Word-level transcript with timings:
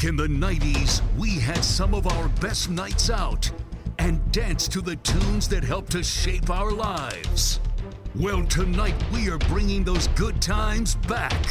Back 0.00 0.08
in 0.08 0.16
the 0.16 0.28
90s, 0.28 1.02
we 1.18 1.32
had 1.32 1.62
some 1.62 1.92
of 1.92 2.06
our 2.06 2.30
best 2.40 2.70
nights 2.70 3.10
out 3.10 3.50
and 3.98 4.18
danced 4.32 4.72
to 4.72 4.80
the 4.80 4.96
tunes 4.96 5.46
that 5.48 5.62
helped 5.62 5.92
to 5.92 6.02
shape 6.02 6.48
our 6.48 6.70
lives. 6.70 7.60
Well, 8.16 8.42
tonight 8.44 8.94
we 9.12 9.28
are 9.28 9.36
bringing 9.36 9.84
those 9.84 10.08
good 10.08 10.40
times 10.40 10.94
back. 11.06 11.46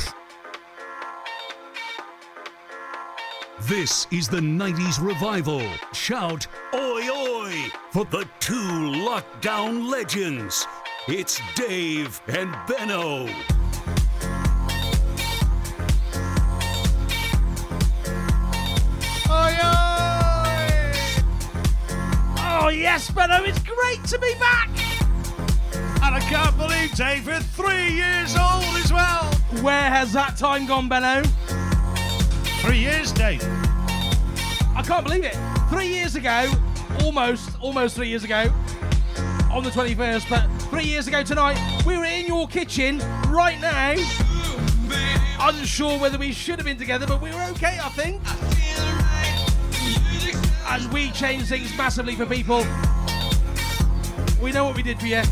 This 3.68 4.08
is 4.10 4.28
the 4.28 4.40
90s 4.40 5.00
revival. 5.00 5.62
Shout, 5.94 6.48
oi, 6.74 7.08
oi, 7.08 7.54
for 7.92 8.06
the 8.06 8.28
two 8.40 8.56
lockdown 8.56 9.92
legends. 9.92 10.66
It's 11.08 11.40
Dave 11.56 12.20
and 12.28 12.58
Benno. 12.68 13.28
Yes, 22.90 23.12
Benno, 23.12 23.44
it's 23.44 23.60
great 23.60 24.04
to 24.06 24.18
be 24.18 24.34
back. 24.40 24.68
And 26.02 26.16
I 26.16 26.20
can't 26.22 26.58
believe 26.58 26.92
David, 26.96 27.44
three 27.54 27.92
years 27.92 28.36
old 28.36 28.64
as 28.84 28.92
well. 28.92 29.26
Where 29.62 29.92
has 29.92 30.12
that 30.14 30.38
time 30.38 30.66
gone, 30.66 30.90
Benno? 30.90 31.22
Three 32.64 32.80
years, 32.80 33.12
Dave. 33.12 33.44
I 34.76 34.82
can't 34.84 35.06
believe 35.06 35.24
it. 35.24 35.38
Three 35.70 35.88
years 35.88 36.16
ago, 36.16 36.52
almost, 37.04 37.52
almost 37.62 37.96
three 37.96 38.08
years 38.08 38.24
ago, 38.24 38.52
on 39.52 39.64
the 39.64 39.70
21st, 39.70 40.28
but 40.28 40.48
three 40.72 40.86
years 40.86 41.08
ago 41.08 41.22
tonight, 41.22 41.60
we 41.86 41.96
were 41.96 42.06
in 42.06 42.26
your 42.26 42.48
kitchen 42.48 42.98
right 43.28 43.62
now. 43.62 43.94
Unsure 45.48 46.00
whether 46.00 46.18
we 46.18 46.32
should 46.32 46.58
have 46.58 46.66
been 46.66 46.78
together, 46.78 47.06
but 47.06 47.22
we 47.22 47.30
were 47.30 47.44
okay, 47.52 47.78
I 47.80 47.90
think. 47.90 48.20
As 50.72 50.88
we 50.90 51.10
changed 51.12 51.48
things 51.48 51.76
massively 51.76 52.16
for 52.16 52.26
people. 52.26 52.66
We 54.42 54.52
know 54.52 54.66
what 54.66 54.76
we 54.76 54.84
did 54.84 55.00
for 55.00 55.08
you, 55.08 55.24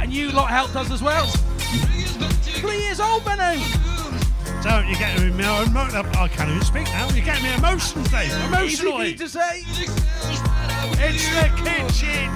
and 0.00 0.12
you 0.12 0.32
lot 0.32 0.48
helped 0.48 0.74
us 0.76 0.90
as 0.90 1.02
well. 1.02 1.26
Three 1.26 2.78
years 2.78 2.98
old, 2.98 3.24
Benno. 3.24 3.62
Don't 4.62 4.88
you 4.88 4.96
get 4.96 5.20
me 5.20 5.44
I 5.44 6.28
can't 6.32 6.50
even 6.50 6.62
speak 6.62 6.84
now. 6.86 7.08
You 7.10 7.22
get 7.22 7.42
me 7.42 7.54
emotions, 7.54 8.10
Dave. 8.10 8.28
Easy 8.28 8.46
Emotionally. 8.46 9.10
you 9.10 9.18
to 9.18 9.28
say. 9.28 9.62
It's 11.00 11.28
the 11.34 11.48
kitchen. 11.62 12.30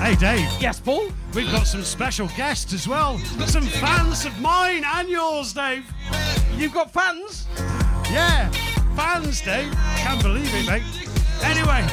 Hey, 0.00 0.16
Dave. 0.16 0.50
Yes, 0.60 0.80
Paul. 0.80 1.12
We've 1.34 1.50
got 1.52 1.66
some 1.66 1.82
special 1.82 2.28
guests 2.36 2.72
as 2.72 2.88
well. 2.88 3.18
Some 3.46 3.66
fans 3.66 4.24
of 4.24 4.40
mine 4.40 4.84
and 4.84 5.08
yours, 5.08 5.52
Dave. 5.52 5.84
You've 6.56 6.74
got 6.74 6.90
fans. 6.90 7.46
Yeah, 8.10 8.50
fans, 8.96 9.40
Dave. 9.42 9.72
Can't 10.02 10.22
believe 10.22 10.52
it, 10.54 10.66
mate. 10.66 10.82
Anyway, 11.42 11.86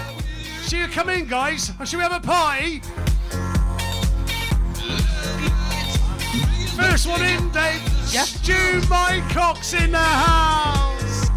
should 0.64 0.80
you 0.80 0.88
come 0.88 1.10
in, 1.10 1.26
guys? 1.28 1.72
Or 1.80 1.86
should 1.86 1.98
we 1.98 2.04
have 2.04 2.12
a 2.12 2.20
party? 2.20 2.82
First 6.76 7.08
one 7.08 7.24
in, 7.24 7.52
Dave. 7.52 7.82
Yeah. 8.12 8.24
Stu 8.24 8.82
Mycock's 8.88 9.74
in 9.74 9.92
the 9.92 9.98
house. 9.98 11.30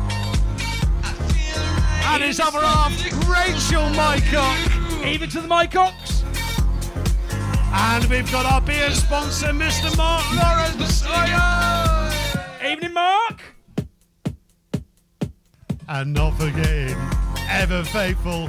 And 2.04 2.22
his 2.22 2.40
other 2.40 2.60
half, 2.60 2.92
Rachel 3.28 3.88
Mycock. 3.90 5.06
Even 5.06 5.28
to 5.30 5.40
the 5.40 5.48
Mycocks. 5.48 6.22
And 7.74 8.04
we've 8.06 8.30
got 8.30 8.44
our 8.46 8.60
beer 8.60 8.90
sponsor, 8.90 9.48
Mr. 9.48 9.96
Mark 9.96 10.24
Lawrence. 10.34 11.02
Evening, 12.64 12.92
Mark. 12.92 13.31
And 15.94 16.14
not 16.14 16.30
forgetting, 16.38 16.96
ever 17.50 17.84
faithful, 17.84 18.48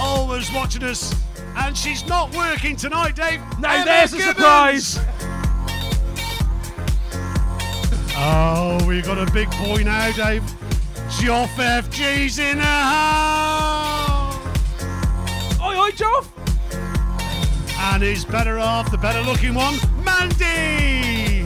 always 0.00 0.50
watching 0.54 0.84
us. 0.84 1.14
And 1.54 1.76
she's 1.76 2.06
not 2.06 2.34
working 2.34 2.76
tonight, 2.76 3.14
Dave. 3.14 3.42
No, 3.58 3.68
Emma 3.68 3.84
there's 3.84 4.14
a 4.14 4.16
Gibbons. 4.16 4.36
surprise. 4.36 4.98
Oh, 8.16 8.82
we've 8.88 9.04
got 9.04 9.18
a 9.18 9.30
big 9.32 9.50
boy 9.50 9.82
now, 9.84 10.10
Dave. 10.12 10.42
Joff 11.20 11.48
FG's 11.58 12.38
in 12.38 12.56
the 12.56 12.64
house. 12.64 14.34
Oi, 15.60 15.78
oi, 15.78 15.90
Joff. 15.90 16.26
And 17.78 18.02
he's 18.02 18.24
better 18.24 18.58
off, 18.58 18.90
the 18.90 18.96
better 18.96 19.20
looking 19.20 19.52
one, 19.52 19.74
Mandy. 20.02 21.42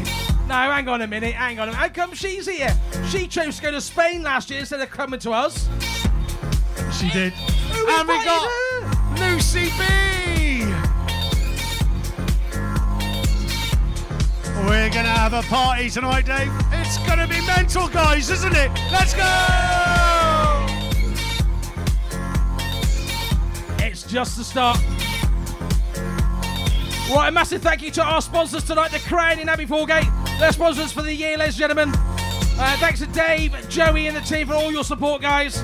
No, 0.47 0.55
hang 0.55 0.89
on 0.89 1.03
a 1.03 1.09
minute, 1.09 1.35
hang 1.35 1.59
on 1.59 1.69
a 1.69 1.73
minute. 1.73 1.81
How 1.81 1.89
come 1.89 2.15
she's 2.15 2.47
here? 2.47 2.77
She 3.11 3.27
chose 3.27 3.57
to 3.57 3.63
go 3.63 3.71
to 3.73 3.81
Spain 3.81 4.23
last 4.23 4.51
year 4.51 4.61
instead 4.61 4.81
of 4.81 4.89
coming 4.89 5.19
to 5.19 5.33
us. 5.33 5.69
She 6.97 7.11
did. 7.11 7.33
Who 7.33 7.89
and 7.89 8.09
we 8.09 8.15
got 8.25 8.49
her? 8.49 9.35
Lucy 9.35 9.65
B. 9.77 10.65
We're 14.65 14.91
gonna 14.91 15.09
have 15.09 15.33
a 15.33 15.43
party 15.43 15.91
tonight, 15.91 16.27
Dave. 16.27 16.53
It's 16.71 16.99
gonna 16.99 17.27
be 17.27 17.45
mental, 17.47 17.89
guys, 17.89 18.31
isn't 18.31 18.55
it? 18.55 18.71
Let's 18.93 19.15
go! 19.15 19.25
It's 23.85 24.05
just 24.05 24.37
the 24.37 24.45
start. 24.45 24.79
Right, 27.13 27.27
a 27.27 27.33
massive 27.33 27.61
thank 27.61 27.83
you 27.83 27.91
to 27.91 28.05
our 28.05 28.23
sponsors 28.23 28.63
tonight, 28.63 28.93
the 28.93 29.01
Crown 29.01 29.41
in 29.41 29.49
Abbey 29.49 29.67
Foregate. 29.67 30.07
They're 30.39 30.53
sponsors 30.53 30.93
for 30.93 31.03
the 31.03 31.13
year, 31.13 31.37
ladies 31.37 31.61
and 31.61 31.75
gentlemen. 31.75 32.10
Uh, 32.63 32.77
thanks 32.77 33.01
to 33.01 33.07
Dave, 33.07 33.57
Joey, 33.71 34.07
and 34.07 34.15
the 34.15 34.21
team 34.21 34.47
for 34.49 34.53
all 34.53 34.71
your 34.71 34.85
support, 34.85 35.23
guys. 35.23 35.63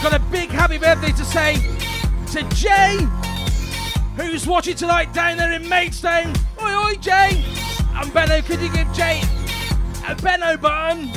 Got 0.00 0.14
a 0.14 0.20
big 0.30 0.48
happy 0.48 0.78
birthday 0.78 1.10
to 1.10 1.24
say 1.24 1.56
to 2.30 2.48
Jay, 2.54 2.98
who's 4.14 4.46
watching 4.46 4.76
tonight 4.76 5.12
down 5.12 5.38
there 5.38 5.50
in 5.50 5.68
Maidstone. 5.68 6.32
Oi, 6.62 6.86
oi, 6.86 6.94
Jay. 7.00 7.44
And 7.94 8.14
Benno, 8.14 8.42
could 8.42 8.60
you 8.60 8.72
give 8.72 8.86
Jay 8.92 9.22
a 10.06 10.14
Benno 10.14 10.56
button? 10.56 11.10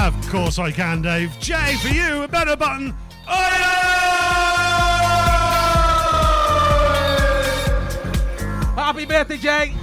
Of 0.00 0.28
course 0.28 0.58
I 0.58 0.72
can, 0.72 1.00
Dave. 1.00 1.38
Jay, 1.38 1.76
for 1.76 1.90
you, 1.90 2.24
a 2.24 2.28
Benno 2.28 2.56
button. 2.56 2.92
Oi! 3.28 3.34
Happy 8.74 9.04
birthday, 9.04 9.36
Jay. 9.36 9.81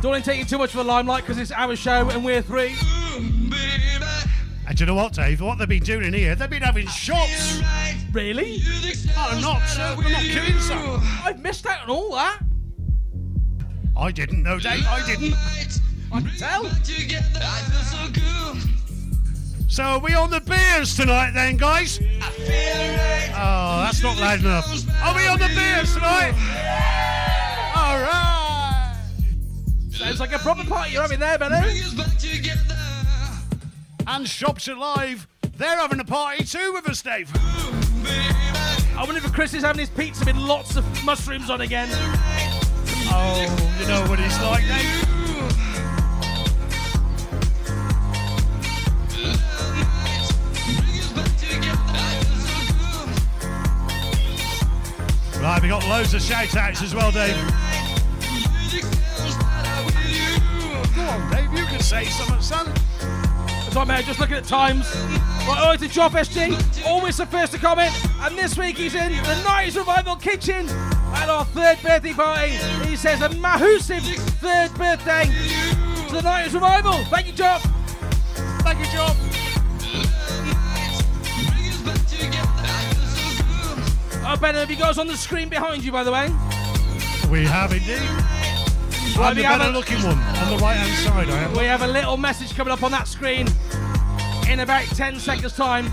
Don't 0.00 0.12
want 0.12 0.24
to 0.24 0.30
take 0.30 0.38
you 0.38 0.44
too 0.44 0.58
much 0.58 0.70
of 0.70 0.76
the 0.76 0.84
limelight 0.84 1.24
because 1.24 1.38
it's 1.38 1.50
our 1.50 1.74
show 1.74 2.08
and 2.10 2.24
we're 2.24 2.40
three. 2.40 2.76
And 3.16 4.76
do 4.76 4.82
you 4.82 4.86
know 4.86 4.94
what, 4.94 5.12
Dave? 5.12 5.40
What 5.40 5.58
they've 5.58 5.68
been 5.68 5.82
doing 5.82 6.04
in 6.04 6.12
here, 6.12 6.36
they've 6.36 6.48
been 6.48 6.62
having 6.62 6.86
shots. 6.86 7.60
Really? 8.12 8.62
Oh, 9.16 9.28
I'm 9.32 9.40
not, 9.42 9.62
uh, 9.76 9.96
I'm 9.98 10.12
not 10.12 10.22
kidding, 10.22 10.60
son. 10.60 11.00
I've 11.24 11.40
missed 11.40 11.66
out 11.66 11.82
on 11.82 11.90
all 11.90 12.12
that. 12.12 12.38
I 13.96 14.12
didn't 14.12 14.44
know, 14.44 14.60
Dave. 14.60 14.86
I 14.86 15.04
didn't. 15.04 15.34
I 16.12 16.20
can 16.20 16.30
tell. 16.38 16.64
So 19.68 19.82
are 19.82 19.98
we 19.98 20.14
on 20.14 20.30
the 20.30 20.40
beers 20.40 20.94
tonight 20.94 21.32
then, 21.32 21.56
guys? 21.56 21.98
Oh, 22.00 23.82
that's 23.82 24.00
not 24.00 24.16
loud 24.16 24.38
enough. 24.40 24.66
Are 25.02 25.16
we 25.16 25.26
on 25.26 25.40
the 25.40 25.48
beers 25.48 25.92
tonight? 25.92 26.34
All 27.74 27.98
right. 28.00 28.37
Sounds 29.98 30.20
like 30.20 30.32
a 30.32 30.38
proper 30.38 30.62
party 30.62 30.92
you're 30.92 31.02
having 31.02 31.18
there, 31.18 31.36
Benno. 31.38 31.60
And 34.06 34.28
Shropshire 34.28 34.76
Live, 34.76 35.26
they're 35.56 35.76
having 35.76 35.98
a 35.98 36.04
party 36.04 36.44
too 36.44 36.72
with 36.72 36.88
us, 36.88 37.02
Dave. 37.02 37.28
I 38.96 39.02
wonder 39.04 39.16
if 39.16 39.32
Chris 39.32 39.54
is 39.54 39.64
having 39.64 39.80
his 39.80 39.90
pizza 39.90 40.24
with 40.24 40.36
lots 40.36 40.76
of 40.76 40.84
mushrooms 41.04 41.50
on 41.50 41.62
again. 41.62 41.88
Oh, 43.10 43.74
you 43.80 43.88
know 43.88 44.06
what 44.08 44.20
he's 44.20 44.40
like, 44.40 44.62
Dave. 44.68 45.04
Right, 55.42 55.60
we 55.60 55.68
got 55.68 55.88
loads 55.88 56.14
of 56.14 56.22
shout 56.22 56.56
outs 56.56 56.82
as 56.82 56.94
well, 56.94 57.10
Dave. 57.10 57.67
On, 61.08 61.30
Dave, 61.30 61.52
you 61.58 61.64
can 61.64 61.80
say 61.80 62.04
something, 62.04 62.40
son. 62.40 62.66
Right, 63.74 63.86
mate, 63.86 64.04
just 64.04 64.20
looking 64.20 64.36
at 64.36 64.44
times. 64.44 64.94
Right, 64.94 65.56
oh, 65.58 65.70
oi 65.70 65.76
to 65.76 65.86
Joff 65.86 66.10
FG, 66.10 66.86
always 66.86 67.16
the 67.16 67.24
first 67.24 67.52
to 67.52 67.58
comment. 67.58 67.92
And 68.20 68.36
this 68.36 68.58
week 68.58 68.76
he's 68.76 68.94
in 68.94 69.12
the 69.12 69.42
Night 69.42 69.74
Revival 69.74 70.16
Kitchen 70.16 70.68
at 70.68 71.28
our 71.28 71.44
third 71.46 71.78
birthday 71.82 72.12
party. 72.12 72.52
He 72.88 72.96
says 72.96 73.22
a 73.22 73.30
massive 73.36 74.02
third 74.40 74.74
birthday 74.74 75.24
to 76.08 76.14
the 76.14 76.22
Night 76.22 76.52
Revival. 76.52 77.04
Thank 77.04 77.28
you, 77.28 77.32
Joff. 77.32 77.60
Thank 78.62 78.80
you, 78.80 78.92
John. 78.92 79.16
Oh, 84.30 84.36
Ben, 84.38 84.54
have 84.56 84.70
you 84.70 84.76
got 84.76 84.90
us 84.90 84.98
on 84.98 85.06
the 85.06 85.16
screen 85.16 85.48
behind 85.48 85.82
you, 85.82 85.90
by 85.90 86.04
the 86.04 86.12
way? 86.12 86.28
We 87.30 87.46
have 87.46 87.72
indeed. 87.72 88.37
I'm 89.16 89.34
the 89.34 89.42
better 89.42 89.70
looking 89.70 90.02
one 90.02 90.18
on 90.18 90.50
the 90.50 90.58
right 90.62 90.76
hand 90.76 91.06
side. 91.06 91.30
I 91.30 91.44
am. 91.44 91.52
We 91.52 91.64
have 91.64 91.82
a 91.82 91.86
little 91.86 92.16
message 92.16 92.54
coming 92.54 92.72
up 92.72 92.82
on 92.82 92.90
that 92.92 93.08
screen 93.08 93.46
in 94.48 94.60
about 94.60 94.84
10 94.84 95.18
seconds' 95.18 95.54
time. 95.54 95.86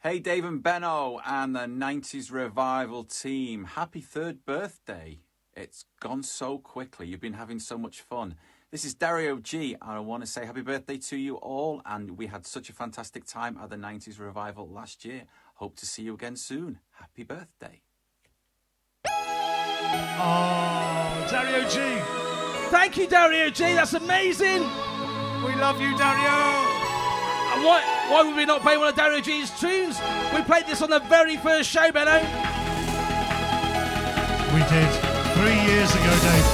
Hey, 0.00 0.20
Dave 0.20 0.44
and 0.44 0.62
Benno 0.62 1.20
and 1.26 1.54
the 1.54 1.66
90s 1.66 2.32
Revival 2.32 3.04
team. 3.04 3.64
Happy 3.64 4.00
third 4.00 4.44
birthday. 4.46 5.18
It's 5.54 5.84
gone 6.00 6.22
so 6.22 6.58
quickly. 6.58 7.08
You've 7.08 7.20
been 7.20 7.32
having 7.32 7.58
so 7.58 7.76
much 7.76 8.00
fun. 8.00 8.36
This 8.70 8.84
is 8.84 8.92
Dario 8.92 9.38
G, 9.38 9.76
and 9.80 9.92
I 9.92 9.98
want 10.00 10.22
to 10.22 10.26
say 10.26 10.44
happy 10.44 10.60
birthday 10.60 10.98
to 10.98 11.16
you 11.16 11.36
all. 11.36 11.80
And 11.86 12.18
we 12.18 12.26
had 12.26 12.44
such 12.44 12.68
a 12.68 12.74
fantastic 12.74 13.24
time 13.24 13.56
at 13.56 13.70
the 13.70 13.76
90s 13.76 14.20
Revival 14.20 14.68
last 14.68 15.06
year. 15.06 15.22
Hope 15.54 15.74
to 15.76 15.86
see 15.86 16.02
you 16.02 16.12
again 16.12 16.36
soon. 16.36 16.78
Happy 16.90 17.22
birthday. 17.22 17.80
Oh, 20.20 21.26
Dario 21.30 21.66
G. 21.66 21.98
Thank 22.68 22.98
you, 22.98 23.06
Dario 23.08 23.48
G. 23.48 23.72
That's 23.72 23.94
amazing. 23.94 24.60
We 24.60 25.54
love 25.54 25.80
you, 25.80 25.96
Dario. 25.96 26.28
And 27.54 27.64
why, 27.64 27.82
why 28.10 28.22
would 28.22 28.36
we 28.36 28.44
not 28.44 28.60
play 28.60 28.76
one 28.76 28.88
of 28.88 28.94
Dario 28.94 29.22
G's 29.22 29.50
tunes? 29.58 29.98
We 30.34 30.42
played 30.42 30.66
this 30.66 30.82
on 30.82 30.90
the 30.90 31.00
very 31.00 31.38
first 31.38 31.70
show, 31.70 31.90
Benno. 31.90 32.20
We 34.52 34.60
did. 34.68 34.92
Three 35.38 35.58
years 35.72 35.90
ago, 35.94 36.18
Dave. 36.20 36.44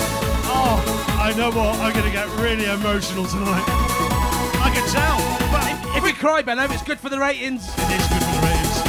Oh, 0.46 0.93
I 1.24 1.32
know 1.32 1.50
what. 1.50 1.80
I'm 1.80 1.90
going 1.94 2.04
to 2.04 2.10
get 2.10 2.28
really 2.36 2.66
emotional 2.66 3.24
tonight. 3.24 3.64
I 4.60 4.70
can 4.74 4.86
tell. 4.90 5.16
But 5.50 5.64
if, 5.72 5.96
if 5.96 6.04
we 6.04 6.12
cry, 6.12 6.42
Benno, 6.42 6.64
it's 6.64 6.82
good 6.82 7.00
for 7.00 7.08
the 7.08 7.18
ratings. 7.18 7.66
It 7.66 7.90
is 7.98 8.06
good 8.08 8.22
for 8.22 8.30
the 8.30 8.40
ratings. 8.42 8.82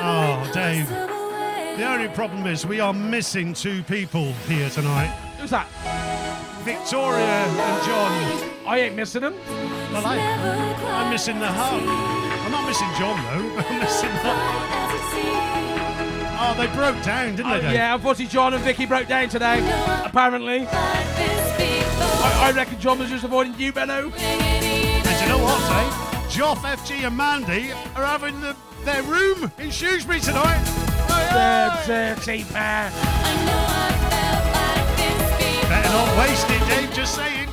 Oh, 0.00 0.50
Dave. 0.54 0.88
The 0.88 1.86
only 1.86 2.08
problem 2.08 2.46
is 2.46 2.64
we 2.66 2.80
are 2.80 2.94
missing 2.94 3.52
two 3.52 3.82
people 3.82 4.32
here 4.48 4.70
tonight. 4.70 5.08
Who's 5.38 5.50
that? 5.50 6.13
Victoria 6.64 7.44
and 7.44 7.84
John. 7.86 8.50
I 8.66 8.78
ain't 8.80 8.96
missing 8.96 9.20
them. 9.22 9.34
Well, 9.92 10.06
I, 10.06 10.16
I'm 10.18 11.10
missing 11.10 11.38
the 11.38 11.46
hug. 11.46 11.82
I'm 12.44 12.50
not 12.52 12.66
missing 12.66 12.88
John 12.98 13.16
though. 13.24 13.62
I'm 13.68 13.80
missing 13.80 14.10
the. 14.22 14.34
Oh, 16.46 16.54
they 16.58 16.66
broke 16.74 17.02
down, 17.04 17.36
didn't 17.36 17.50
Oh, 17.52 17.54
they? 17.56 17.60
Dave? 17.62 17.72
yeah, 17.74 17.94
unfortunately, 17.94 18.32
John 18.32 18.54
and 18.54 18.62
Vicky 18.64 18.86
broke 18.86 19.06
down 19.08 19.28
today. 19.28 19.60
Apparently. 20.04 20.66
I, 20.66 22.40
I 22.48 22.52
reckon 22.52 22.80
John 22.80 22.98
was 22.98 23.08
just 23.10 23.24
avoiding 23.24 23.54
you, 23.58 23.72
Benno. 23.72 24.10
And 24.10 25.20
you 25.22 25.28
know 25.28 25.38
what, 25.42 25.60
eh? 25.70 25.84
Dave? 25.84 26.32
Joff, 26.32 26.56
FG, 26.56 27.06
and 27.06 27.16
Mandy 27.16 27.70
are 27.94 28.04
having 28.04 28.40
the, 28.40 28.56
their 28.84 29.02
room 29.04 29.50
in 29.58 29.70
Shrewsbury 29.70 30.20
tonight. 30.20 30.64
The 31.06 31.86
dirty 31.86 32.44
pair. 32.44 32.90
Not 35.94 36.18
waste 36.18 36.50
it, 36.50 36.68
Dave. 36.68 36.92
Just 36.92 37.14
saying. 37.14 37.48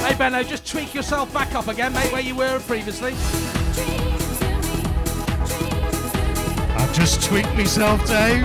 Hey, 0.00 0.14
Benno, 0.16 0.42
just 0.42 0.66
tweak 0.66 0.94
yourself 0.94 1.30
back 1.34 1.54
up 1.54 1.68
again, 1.68 1.92
mate, 1.92 2.10
where 2.10 2.22
you 2.22 2.34
were 2.34 2.58
previously. 2.60 3.12
I've 6.74 6.94
just 6.94 7.22
tweaked 7.22 7.54
myself, 7.54 8.00
Dave. 8.06 8.44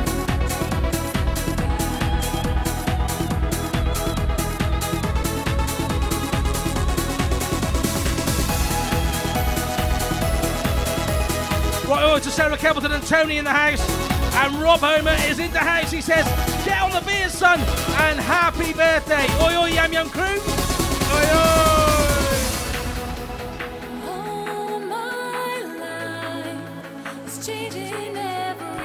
Right, 11.87 12.03
oh, 12.03 12.19
to 12.21 12.29
Sarah 12.29 12.57
Kempleton 12.57 12.91
and 12.91 13.07
Tony 13.07 13.37
in 13.37 13.45
the 13.45 13.51
house. 13.51 14.08
And 14.41 14.55
Rob 14.61 14.79
Homer 14.79 15.15
is 15.27 15.39
in 15.39 15.51
the 15.51 15.59
house. 15.59 15.91
He 15.91 16.01
says, 16.01 16.25
Get 16.65 16.81
on 16.81 16.91
the 16.91 17.01
beers, 17.01 17.33
son, 17.33 17.59
and 17.59 18.19
happy 18.19 18.71
birthday. 18.73 19.27
Oi, 19.43 19.57
oi, 19.57 19.67
yam 19.67 20.09
crew. 20.09 20.23
Oi, 20.23 21.25
oi. 21.35 21.59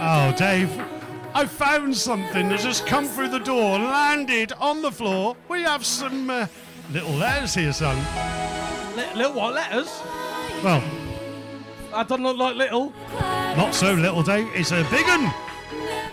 Oh, 0.06 0.34
Dave, 0.36 0.70
I 1.34 1.46
found 1.46 1.96
something 1.96 2.48
that's 2.48 2.62
just 2.64 2.86
come 2.86 3.06
through 3.06 3.28
the 3.28 3.38
door, 3.38 3.78
landed 3.78 4.52
on 4.54 4.82
the 4.82 4.90
floor. 4.92 5.36
We 5.48 5.62
have 5.62 5.84
some 5.86 6.28
uh, 6.30 6.46
little 6.92 7.12
letters 7.14 7.54
here, 7.54 7.72
son. 7.72 7.96
Li- 8.96 9.14
little 9.14 9.32
what 9.32 9.54
letters? 9.54 10.02
Well, 10.62 10.82
That 11.90 12.08
doesn't 12.08 12.22
look 12.22 12.36
like 12.36 12.56
little. 12.56 12.92
Not 13.56 13.74
so 13.74 13.94
little, 13.94 14.22
Dave. 14.22 14.48
It's 14.54 14.72
a 14.72 14.86
big 14.90 15.06
one. 15.06 15.32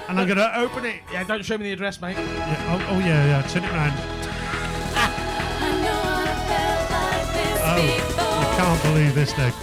And 0.08 0.20
I'm 0.20 0.28
going 0.28 0.38
to 0.38 0.60
open 0.60 0.86
it. 0.86 1.02
Yeah, 1.12 1.24
don't 1.24 1.44
show 1.44 1.58
me 1.58 1.64
the 1.66 1.74
address, 1.74 2.02
mate. 2.02 2.18
Yeah, 2.18 2.80
oh, 2.90 2.96
oh, 2.96 3.00
yeah, 3.00 3.26
yeah. 3.26 3.42
Turn 3.48 3.64
it 3.64 3.72
round. 3.72 3.98
Oh, 7.64 7.78
I 7.78 8.56
can't 8.58 8.82
believe 8.84 9.16
this, 9.16 9.32
Dave. 9.34 9.56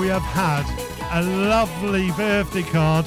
We 0.00 0.06
have 0.06 0.22
had 0.22 0.64
a 1.12 1.22
lovely 1.22 2.10
birthday 2.12 2.62
card 2.62 3.04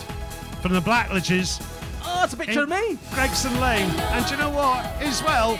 from 0.62 0.74
the 0.74 0.82
Blackledges. 0.82 1.66
Oh, 2.04 2.22
it's 2.24 2.34
a 2.34 2.38
picture 2.38 2.62
of 2.62 2.70
me. 2.70 3.00
Gregson 3.14 3.60
Lane. 3.60 3.90
And 3.90 4.24
do 4.28 4.34
you 4.34 4.38
know 4.38 4.52
what? 4.52 4.86
As 5.02 5.24
well, 5.24 5.58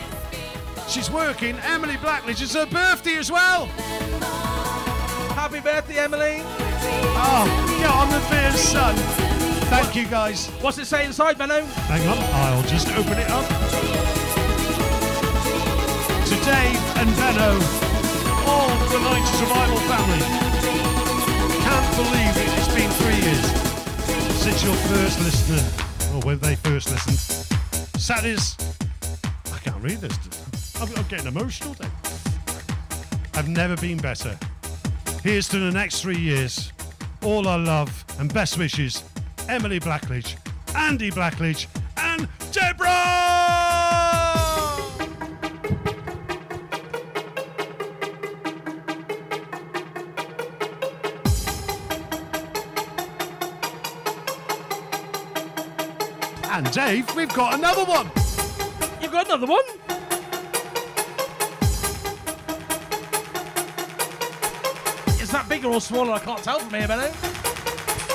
she's 0.88 1.10
working. 1.10 1.56
Emily 1.64 1.96
Blackledge. 1.96 2.40
It's 2.42 2.54
her 2.54 2.66
birthday 2.66 3.16
as 3.16 3.32
well. 3.32 3.68
Happy 5.46 5.60
birthday, 5.60 5.98
Emily. 6.00 6.42
Oh, 6.42 7.46
get 7.78 7.88
on 7.88 8.10
the 8.10 8.18
beer, 8.28 8.50
son. 8.50 8.96
Thank 9.70 9.94
you, 9.94 10.04
guys. 10.08 10.48
What's 10.60 10.76
it 10.78 10.86
say 10.86 11.06
inside, 11.06 11.38
Benno? 11.38 11.64
Hang 11.86 12.02
on, 12.08 12.18
I'll 12.18 12.64
just 12.64 12.88
open 12.88 13.16
it 13.16 13.30
up. 13.30 13.46
To 16.26 16.34
Dave 16.42 16.82
and 16.98 17.08
Benno, 17.14 17.62
all 18.42 18.66
the 18.90 18.98
90s 18.98 19.40
Revival 19.40 19.78
family. 19.86 20.18
Can't 21.62 21.94
believe 21.94 22.34
it, 22.42 22.50
it's 22.58 22.74
been 22.74 22.90
three 22.98 23.22
years 23.22 23.46
since 24.42 24.64
your 24.64 24.74
first 24.74 25.20
listener, 25.20 25.62
or 26.12 26.22
when 26.22 26.40
they 26.40 26.56
first 26.56 26.90
listened. 26.90 27.46
Saturdays, 28.00 28.56
I 29.54 29.58
can't 29.58 29.80
read 29.80 29.98
this. 29.98 30.18
I'm, 30.80 30.88
I'm 30.96 31.06
getting 31.06 31.28
emotional, 31.28 31.74
Dave. 31.74 31.92
I've 33.34 33.48
never 33.48 33.76
been 33.76 33.98
better. 33.98 34.36
Here's 35.26 35.48
to 35.48 35.58
the 35.58 35.72
next 35.72 36.02
three 36.02 36.20
years. 36.20 36.72
All 37.24 37.48
our 37.48 37.58
love 37.58 38.04
and 38.20 38.32
best 38.32 38.58
wishes, 38.58 39.02
Emily 39.48 39.80
Blackledge, 39.80 40.36
Andy 40.76 41.10
Blackledge, 41.10 41.66
and 41.96 42.28
Deborah! 42.52 42.86
And 56.52 56.70
Dave, 56.70 57.12
we've 57.16 57.34
got 57.34 57.54
another 57.54 57.84
one. 57.84 58.08
You've 59.02 59.10
got 59.10 59.26
another 59.26 59.48
one? 59.48 59.64
Bigger 65.66 65.76
or 65.76 65.80
smaller? 65.80 66.12
I 66.12 66.18
can't 66.18 66.42
tell 66.42 66.58
from 66.58 66.78
here, 66.78 66.88
Benno. 66.88 67.10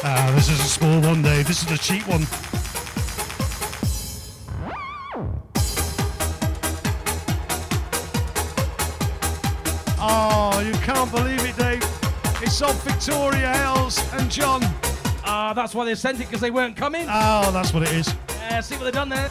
Ah, 0.03 0.31
this 0.35 0.49
is 0.49 0.59
a 0.59 0.63
small 0.63 1.01
one, 1.01 1.21
Dave. 1.21 1.47
This 1.47 1.63
is 1.63 1.71
a 1.71 1.77
cheap 1.77 2.07
one. 2.07 2.25
Oh, 10.03 10.61
you 10.65 10.73
can't 10.83 11.11
believe 11.11 11.43
it, 11.45 11.57
Dave. 11.57 11.83
It's 12.41 12.61
of 12.61 12.81
Victoria 12.83 13.53
Hales 13.53 13.99
and 14.13 14.29
John. 14.31 14.61
Ah, 15.23 15.53
that's 15.55 15.75
why 15.75 15.85
they 15.85 15.95
sent 15.95 16.19
it 16.19 16.25
because 16.25 16.41
they 16.41 16.51
weren't 16.51 16.75
coming. 16.75 17.05
Oh, 17.09 17.51
that's 17.51 17.73
what 17.73 17.83
it 17.83 17.93
is. 17.93 18.13
Yeah, 18.29 18.61
see 18.61 18.75
what 18.75 18.85
they've 18.85 18.93
done 18.93 19.09
there. 19.09 19.29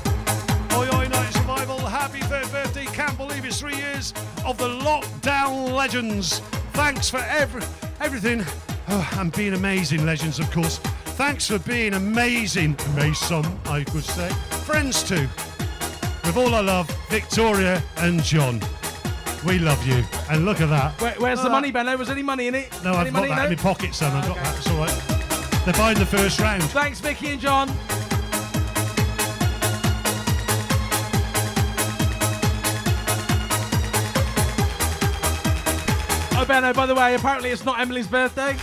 Oi, 0.74 0.88
oi, 0.94 1.08
Night 1.08 1.32
Survival. 1.32 1.78
Happy 1.78 2.20
third 2.20 2.50
birthday. 2.52 2.84
Can't 2.86 3.16
believe 3.16 3.44
it's 3.44 3.60
three 3.60 3.76
years 3.76 4.14
of 4.44 4.56
the 4.58 4.68
lockdown 4.68 5.72
legends. 5.72 6.40
Thanks 6.72 7.10
for 7.10 7.18
every, 7.18 7.62
everything. 8.00 8.44
Oh, 8.88 9.10
and 9.18 9.32
being 9.32 9.54
amazing 9.54 10.04
legends, 10.04 10.38
of 10.38 10.50
course. 10.50 10.78
Thanks 11.16 11.46
for 11.46 11.58
being 11.60 11.94
amazing, 11.94 12.76
Mason, 12.94 13.44
I 13.66 13.84
could 13.84 14.04
say. 14.04 14.28
Friends 14.64 15.02
too. 15.02 15.28
With 16.24 16.36
all 16.36 16.54
our 16.54 16.62
love, 16.62 16.90
Victoria 17.08 17.82
and 17.98 18.22
John. 18.22 18.60
We 19.46 19.58
love 19.58 19.84
you. 19.86 20.04
And 20.28 20.44
look 20.44 20.60
at 20.60 20.68
that. 20.68 21.00
Where, 21.00 21.14
where's 21.14 21.42
the 21.42 21.48
oh, 21.48 21.52
money, 21.52 21.70
Benno? 21.70 21.96
Was 21.96 22.10
any 22.10 22.22
money 22.22 22.48
in 22.48 22.54
it? 22.54 22.70
No, 22.84 22.92
any 22.92 23.08
I've 23.08 23.12
money? 23.12 23.28
got 23.28 23.36
that 23.36 23.42
no? 23.44 23.50
in 23.50 23.56
my 23.56 23.62
pocket, 23.62 23.94
son. 23.94 24.16
I've 24.16 24.26
got 24.26 24.36
that. 24.36 24.56
It's 24.58 24.68
all 24.68 24.78
right. 24.78 25.64
They're 25.64 25.74
buying 25.74 25.98
the 25.98 26.06
first 26.06 26.40
round. 26.40 26.62
Thanks, 26.64 27.00
Vicky 27.00 27.28
and 27.28 27.40
John. 27.40 27.68
Benno, 36.50 36.72
by 36.72 36.84
the 36.84 36.96
way, 36.96 37.14
apparently 37.14 37.50
it's 37.50 37.64
not 37.64 37.78
Emily's 37.78 38.08
birthday. 38.08 38.56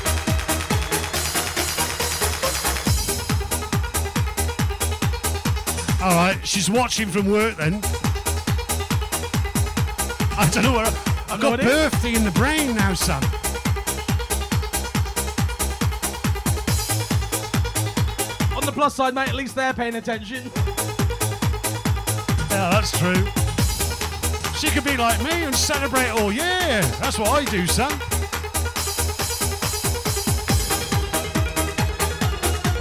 All 6.03 6.13
right, 6.13 6.37
she's 6.43 6.69
watching 6.69 7.07
from 7.07 7.31
work 7.31 7.55
then. 7.55 7.75
I 10.37 10.49
don't 10.51 10.63
know 10.63 10.73
where. 10.73 10.85
I, 10.85 11.25
I've 11.29 11.41
No 11.41 11.51
got 11.51 11.61
birthday 11.61 12.13
in 12.13 12.25
the 12.25 12.31
brain 12.31 12.75
now, 12.75 12.93
son. 12.93 13.23
On 18.53 18.65
the 18.65 18.73
plus 18.73 18.95
side, 18.95 19.15
mate, 19.15 19.29
at 19.29 19.35
least 19.35 19.55
they're 19.55 19.71
paying 19.71 19.95
attention. 19.95 20.51
Yeah, 22.49 22.69
that's 22.69 22.99
true. 22.99 23.46
She 24.57 24.71
could 24.71 24.83
be 24.83 24.97
like 24.97 25.21
me 25.21 25.43
and 25.43 25.55
celebrate 25.55 26.09
all 26.09 26.31
year. 26.31 26.81
That's 26.99 27.19
what 27.19 27.29
I 27.29 27.45
do, 27.45 27.67
son. 27.67 27.91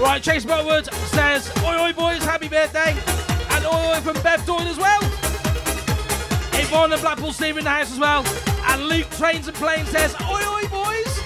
Right, 0.01 0.23
Chase 0.23 0.47
Butwood 0.47 0.91
says, 1.09 1.53
Oi, 1.63 1.79
oi, 1.79 1.93
boys, 1.93 2.25
happy 2.25 2.49
birthday. 2.49 2.97
And 3.51 3.67
oi, 3.67 3.95
oi 3.95 4.01
from 4.01 4.15
Bev 4.23 4.47
Doyle 4.47 4.61
as 4.61 4.79
well. 4.79 5.03
Yvonne 6.55 6.93
and 6.93 7.03
Blackpool 7.03 7.35
Steve 7.35 7.59
in 7.59 7.65
the 7.65 7.71
house 7.71 7.93
as 7.93 7.99
well. 7.99 8.25
And 8.69 8.85
Luke 8.85 9.11
Trains 9.11 9.47
and 9.47 9.57
Planes 9.59 9.91
says, 9.91 10.15
Oi, 10.23 10.43
oi, 10.47 10.69
boys. 10.69 11.21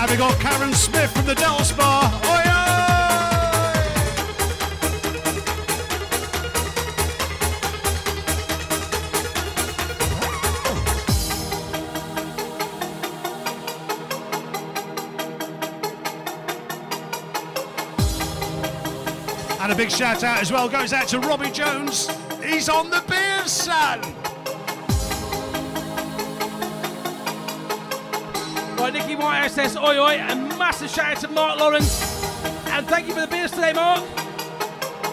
And 0.00 0.10
we 0.10 0.16
got 0.16 0.40
Karen 0.40 0.72
Smith 0.74 1.12
from 1.12 1.26
the 1.26 1.36
Delta 1.36 1.64
Spa. 1.64 2.20
Oi, 2.24 2.53
And 19.64 19.72
a 19.72 19.76
big 19.76 19.90
shout 19.90 20.22
out 20.22 20.42
as 20.42 20.52
well 20.52 20.68
goes 20.68 20.92
out 20.92 21.08
to 21.08 21.18
Robbie 21.18 21.50
Jones. 21.50 22.10
He's 22.44 22.68
on 22.68 22.90
the 22.90 23.02
beers, 23.08 23.50
son. 23.50 24.02
Right, 28.76 28.92
Nicky 28.92 29.14
Whitehouse 29.14 29.54
says, 29.54 29.74
Oi, 29.78 29.98
oi. 29.98 30.16
And 30.16 30.50
massive 30.58 30.90
shout 30.90 31.16
out 31.16 31.20
to 31.22 31.28
Mark 31.28 31.58
Lawrence. 31.58 32.22
And 32.66 32.86
thank 32.86 33.08
you 33.08 33.14
for 33.14 33.22
the 33.22 33.26
beers 33.26 33.52
today, 33.52 33.72
Mark. 33.72 34.04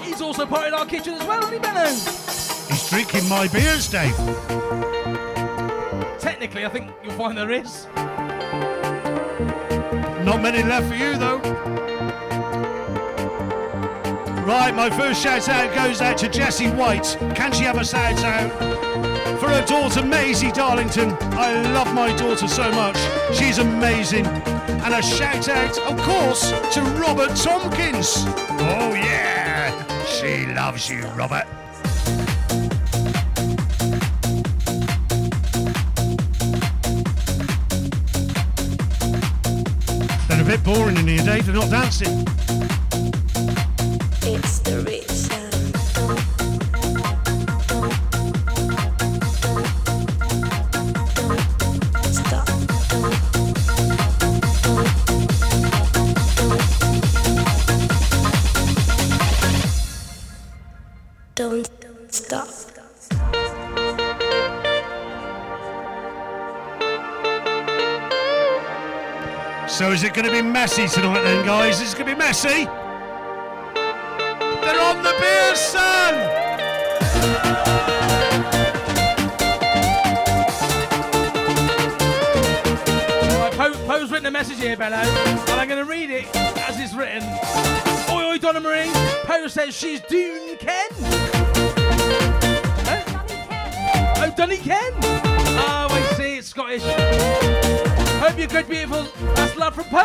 He's 0.02 0.22
also 0.22 0.46
part 0.46 0.68
in 0.68 0.74
our 0.74 0.86
kitchen 0.86 1.14
as 1.14 1.26
well, 1.26 1.42
isn't 1.46 1.66
he? 1.66 2.74
He's 2.74 2.90
drinking 2.90 3.30
my 3.30 3.48
beers, 3.48 3.88
Dave. 3.88 4.18
Technically, 6.20 6.66
I 6.66 6.70
think 6.70 6.92
you'll 7.02 7.14
find 7.14 7.38
there 7.38 7.52
is. 7.52 7.88
Not 10.26 10.42
many 10.42 10.62
left 10.62 10.90
for 10.90 10.96
you, 10.96 11.18
though. 11.18 11.91
Right, 14.44 14.74
my 14.74 14.90
first 14.90 15.22
shout 15.22 15.48
out 15.50 15.74
goes 15.76 16.02
out 16.02 16.18
to 16.18 16.28
Jessie 16.28 16.70
White. 16.70 17.16
Can 17.36 17.52
she 17.54 17.64
have 17.64 17.78
a 17.78 17.86
shout 17.86 18.24
out? 18.24 18.52
For 19.40 19.50
her 19.50 19.64
daughter 19.66 20.04
Maisie 20.04 20.52
Darlington. 20.52 21.16
I 21.34 21.62
love 21.72 21.94
my 21.94 22.16
daughter 22.16 22.48
so 22.48 22.72
much. 22.72 22.98
She's 23.34 23.60
amazing. 23.60 24.26
And 24.26 24.96
a 24.96 25.02
shout 25.02 25.48
out, 25.48 25.78
of 25.80 25.96
course, 26.02 26.50
to 26.74 26.82
Robert 27.00 27.36
Tompkins. 27.36 28.26
Oh, 28.28 28.94
yeah. 28.96 30.06
She 30.06 30.48
loves 30.48 30.90
you, 30.90 31.04
Robert. 31.10 31.46
They're 40.28 40.42
a 40.42 40.46
bit 40.46 40.64
boring 40.64 40.98
in 40.98 41.08
here, 41.08 41.24
Dave. 41.24 41.46
They're 41.46 41.56
not 41.56 41.70
dancing. 41.70 42.26
Going 70.72 70.88
messy 70.88 70.88
tonight 70.88 71.22
then, 71.24 71.46
guys? 71.46 71.82
It's 71.82 71.94
going 71.94 72.06
to 72.06 72.14
be 72.14 72.18
messy? 72.18 72.64
They're 74.62 74.80
on 74.80 75.04
the 75.04 75.14
beer, 75.20 75.54
son! 75.54 76.14
Right, 83.38 83.54
Poe, 83.54 83.74
Poe's 83.86 84.12
written 84.12 84.28
a 84.28 84.32
message 84.32 84.60
here, 84.60 84.78
Benno, 84.78 84.96
and 84.96 85.52
I'm 85.52 85.68
going 85.68 85.86
to 85.86 85.92
read 85.92 86.10
it 86.10 86.34
as 86.36 86.80
it's 86.80 86.94
written. 86.94 87.22
Oi, 88.16 88.32
oi, 88.32 88.38
Donna 88.38 88.62
Marie. 88.62 88.90
Poe 89.26 89.48
says 89.48 89.76
she's 89.76 90.00
Dune 90.02 90.56
Ken. 90.56 90.90
Huh? 92.88 93.04
Oh, 94.18 94.34
Donny 94.38 94.56
Ken. 94.56 94.94
Oh, 95.04 95.88
I 95.92 96.14
see. 96.16 96.38
It's 96.38 96.48
Scottish. 96.48 96.84
You're 98.42 98.50
good, 98.50 98.68
beautiful. 98.68 99.06
That's 99.36 99.56
love 99.56 99.76
from 99.76 99.84
Poe. 99.84 100.00
I 100.00 100.04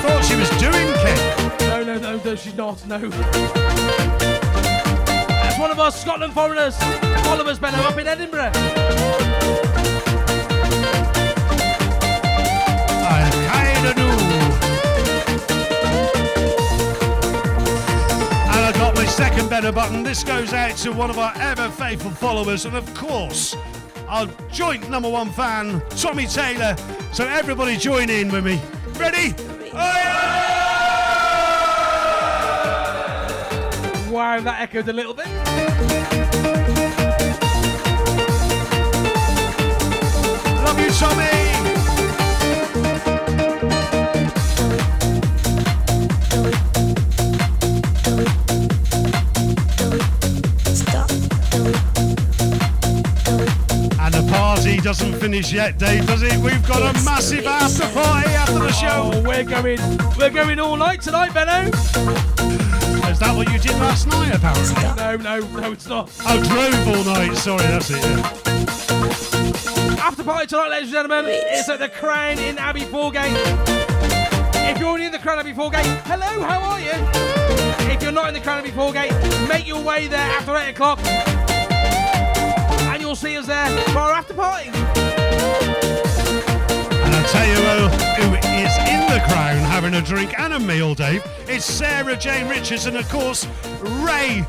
thought 0.00 0.24
she 0.24 0.36
was 0.36 0.48
doing 0.60 0.86
Ken. 1.02 1.18
No, 1.68 1.82
no, 1.82 1.98
no, 1.98 2.20
no, 2.24 2.36
she's 2.36 2.54
not. 2.54 2.86
No. 2.86 3.00
That's 5.26 5.58
one 5.58 5.72
of 5.72 5.80
our 5.80 5.90
Scotland 5.90 6.32
foreigners. 6.32 6.76
Followers, 7.24 7.58
Benno, 7.58 7.78
up 7.78 7.98
in 7.98 8.06
Edinburgh. 8.06 8.52
I 13.02 13.28
kinda 13.50 13.92
do. 13.94 14.08
And 18.46 18.66
I 18.66 18.72
got 18.78 18.94
my 18.94 19.04
second 19.04 19.50
Benno 19.50 19.72
button. 19.72 20.04
This 20.04 20.22
goes 20.22 20.52
out 20.52 20.76
to 20.76 20.92
one 20.92 21.10
of 21.10 21.18
our 21.18 21.32
ever 21.40 21.68
faithful 21.70 22.12
followers, 22.12 22.66
and 22.66 22.76
of 22.76 22.94
course, 22.94 23.56
our 24.10 24.26
joint 24.50 24.90
number 24.90 25.08
one 25.08 25.30
fan, 25.30 25.80
Tommy 25.90 26.26
Taylor. 26.26 26.76
So 27.12 27.26
everybody 27.26 27.76
join 27.76 28.10
in 28.10 28.30
with 28.30 28.44
me. 28.44 28.60
Ready? 28.98 29.34
Oh, 29.72 29.76
wow, 34.10 34.40
that 34.40 34.60
echoed 34.60 34.88
a 34.88 34.92
little 34.92 35.14
bit. 35.14 35.28
Love 40.64 40.80
you, 40.80 40.90
Tommy. 40.90 41.59
Doesn't 54.90 55.20
finish 55.20 55.52
yet, 55.52 55.78
Dave, 55.78 56.04
does 56.04 56.20
it? 56.20 56.36
We've 56.38 56.66
got 56.66 56.80
a 56.82 57.04
massive 57.04 57.46
after 57.46 57.86
party 57.90 58.28
after 58.30 58.58
the 58.58 58.72
show. 58.72 59.12
Oh, 59.14 59.22
we're 59.22 59.44
going, 59.44 59.78
we're 60.18 60.30
going 60.30 60.58
all 60.58 60.76
night 60.76 61.00
tonight, 61.00 61.32
Benno. 61.32 61.68
Is 63.08 63.20
that 63.20 63.32
what 63.36 63.52
you 63.52 63.60
did 63.60 63.78
last 63.78 64.08
night, 64.08 64.34
apparently? 64.34 64.82
No, 64.96 65.14
no, 65.14 65.60
no, 65.60 65.70
it's 65.70 65.86
not. 65.86 66.10
I 66.26 66.38
drove 66.38 66.88
all 66.88 67.04
night. 67.04 67.36
Sorry, 67.36 67.62
that's 67.68 67.90
it. 67.90 68.02
Yeah. 68.02 68.24
After 70.04 70.24
party 70.24 70.48
tonight, 70.48 70.70
ladies 70.70 70.88
and 70.88 71.08
gentlemen, 71.08 71.26
it's 71.28 71.68
at 71.68 71.78
the 71.78 71.88
Crown 71.88 72.40
in 72.40 72.58
Abbey 72.58 72.80
Foregate. 72.80 73.30
If 74.56 74.78
you're 74.80 74.88
already 74.88 75.04
in 75.04 75.12
the 75.12 75.20
Crown 75.20 75.38
Abbey 75.38 75.52
Foregate, 75.52 75.86
hello, 76.06 76.42
how 76.42 76.60
are 76.68 76.80
you? 76.80 76.90
If 77.92 78.02
you're 78.02 78.10
not 78.10 78.26
in 78.26 78.34
the 78.34 78.40
Crown 78.40 78.58
Abbey 78.58 78.72
Foregate, 78.72 79.12
make 79.48 79.68
your 79.68 79.84
way 79.84 80.08
there 80.08 80.18
after 80.18 80.56
8 80.56 80.70
o'clock. 80.70 80.99
You'll 83.10 83.16
see 83.16 83.36
us 83.36 83.46
there 83.48 83.68
for 83.88 83.98
our 83.98 84.12
after 84.12 84.34
party. 84.34 84.68
And 84.68 84.76
I'll 87.12 87.28
tell 87.28 87.44
you 87.44 87.56
who, 87.56 87.88
who 88.22 88.34
is 88.36 88.78
in 88.86 89.00
the 89.10 89.20
crown 89.26 89.56
having 89.66 89.94
a 89.94 90.00
drink 90.00 90.38
and 90.38 90.52
a 90.52 90.60
meal, 90.60 90.94
Dave. 90.94 91.24
It's 91.48 91.64
Sarah 91.64 92.14
Jane 92.16 92.46
Richards 92.48 92.86
and, 92.86 92.96
of 92.96 93.08
course, 93.08 93.48
Ray 93.80 94.46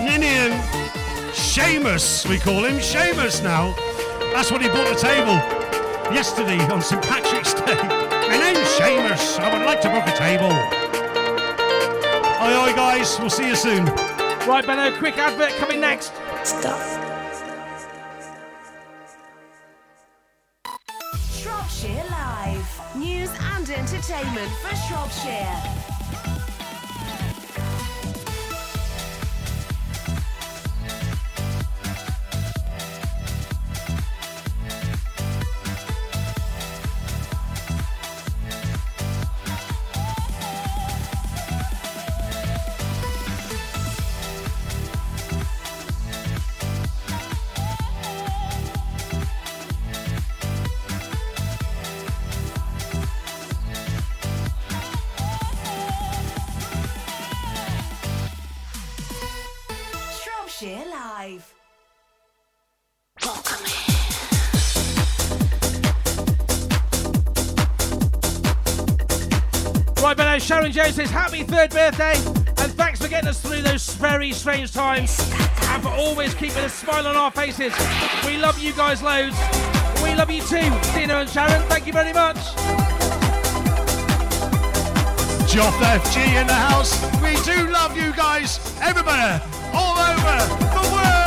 Ninian. 0.00 0.52
Seamus, 1.34 2.26
we 2.26 2.38
call 2.38 2.64
him 2.64 2.78
Seamus 2.78 3.44
now. 3.44 3.74
That's 4.32 4.50
what 4.50 4.62
he 4.62 4.68
bought 4.68 4.88
the 4.88 4.98
table 4.98 5.34
yesterday 6.10 6.58
on 6.72 6.80
St 6.80 7.02
Patrick's 7.02 7.52
Day. 7.66 7.74
My 7.74 8.38
name's 8.38 8.66
Seamus. 8.78 9.38
I 9.38 9.52
would 9.54 9.66
like 9.66 9.82
to 9.82 9.90
book 9.90 10.06
a 10.06 10.16
table. 10.16 10.48
Aye, 12.40 12.54
aye, 12.56 12.72
guys. 12.74 13.18
We'll 13.20 13.28
see 13.28 13.48
you 13.48 13.56
soon. 13.56 13.84
Right, 14.48 14.64
Benno, 14.66 14.96
quick 14.98 15.18
advert 15.18 15.50
coming 15.58 15.78
next. 15.78 16.14
Stop. 16.44 16.80
Shropshire 21.30 22.04
Live. 22.10 22.96
News 22.96 23.30
and 23.54 23.70
entertainment 23.70 24.50
for. 24.60 24.76
Shropshire 24.88 25.81
Happy 71.10 71.42
third 71.42 71.70
birthday 71.70 72.14
and 72.62 72.72
thanks 72.74 73.00
for 73.00 73.08
getting 73.08 73.28
us 73.28 73.40
through 73.40 73.62
those 73.62 73.94
very 73.94 74.32
strange 74.32 74.72
times 74.72 75.18
and 75.68 75.82
for 75.82 75.88
always 75.88 76.34
keeping 76.34 76.64
a 76.64 76.68
smile 76.68 77.06
on 77.06 77.16
our 77.16 77.30
faces. 77.30 77.72
We 78.24 78.36
love 78.36 78.58
you 78.58 78.72
guys 78.72 79.02
loads. 79.02 79.36
We 80.02 80.14
love 80.14 80.30
you 80.30 80.42
too, 80.42 80.70
Dino 80.94 81.20
and 81.20 81.28
Sharon. 81.28 81.62
Thank 81.68 81.86
you 81.86 81.92
very 81.92 82.12
much. 82.12 82.36
Joff 85.48 85.72
FG 85.72 86.40
in 86.40 86.46
the 86.46 86.54
house. 86.54 87.00
We 87.22 87.34
do 87.42 87.70
love 87.70 87.96
you 87.96 88.12
guys. 88.12 88.58
Everybody, 88.80 89.42
all 89.74 89.98
over 89.98 90.54
the 90.74 90.90
world. 90.94 91.21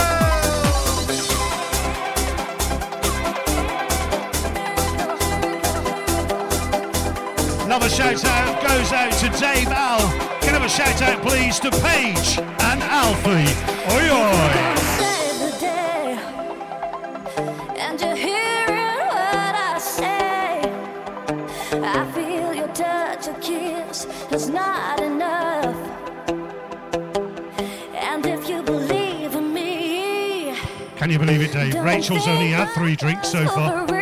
Another 7.65 7.89
shout 7.89 8.23
out 8.23 8.61
goes 8.61 8.93
out 8.93 9.11
to 9.13 9.27
Dave 9.39 9.67
Al. 9.69 9.99
Can 10.41 10.53
have 10.53 10.63
a 10.63 10.69
shout 10.69 11.01
out, 11.01 11.19
please, 11.23 11.59
to 11.61 11.71
Paige 11.71 12.37
and 12.37 12.83
Alfie. 12.83 13.49
Oi, 13.91 14.11
oi. 14.11 14.75
Save 14.99 15.41
and 17.79 17.99
you're 17.99 18.15
hearing 18.15 19.07
what 19.07 19.55
I 19.55 19.79
say. 19.79 20.61
I 21.81 22.11
feel 22.13 22.53
your 22.53 22.67
touch, 22.67 23.25
your 23.25 23.35
kiss 23.37 24.05
is 24.31 24.47
not 24.47 24.99
enough. 24.99 25.75
And 27.95 28.27
if 28.27 28.47
you 28.47 28.61
believe 28.61 29.33
in 29.33 29.51
me, 29.51 30.53
Can 30.97 31.09
you 31.09 31.17
believe 31.17 31.41
it, 31.41 31.51
Dave? 31.51 31.73
Rachel's 31.83 32.27
only 32.27 32.49
had 32.51 32.71
three 32.75 32.95
drinks 32.95 33.31
so 33.31 33.47
far. 33.47 33.94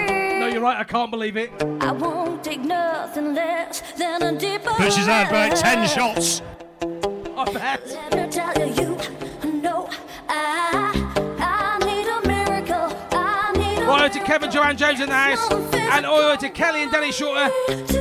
I 0.84 0.86
can't 0.86 1.12
believe 1.12 1.38
it. 1.38 1.50
I 1.80 1.94
won't 1.94 2.44
take 2.44 2.60
nothing 2.60 3.34
less 3.34 3.80
than 3.94 4.22
a 4.22 4.38
deeper. 4.38 4.74
But 4.78 4.92
she's 4.92 5.06
had 5.06 5.30
about 5.30 5.56
10 5.56 5.88
shots. 5.88 6.42
I 6.82 7.46
bet. 7.54 7.88
Let 7.88 8.14
me 8.14 8.30
tell 8.30 8.68
you, 8.68 8.98
you 9.46 9.62
know, 9.62 9.90
I, 10.28 10.92
I 11.40 11.80
need 11.86 12.06
a 12.06 12.28
miracle. 12.28 12.98
I 13.12 13.54
need 13.56 13.82
a 13.82 13.86
Right, 13.86 14.12
to 14.12 14.20
Kevin 14.26 14.52
Joanne 14.52 14.76
Jones 14.76 15.00
in 15.00 15.08
the 15.08 15.16
house, 15.16 15.50
and 15.74 16.06
oi 16.06 16.36
to 16.36 16.50
Kelly 16.50 16.84
and 16.84 16.92
Danny 16.92 17.14
Shorter, 17.14 17.48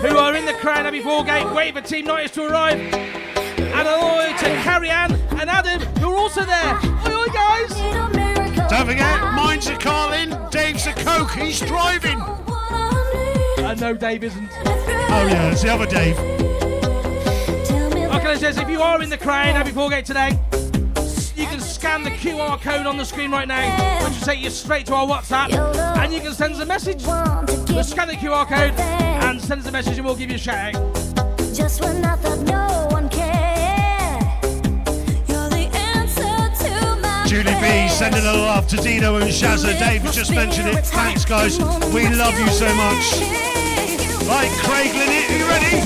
who 0.01 0.17
are 0.17 0.35
in 0.35 0.45
the 0.45 0.55
Crown 0.55 0.85
Abbey 0.85 1.03
Foregate, 1.03 1.55
waiting 1.55 1.81
for 1.81 1.89
Team 1.89 2.07
Nights 2.07 2.33
to 2.33 2.51
arrive. 2.51 2.81
And 2.81 3.87
oi 3.87 4.37
to 4.39 4.63
Carrie 4.65 4.91
Ann 4.91 5.13
and 5.39 5.49
Adam, 5.49 5.81
who 6.01 6.11
are 6.11 6.17
also 6.17 6.45
there. 6.45 6.81
Oi, 7.07 7.15
oi, 7.15 7.27
guys! 7.33 7.77
need 7.77 7.95
a 7.95 8.09
miracle. 8.09 8.69
Don't 8.69 8.87
forget, 8.89 9.23
mine's 9.35 9.69
a 9.69 9.77
Carling, 9.77 10.37
Dave's 10.51 10.89
a 10.89 10.93
Coke, 10.95 11.31
he's 11.31 11.61
driving. 11.61 12.42
Uh, 13.73 13.75
no, 13.77 13.95
Dave 13.95 14.23
isn't. 14.23 14.51
Oh, 14.67 15.27
yeah, 15.31 15.51
it's 15.51 15.63
the 15.63 15.71
other 15.71 15.87
Dave. 15.87 16.19
Okay, 18.15 18.37
says 18.37 18.59
if 18.59 18.69
you 18.69 18.83
are 18.83 19.01
in 19.01 19.09
the 19.09 19.17
Crown 19.17 19.57
Abbey 19.57 19.71
Foregate 19.71 20.05
today, 20.05 20.39
you 21.35 21.47
can 21.47 21.59
scan 21.59 22.03
the 22.03 22.11
QR 22.11 22.61
code 22.61 22.85
on 22.85 22.99
the 22.99 23.05
screen 23.05 23.31
right 23.31 23.49
now, 23.49 24.05
which 24.05 24.19
will 24.19 24.27
take 24.27 24.41
you 24.41 24.51
straight 24.51 24.85
to 24.87 24.95
our 24.95 25.07
WhatsApp, 25.07 25.55
and 25.97 26.13
you 26.13 26.21
can 26.21 26.35
send 26.35 26.53
us 26.53 26.61
a 26.61 26.67
message. 26.67 27.03
Just 27.67 27.93
scan 27.93 28.09
the 28.09 28.15
QR 28.15 28.47
code 28.47 28.79
and 28.79 29.41
send 29.41 29.63
us 29.63 29.67
a 29.67 29.73
message, 29.73 29.97
and 29.97 30.05
we'll 30.05 30.17
give 30.17 30.29
you 30.29 30.37
a 30.37 30.39
shout 30.39 30.75
out. 30.75 30.95
Just 31.55 31.81
when 31.81 32.05
I 32.05 32.17
thought 32.17 32.41
no 32.41 32.89
one 32.91 33.09
cared, 33.09 34.23
you're 35.31 35.49
the 35.49 35.71
answer 35.97 36.69
to 36.69 37.01
my 37.01 37.25
Julie 37.27 37.55
B 37.55 37.89
sending 37.89 38.27
a 38.27 38.33
love 38.35 38.69
to 38.69 38.77
Dino 38.77 39.17
and 39.17 39.31
Shazza. 39.31 39.79
Dave 39.79 40.03
just 40.13 40.31
mentioned 40.35 40.69
it. 40.69 40.85
Thanks, 40.85 41.25
guys. 41.25 41.59
We 41.95 42.07
love 42.11 42.39
you 42.39 42.49
so 42.49 42.75
much. 42.75 43.52
Right, 44.33 44.51
Craig 44.63 44.95
Linnett, 44.95 45.31
are 45.31 45.37
you 45.37 45.47
ready? 45.47 45.77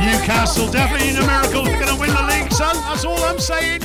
Newcastle 0.00 0.70
definitely 0.72 1.10
in 1.10 1.16
a 1.16 1.26
miracle. 1.26 1.64
We're 1.64 1.78
going 1.78 1.94
to 1.94 2.00
win 2.00 2.08
the 2.08 2.22
league, 2.22 2.50
son. 2.50 2.74
That's 2.76 3.04
all 3.04 3.18
I'm 3.18 3.38
saying. 3.38 3.82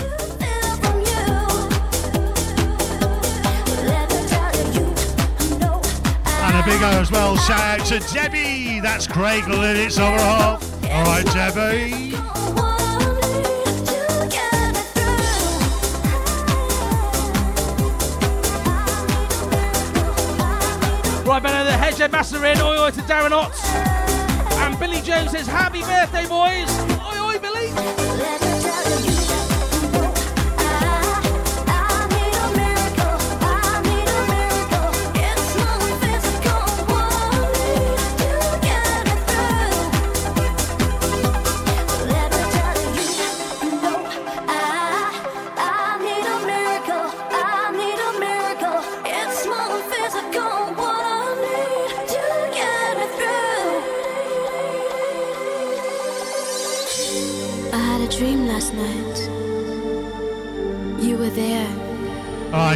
And 6.37 6.57
a 6.57 6.63
big 6.63 6.81
O 6.81 7.01
as 7.01 7.11
well. 7.11 7.35
Shout 7.35 7.81
out 7.81 7.85
to 7.87 7.99
Debbie. 8.13 8.79
That's 8.79 9.07
Craig 9.07 9.45
Linnett's 9.49 9.99
over 9.99 10.17
half. 10.17 10.63
All 10.85 11.03
right, 11.03 11.25
Debbie. 11.25 12.08
Right, 21.39 21.53
Benno, 21.53 21.63
the 21.63 21.77
headset 21.77 22.11
master 22.11 22.45
in. 22.45 22.59
Oi, 22.59 22.77
oi 22.77 22.91
to 22.91 23.01
Darren 23.03 23.31
Otts. 23.31 23.63
And 24.57 24.77
Billy 24.77 24.99
Jones 24.99 25.31
says, 25.31 25.47
Happy 25.47 25.79
birthday, 25.79 26.27
boys. 26.27 26.98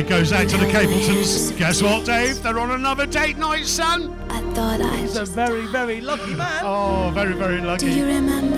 All 0.03 0.09
right, 0.09 0.19
goes 0.19 0.33
out 0.33 0.49
to 0.49 0.57
the 0.57 0.65
Capletons. 0.69 1.51
Guess 1.51 1.81
what, 1.81 2.05
Dave? 2.05 2.43
They're 2.43 2.59
on 2.59 2.71
another 2.71 3.05
date 3.05 3.37
night, 3.37 3.65
son. 3.65 4.13
I 4.29 4.41
thought 4.53 4.81
I. 4.81 4.97
He's 4.97 5.15
a 5.15 5.23
very, 5.23 5.65
very 5.67 6.01
lucky 6.01 6.35
man. 6.35 6.61
Oh, 6.61 7.09
very, 7.13 7.31
very 7.33 7.61
lucky. 7.61 7.85
Do 7.85 7.95
you 7.95 8.05
remember? 8.07 8.57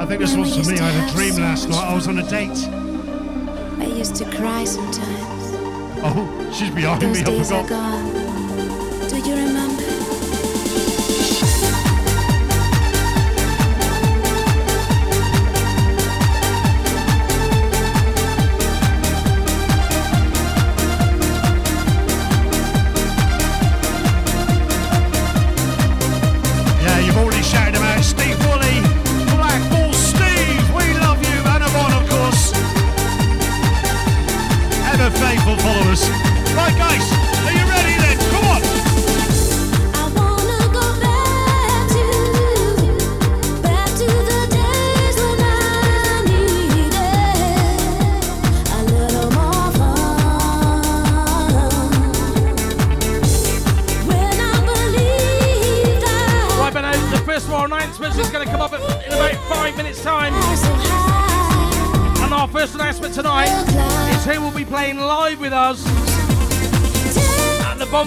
I 0.00 0.06
think 0.06 0.20
this 0.20 0.36
was 0.36 0.54
for 0.54 0.70
me. 0.70 0.78
I 0.78 0.90
had 0.90 1.08
a 1.08 1.12
dream 1.12 1.34
last 1.38 1.68
night. 1.68 1.84
I 1.84 1.92
was 1.92 2.06
on 2.06 2.18
a 2.18 2.30
date. 2.30 2.56
I 3.80 3.86
used 3.86 4.14
to 4.16 4.24
cry 4.30 4.62
sometimes. 4.62 5.56
Oh, 6.04 6.52
she's 6.52 6.70
behind 6.70 7.02
Those 7.02 7.16
me. 7.16 7.24
I 7.24 7.36
days 7.36 7.50
are 7.50 7.62
forgot. 7.64 9.10
Do 9.10 9.16
you 9.28 9.34
remember? 9.34 9.61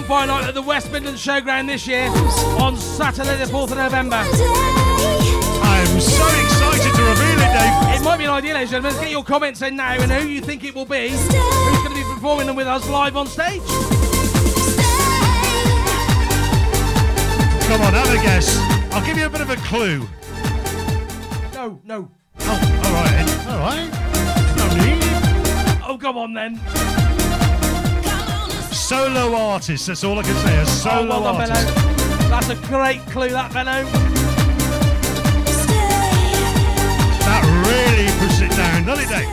Bonfire 0.06 0.26
night 0.28 0.48
at 0.48 0.54
the 0.54 0.62
West 0.62 0.92
Midlands 0.92 1.24
Showground 1.24 1.66
this 1.66 1.84
year 1.86 2.08
on 2.60 2.76
Saturday, 2.76 3.36
the 3.38 3.50
4th 3.50 3.72
of 3.72 3.78
November. 3.78 4.16
I'm 4.16 6.00
so 6.00 6.26
excited 6.44 6.94
to 6.94 7.02
reveal 7.02 7.40
it, 7.40 7.52
Dave. 7.52 8.00
It 8.00 8.04
might 8.04 8.18
be 8.18 8.24
an 8.24 8.30
idea, 8.30 8.54
ladies 8.54 8.72
and 8.72 8.84
gentlemen. 8.84 9.02
Get 9.02 9.10
your 9.10 9.24
comments 9.24 9.62
in 9.62 9.74
now 9.74 9.94
and 9.94 10.12
who 10.12 10.28
you 10.28 10.40
think 10.40 10.62
it 10.62 10.76
will 10.76 10.84
be. 10.84 11.08
Who's 11.08 11.28
going 11.28 11.88
to 11.88 11.94
be 11.94 12.04
performing 12.04 12.46
them 12.46 12.54
with 12.54 12.68
us 12.68 12.88
live 12.88 13.16
on 13.16 13.26
stage? 13.26 13.62
Come 17.66 17.80
on, 17.80 17.92
have 17.92 18.08
a 18.08 18.22
guess. 18.22 18.56
I'll 18.92 19.04
give 19.04 19.18
you 19.18 19.26
a 19.26 19.30
bit 19.30 19.40
of 19.40 19.50
a 19.50 19.56
clue. 19.56 20.06
No, 21.52 21.80
no. 21.84 22.08
Oh, 22.40 22.80
all 22.84 22.92
right. 22.92 23.26
All 23.48 23.58
right. 23.58 23.90
No 24.56 24.68
need. 24.84 25.82
Oh, 25.84 25.98
come 26.00 26.16
on 26.16 26.32
then. 26.32 27.05
Solo 28.86 29.34
artist. 29.34 29.88
That's 29.88 30.04
all 30.04 30.16
I 30.18 30.22
can 30.22 30.34
say. 30.46 30.56
A 30.56 30.60
Oh, 30.60 30.64
solo 30.64 31.08
well 31.20 31.22
done, 31.24 31.50
artist. 31.50 31.74
Benno. 31.74 32.28
That's 32.28 32.48
a 32.50 32.54
great 32.68 33.00
clue, 33.06 33.30
that 33.30 33.52
Benno. 33.52 33.82
That 37.26 37.42
really 37.66 38.08
puts 38.20 38.40
it 38.40 38.50
down, 38.56 38.84
doesn't 38.84 39.04
it, 39.04 39.08
Dave? 39.08 39.28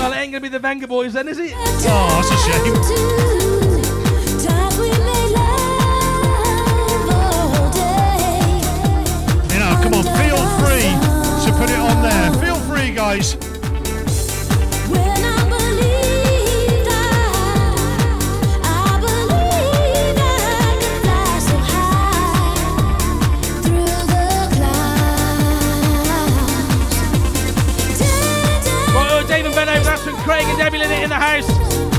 Well, 0.00 0.12
it 0.12 0.16
ain't 0.16 0.32
going 0.32 0.32
to 0.32 0.40
be 0.40 0.48
the 0.48 0.58
Vengaboys 0.58 1.12
then, 1.12 1.28
is 1.28 1.38
it? 1.38 1.52
Oh, 1.56 2.20
that's 2.20 2.30
a 2.32 2.36
shame. 2.50 3.84
You 9.52 9.60
know, 9.60 9.72
come 9.82 9.94
on, 9.94 10.04
feel 10.18 10.40
free 10.58 10.90
to 11.44 11.52
put 11.58 11.70
it 11.70 11.78
on 11.78 12.02
there. 12.02 12.32
Feel 12.42 12.58
free, 12.68 12.92
guys. 12.92 13.36
House. 31.24 31.46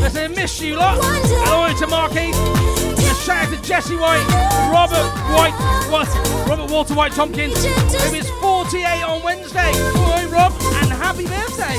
They 0.02 0.10
say, 0.10 0.28
miss 0.28 0.62
you 0.62 0.76
lot. 0.76 1.00
Hello 1.02 1.74
to 1.74 1.88
Marky. 1.88 2.30
A 2.30 3.16
shout 3.26 3.48
out 3.48 3.54
to 3.54 3.62
Jesse 3.64 3.96
White, 3.96 4.24
Robert 4.72 5.10
White, 5.34 5.56
what? 5.90 6.08
Robert 6.48 6.70
Walter 6.72 6.94
White 6.94 7.12
Tompkins, 7.14 7.66
who 7.66 8.14
is 8.14 8.30
48 8.42 8.86
on 9.04 9.24
Wednesday. 9.24 9.72
Boy, 9.94 10.28
Rob, 10.30 10.54
and 10.82 10.92
happy 10.92 11.26
birthday. 11.26 11.78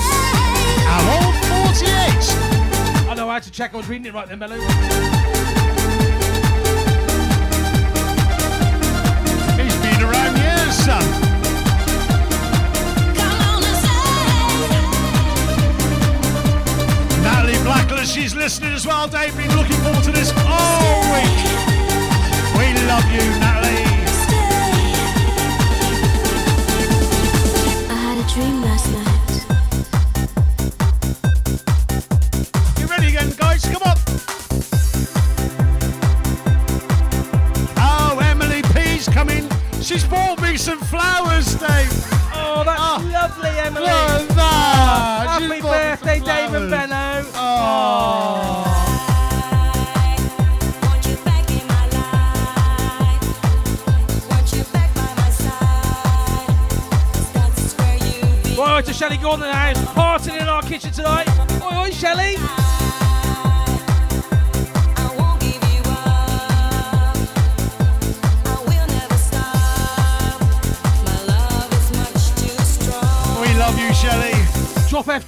How 0.90 1.22
old? 1.22 1.34
48. 1.78 3.10
I 3.10 3.14
know 3.14 3.28
I 3.28 3.34
had 3.34 3.44
to 3.44 3.52
check 3.52 3.74
I 3.74 3.76
was 3.76 3.88
reading 3.88 4.06
it 4.06 4.14
right 4.14 4.28
then, 4.28 4.40
Benno. 4.40 4.56
He's 9.62 9.76
been 9.82 10.02
around 10.02 10.36
years, 10.36 10.74
son. 10.84 11.25
Listening 18.46 18.74
as 18.74 18.86
well. 18.86 19.08
Dave, 19.08 19.36
been 19.36 19.50
looking 19.56 19.74
forward 19.82 20.04
to 20.04 20.12
this 20.12 20.32
all 20.46 21.00
week. 21.12 21.34
We 22.56 22.86
love 22.86 23.02
you, 23.10 23.28
Natalie. 23.40 23.55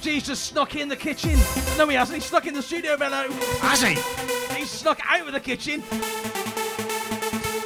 FG's 0.09 0.25
just 0.25 0.45
snuck 0.45 0.75
in 0.75 0.89
the 0.89 0.95
kitchen. 0.95 1.37
No, 1.77 1.87
he 1.87 1.95
hasn't. 1.95 2.15
He's 2.15 2.25
snuck 2.25 2.47
in 2.47 2.53
the 2.55 2.63
studio, 2.63 2.97
Benno. 2.97 3.31
Has 3.61 3.81
he? 3.81 3.93
He's 4.55 4.69
snuck 4.69 4.99
out 5.07 5.27
of 5.27 5.33
the 5.33 5.39
kitchen. 5.39 5.83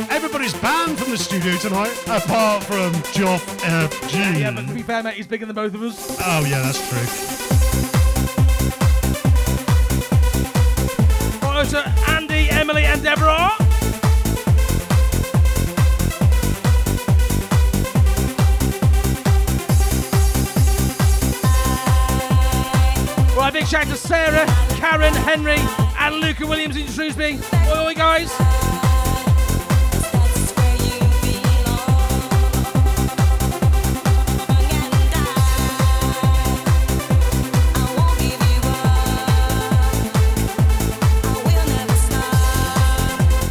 Everybody's 0.09 0.53
banned 0.55 0.99
from 0.99 1.11
the 1.11 1.17
studio 1.17 1.55
tonight, 1.57 1.97
apart 2.07 2.63
from 2.63 2.91
Joff 3.13 3.39
FG. 3.59 4.35
Uh, 4.35 4.37
yeah, 4.37 4.51
but 4.51 4.67
to 4.67 4.73
be 4.73 4.83
fair, 4.83 5.01
mate, 5.03 5.15
he's 5.15 5.27
bigger 5.27 5.45
than 5.45 5.55
both 5.55 5.73
of 5.73 5.83
us. 5.83 6.17
Oh, 6.19 6.45
yeah, 6.45 6.61
that's 6.61 6.89
true. 6.89 7.32
Sarah, 24.23 24.45
Karen, 24.77 25.13
Henry, 25.13 25.57
and 25.99 26.15
Luca 26.21 26.47
Williams 26.47 26.77
in 26.77 26.87
Shrewsbury. 26.87 27.39
Oi, 27.67 27.87
oi, 27.87 27.93
guys. 27.93 28.31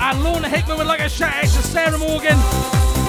And 0.00 0.24
Lorna 0.24 0.48
Hickman 0.48 0.78
would 0.78 0.86
like 0.86 1.00
a 1.00 1.10
shout 1.10 1.34
out 1.34 1.42
to 1.42 1.48
Sarah 1.48 1.98
Morgan. 1.98 2.38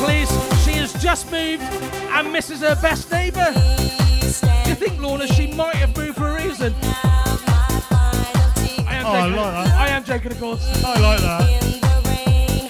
Please, 0.04 0.30
she 0.65 0.73
has 0.73 0.91
just 1.02 1.32
moved 1.32 1.63
and 1.63 2.30
misses 2.30 2.60
her 2.60 2.76
best 2.82 3.10
neighbour. 3.10 3.54
Do 3.54 4.69
you 4.69 4.76
think, 4.76 4.99
Lorna, 4.99 5.28
she 5.28 5.47
might 5.54 5.76
have 5.76 5.95
moved 5.95 6.17
for 6.17 6.28
a 6.28 6.43
reason? 6.43 6.76
I 9.05 9.09
am 9.09 9.13
Oh, 9.13 9.13
I 9.13 9.27
joking. 9.27 9.35
like 9.35 9.53
that. 9.65 9.77
I 9.79 9.87
am 9.89 10.03
joking, 10.03 10.31
of 10.31 10.39
course. 10.39 10.83
I 10.85 10.99
like 10.99 11.19
that. 11.21 12.63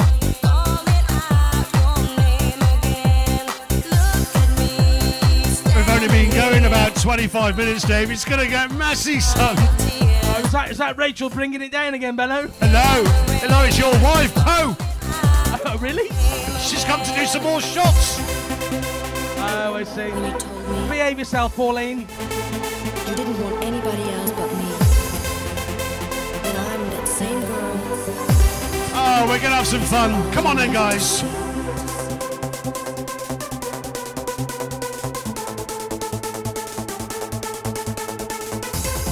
We've 5.76 5.90
only 5.90 6.08
been 6.08 6.30
going 6.32 6.66
about 6.66 6.96
25 6.96 7.58
minutes, 7.58 7.84
Dave. 7.84 8.12
It's 8.12 8.24
going 8.26 8.40
to 8.40 8.48
get 8.48 8.72
messy, 8.74 9.20
son. 9.20 9.56
Oh, 9.58 10.42
is, 10.46 10.52
that, 10.52 10.72
is 10.72 10.78
that 10.78 10.98
Rachel 10.98 11.30
bringing 11.30 11.62
it 11.62 11.72
down 11.72 11.94
again, 11.96 12.16
Benno? 12.16 12.48
Hello. 12.60 13.04
Hello, 13.42 13.64
it's 13.66 13.78
your 13.80 13.92
wife, 14.04 14.32
Oh, 14.38 14.78
Oh, 15.66 15.78
really? 15.80 16.10
She's 16.60 16.84
come 16.84 17.02
to 17.04 17.12
do 17.16 17.26
some 17.26 17.44
more 17.44 17.60
shots. 17.62 18.18
Oh, 19.40 19.74
I 19.76 19.84
see. 19.84 20.10
When 20.12 20.32
you 20.32 20.38
told 20.40 20.82
me 20.84 20.90
Behave 20.90 21.18
yourself, 21.20 21.56
Pauline. 21.56 22.08
Oh, 29.16 29.28
we're 29.28 29.38
to 29.38 29.48
have 29.50 29.68
some 29.68 29.82
fun. 29.82 30.32
Come 30.32 30.48
on 30.48 30.60
in, 30.60 30.74
guys. 30.74 31.22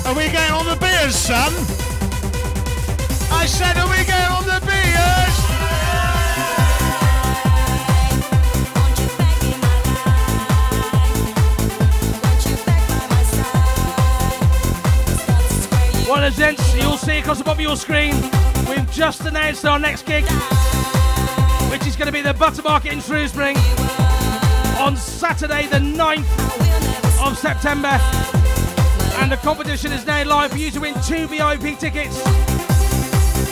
Are 0.06 0.16
we 0.16 0.24
getting 0.32 0.56
on 0.56 0.66
the 0.66 0.76
beers, 0.82 1.16
son? 1.16 1.54
I 3.32 3.46
said, 3.46 3.78
are 3.78 3.88
we 3.88 4.04
getting 4.04 4.32
on 4.34 4.46
the 4.48 4.60
beers? 4.66 5.38
One 16.10 16.24
of 16.24 16.36
the 16.36 16.42
gents 16.42 16.76
you'll 16.76 16.98
see 16.98 17.20
across 17.20 17.38
the 17.38 17.44
bottom 17.44 17.60
of 17.60 17.62
your 17.62 17.76
screen, 17.78 18.16
just 18.92 19.22
announced 19.22 19.66
our 19.66 19.80
next 19.80 20.06
gig, 20.06 20.26
which 21.72 21.88
is 21.88 21.96
going 21.96 22.08
to 22.08 22.12
be 22.12 22.22
the 22.22 22.34
Butter 22.34 22.62
Market 22.62 22.92
in 22.92 23.00
Shrewsbury 23.00 23.56
on 24.78 24.98
Saturday 24.98 25.68
the 25.68 25.78
9th 25.78 27.26
of 27.26 27.38
September. 27.38 27.98
And 29.22 29.32
the 29.32 29.38
competition 29.38 29.94
is 29.94 30.06
now 30.06 30.26
live 30.26 30.52
for 30.52 30.58
you 30.58 30.72
to 30.72 30.82
win 30.82 30.94
two 31.04 31.28
VIP 31.28 31.80
tickets 31.80 32.22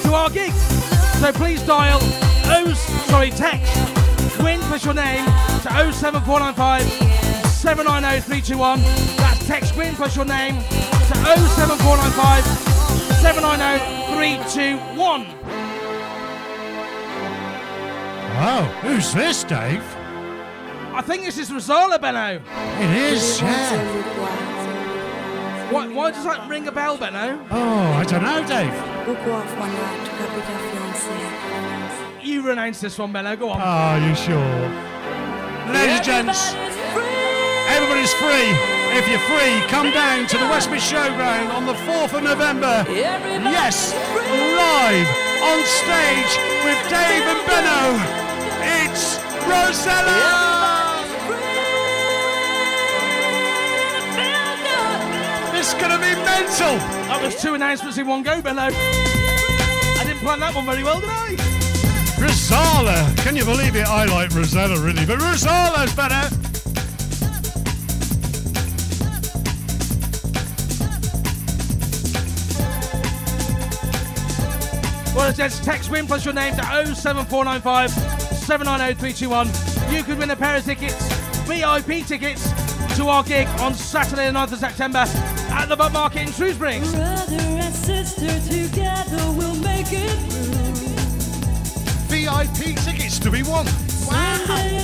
to 0.03 0.13
our 0.13 0.29
gig. 0.29 0.51
So 0.51 1.31
please 1.31 1.61
dial 1.63 1.99
oh 2.51 2.73
sorry 3.07 3.29
text 3.29 3.73
win 4.41 4.59
plus 4.61 4.83
your 4.83 4.93
name 4.93 5.25
to 5.25 5.93
07495 5.93 6.83
790 7.49 8.21
321. 8.21 8.81
That's 9.17 9.47
text 9.47 9.77
win 9.77 9.95
plus 9.95 10.15
your 10.17 10.25
name 10.25 10.55
to 10.55 11.15
07495 11.15 12.78
790 13.21 14.13
321. 14.15 15.25
Oh, 18.41 18.63
who's 18.81 19.13
this, 19.13 19.43
Dave? 19.43 19.83
I 20.93 21.01
think 21.01 21.25
this 21.25 21.37
is 21.37 21.51
Rosala, 21.51 21.99
Benno. 21.99 22.41
It 22.79 23.11
is, 23.11 23.41
yeah. 23.41 23.77
Why, 25.69 25.87
why 25.87 26.11
does 26.11 26.23
that 26.23 26.49
ring 26.49 26.67
a 26.67 26.71
bell, 26.71 26.97
Benno? 26.97 27.45
Oh, 27.51 27.93
I 27.93 28.05
don't 28.05 28.23
know, 28.23 28.41
Dave. 28.47 28.73
You 32.23 32.41
renounce 32.47 32.79
this 32.79 32.97
one, 32.97 33.11
Benno. 33.11 33.35
Go 33.35 33.49
on. 33.49 33.59
Are 33.59 33.99
you 33.99 34.15
sure? 34.15 34.69
Ladies 35.73 35.97
and 35.97 36.05
gents, 36.05 36.53
everybody's 37.67 38.13
free. 38.13 38.78
If 38.91 39.07
you're 39.07 39.19
free, 39.19 39.61
come 39.69 39.91
down 39.91 40.27
to 40.27 40.37
the 40.37 40.45
Westmid 40.45 40.81
Showground 40.81 41.53
on 41.53 41.65
the 41.65 41.73
4th 41.73 42.13
of 42.17 42.23
November. 42.23 42.83
Yes, 42.89 43.93
live 43.93 45.07
on 45.41 45.63
stage 45.63 46.37
with 46.65 46.79
Dave 46.89 47.23
and 47.23 47.45
Benno. 47.47 47.99
It's 48.61 49.17
Rosella! 49.47 51.05
It's 55.53 55.73
gonna 55.75 55.97
be 55.97 56.15
mental! 56.25 56.77
That 57.07 57.21
was 57.21 57.39
two 57.41 57.53
announcements 57.53 57.97
in 57.97 58.07
one 58.07 58.23
go, 58.23 58.41
Benno. 58.41 58.69
I 58.71 60.03
didn't 60.05 60.19
plan 60.19 60.39
that 60.39 60.53
one 60.55 60.65
very 60.65 60.83
well, 60.83 60.99
did 60.99 61.09
I? 61.09 61.35
Rosala! 62.19 63.15
Can 63.17 63.35
you 63.35 63.45
believe 63.45 63.75
it? 63.75 63.87
I 63.87 64.05
like 64.05 64.33
Rosella 64.33 64.79
really, 64.81 65.05
but 65.05 65.21
Rosala's 65.21 65.93
better! 65.93 66.48
Well, 75.19 75.29
it 75.29 75.35
says 75.35 75.59
text 75.59 75.91
win 75.91 76.07
plus 76.07 76.23
your 76.23 76.33
name 76.33 76.55
to 76.55 76.63
07495 76.95 77.91
790 77.91 78.97
321. 78.97 79.93
You 79.93 80.01
could 80.01 80.17
win 80.17 80.29
a 80.31 80.35
pair 80.37 80.55
of 80.55 80.63
tickets, 80.63 80.95
VIP 81.43 82.07
tickets, 82.07 82.49
to 82.95 83.09
our 83.09 83.21
gig 83.21 83.45
on 83.59 83.73
Saturday, 83.73 84.27
the 84.27 84.31
9th 84.31 84.53
of 84.53 84.59
September 84.59 84.99
at 84.99 85.65
the 85.65 85.75
Butt 85.75 85.91
Market 85.91 86.21
in 86.21 86.31
Shrewsbury. 86.31 86.79
Brother 86.79 87.35
and 87.35 87.75
sister 87.75 88.39
together 88.49 89.17
we'll 89.33 89.59
make 89.59 89.87
it 89.89 90.17
through. 90.31 90.55
VIP 92.07 92.77
tickets 92.77 93.19
to 93.19 93.29
be 93.29 93.43
won. 93.43 93.67
Someday 93.67 94.79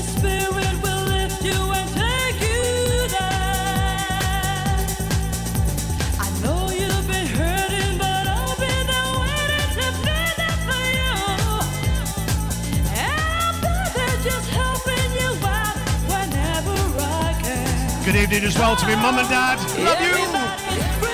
Good 18.16 18.32
evening 18.32 18.46
as 18.46 18.58
well 18.58 18.78
to 18.78 18.88
me 18.88 18.96
mum 18.96 19.18
and 19.20 19.28
dad. 19.28 19.60
Love 19.60 20.00
you! 20.00 20.08
Everybody's 20.08 20.88
free 21.04 21.12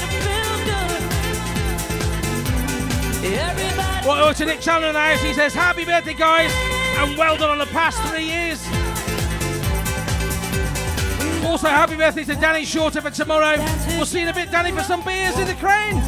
to 0.00 0.06
feel 0.18 0.56
good. 0.66 1.00
Everybody. 3.38 4.04
Well, 4.04 4.24
over 4.24 4.34
to 4.34 4.44
Nick 4.44 4.60
Chandler 4.60 4.88
in 4.88 4.94
the 4.94 5.00
house. 5.00 5.22
He 5.22 5.32
says, 5.32 5.54
Happy 5.54 5.84
birthday, 5.84 6.14
guys, 6.14 6.52
and 6.98 7.16
well 7.16 7.36
done 7.36 7.50
on 7.50 7.58
the 7.58 7.66
past 7.66 8.02
three 8.10 8.24
years. 8.24 8.58
Also, 11.46 11.68
happy 11.68 11.94
birthday 11.94 12.24
to 12.24 12.34
Danny 12.34 12.64
Shorter 12.64 13.00
for 13.00 13.10
tomorrow. 13.10 13.64
We'll 13.90 14.06
see 14.06 14.22
you 14.22 14.24
in 14.24 14.30
a 14.32 14.34
bit, 14.34 14.50
Danny, 14.50 14.72
for 14.72 14.82
some 14.82 15.04
beers 15.04 15.38
in 15.38 15.46
the 15.46 15.54
crane. 15.54 16.02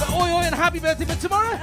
But 0.00 0.08
oi, 0.10 0.32
oi, 0.32 0.40
and 0.40 0.54
happy 0.54 0.78
birthday 0.80 1.04
for 1.04 1.20
tomorrow. 1.20 1.58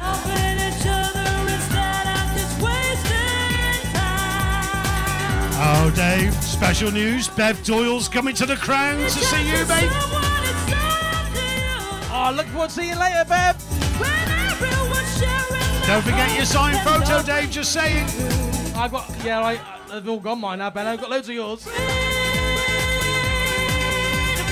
Time. 5.91 5.91
Oh, 5.91 5.95
Dave, 5.95 6.33
special 6.43 6.91
news. 6.91 7.27
Bev 7.29 7.63
Doyle's 7.63 8.07
coming 8.07 8.35
to 8.35 8.45
the 8.45 8.55
crown 8.55 8.97
to 8.99 9.09
see 9.09 9.47
you, 9.47 9.65
babe. 9.65 9.91
Someone 9.91 10.23
inside. 10.43 10.79
Oh, 12.11 12.33
look 12.35 12.45
forward 12.47 12.69
to 12.69 12.75
seeing 12.75 12.89
you 12.89 12.99
later, 12.99 13.25
Bev. 13.27 13.55
When 13.99 14.09
everyone's 14.09 15.17
sharing 15.17 15.87
Don't 15.87 16.03
forget 16.03 16.35
your 16.35 16.45
signed 16.45 16.79
photo, 16.79 17.21
Dave, 17.23 17.49
just 17.49 17.73
saying. 17.73 18.05
I've 18.75 18.91
got, 18.91 19.09
yeah, 19.23 19.41
I, 19.41 19.59
they've 19.91 20.07
all 20.07 20.19
gone 20.19 20.39
mine 20.39 20.59
now, 20.59 20.69
Ben. 20.69 20.87
I've 20.87 20.99
got 21.01 21.09
loads 21.09 21.29
of 21.29 21.35
yours. 21.35 21.63
free 21.63 21.73
to 21.73 21.79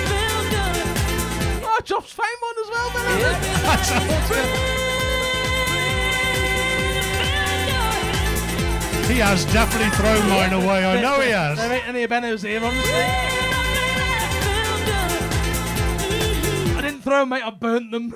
feel 0.09 0.43
good. 0.49 0.85
Oh, 1.63 1.79
Job's 1.83 2.11
fame 2.11 2.25
one 2.39 2.55
as 2.63 2.69
well, 2.69 2.91
Ben. 4.69 4.77
He 9.11 9.17
has 9.17 9.43
definitely 9.51 9.89
thrown 9.89 10.29
mine 10.29 10.53
away. 10.53 10.85
I 10.85 11.01
know 11.01 11.19
he 11.19 11.31
has. 11.31 11.57
There 11.57 11.69
ain't 11.69 11.85
any 11.85 12.03
of 12.03 12.09
Benno's 12.09 12.41
here, 12.41 12.63
honestly. 12.63 12.93
I 16.77 16.81
didn't 16.81 17.01
throw 17.01 17.19
them, 17.19 17.29
mate, 17.29 17.43
I 17.45 17.49
burnt 17.49 17.91
them. 17.91 18.11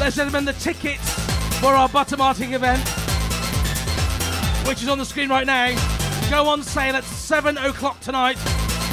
Ladies 0.00 0.18
and 0.18 0.32
gentlemen, 0.32 0.44
the 0.46 0.52
tickets 0.54 1.08
for 1.60 1.74
our 1.74 1.88
Butter 1.88 2.16
Market 2.16 2.50
event, 2.50 2.86
which 4.66 4.82
is 4.82 4.88
on 4.88 4.98
the 4.98 5.04
screen 5.04 5.28
right 5.28 5.46
now, 5.46 5.93
go 6.30 6.48
on 6.48 6.62
sale 6.62 6.96
at 6.96 7.04
7 7.04 7.58
o'clock 7.58 8.00
tonight. 8.00 8.38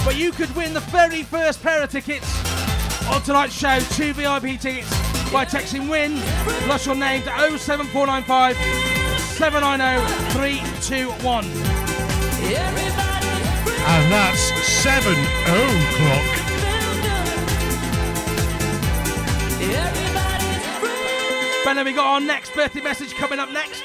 But 0.03 0.15
you 0.15 0.31
could 0.31 0.53
win 0.55 0.73
the 0.73 0.79
very 0.79 1.23
first 1.23 1.61
pair 1.61 1.83
of 1.83 1.89
tickets 1.91 2.27
on 3.07 3.21
tonight's 3.21 3.53
show, 3.53 3.79
two 3.91 4.13
VIP 4.13 4.59
tickets, 4.59 4.89
by 5.31 5.45
texting 5.45 5.89
WIN 5.89 6.17
plus 6.65 6.85
your 6.85 6.95
name 6.95 7.21
to 7.23 7.57
07495 7.57 8.55
790 9.37 10.05
321. 10.33 11.45
And 13.83 14.11
that's 14.11 14.39
7 14.39 15.11
o'clock. 15.11 16.41
Ben, 21.63 21.77
have 21.77 21.85
we 21.85 21.93
got 21.93 22.07
our 22.07 22.19
next 22.19 22.53
birthday 22.55 22.81
message 22.81 23.13
coming 23.13 23.39
up 23.39 23.51
next? 23.51 23.83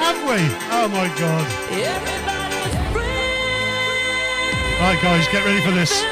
Have 0.00 0.18
we? 0.28 0.40
Oh 0.70 0.88
my 0.88 1.08
god. 1.18 1.46
Right, 4.80 5.00
guys, 5.00 5.26
get 5.28 5.44
ready 5.44 5.60
for 5.60 5.70
this. 5.70 6.04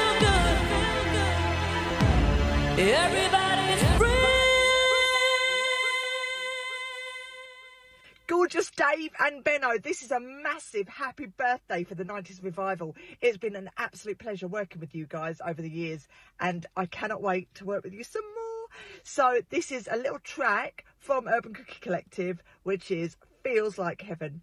Gorgeous 8.25 8.71
Dave 8.71 9.11
and 9.19 9.43
Benno, 9.43 9.77
this 9.77 10.01
is 10.01 10.11
a 10.11 10.19
massive 10.19 10.87
happy 10.87 11.27
birthday 11.27 11.83
for 11.83 11.95
the 11.95 12.03
90s 12.03 12.43
revival. 12.43 12.95
It's 13.21 13.37
been 13.37 13.55
an 13.55 13.69
absolute 13.77 14.17
pleasure 14.17 14.47
working 14.47 14.79
with 14.81 14.95
you 14.95 15.05
guys 15.05 15.39
over 15.45 15.61
the 15.61 15.69
years, 15.69 16.07
and 16.39 16.65
I 16.75 16.85
cannot 16.87 17.21
wait 17.21 17.53
to 17.55 17.65
work 17.65 17.83
with 17.83 17.93
you 17.93 18.03
some 18.03 18.23
more. 18.23 18.67
So, 19.03 19.41
this 19.49 19.71
is 19.71 19.87
a 19.91 19.97
little 19.97 20.19
track 20.19 20.85
from 20.97 21.27
Urban 21.27 21.53
Cookie 21.53 21.79
Collective, 21.79 22.41
which 22.63 22.91
is 22.91 23.17
Feels 23.43 23.77
Like 23.77 24.01
Heaven. 24.01 24.41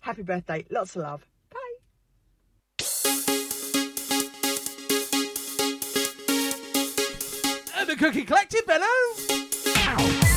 Happy 0.00 0.22
birthday, 0.22 0.66
lots 0.70 0.96
of 0.96 1.02
love. 1.02 1.26
Bye. 1.50 1.58
The 7.86 7.94
Cookie 7.96 8.24
Collective, 8.24 8.66
Benno. 8.66 10.35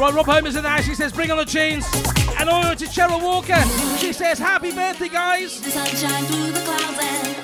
Right, 0.00 0.14
Rob 0.14 0.24
Homer's 0.24 0.56
in 0.56 0.62
the 0.62 0.68
house. 0.70 0.86
He 0.86 0.94
says, 0.94 1.12
bring 1.12 1.30
on 1.30 1.36
the 1.36 1.44
tunes. 1.44 1.84
And 2.38 2.48
over 2.48 2.74
to 2.74 2.86
Cheryl 2.86 3.22
Walker. 3.22 3.62
She 3.98 4.14
says, 4.14 4.38
Happy 4.38 4.72
birthday, 4.72 5.10
guys. 5.10 5.60
The 5.60 5.70
sunshine 5.70 6.24
through 6.24 6.40
and 6.40 7.36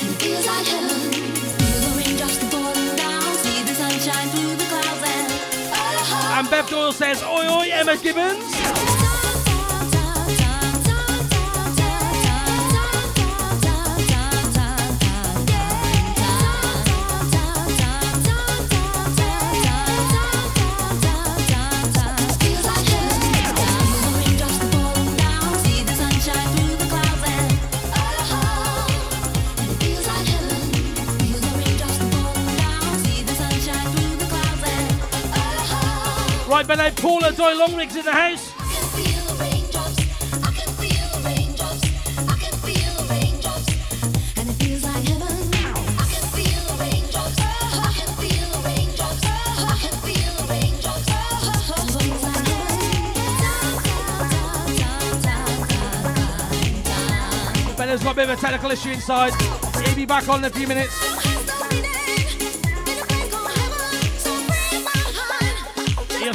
it 0.00 0.22
feels 0.22 0.46
like 0.46 0.66
heaven. 0.66 1.12
Feel 1.60 1.80
the 1.80 1.96
raindrops 1.98 2.38
falling 2.50 2.96
down. 2.96 3.20
See 3.44 3.62
the 3.62 3.74
sunshine 3.74 4.28
through 4.30 4.56
the 4.56 4.64
clouds 4.64 5.02
and 5.04 6.38
And 6.38 6.48
Bev 6.48 6.70
Doyle 6.70 6.92
says, 6.92 7.22
Oi, 7.22 7.46
oi, 7.46 7.68
Emma 7.70 7.98
Gibbons. 7.98 8.83
Can 38.64 38.82
feel 38.96 39.20
the 39.26 39.34
raindrops. 39.42 39.98
It 44.36 44.46
feels 44.62 44.84
like 44.84 45.06
heaven. 45.06 45.34
Benno's 57.76 58.02
got 58.02 58.12
a 58.12 58.14
bit 58.14 58.30
of 58.30 58.38
a 58.38 58.40
technical 58.40 58.70
issue 58.70 58.90
inside. 58.90 59.34
He'll 59.84 59.94
be 59.94 60.06
back 60.06 60.28
on 60.28 60.38
in 60.38 60.44
a 60.46 60.50
few 60.50 60.66
minutes. 60.66 61.13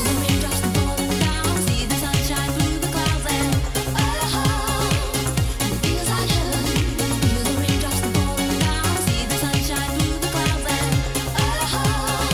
oh, 11.70 12.28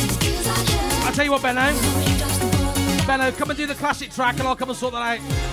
it 0.00 0.22
feels 0.22 0.46
like 0.46 0.66
heaven. 0.68 1.06
I'll 1.06 1.12
tell 1.12 1.24
you 1.24 1.30
what, 1.30 1.42
Benno. 1.42 1.72
Benno, 3.06 3.30
come 3.32 3.50
and 3.50 3.56
do 3.56 3.66
the 3.66 3.74
classic 3.76 4.10
track 4.10 4.38
and 4.40 4.48
I'll 4.48 4.56
come 4.56 4.70
and 4.70 4.78
sort 4.78 4.92
that 4.94 5.20
out. 5.20 5.45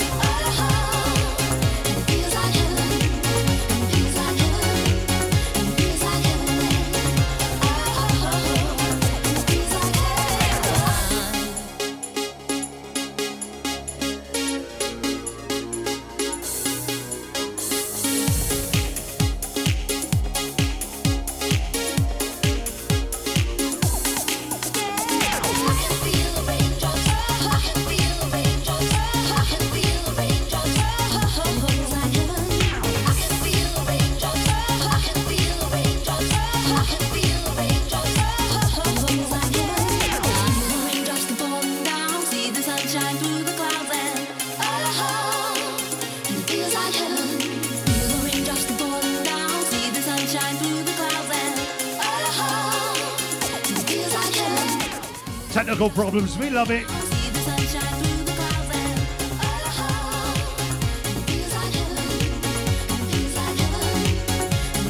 We 56.13 56.51
love 56.51 56.69
it. 56.69 56.85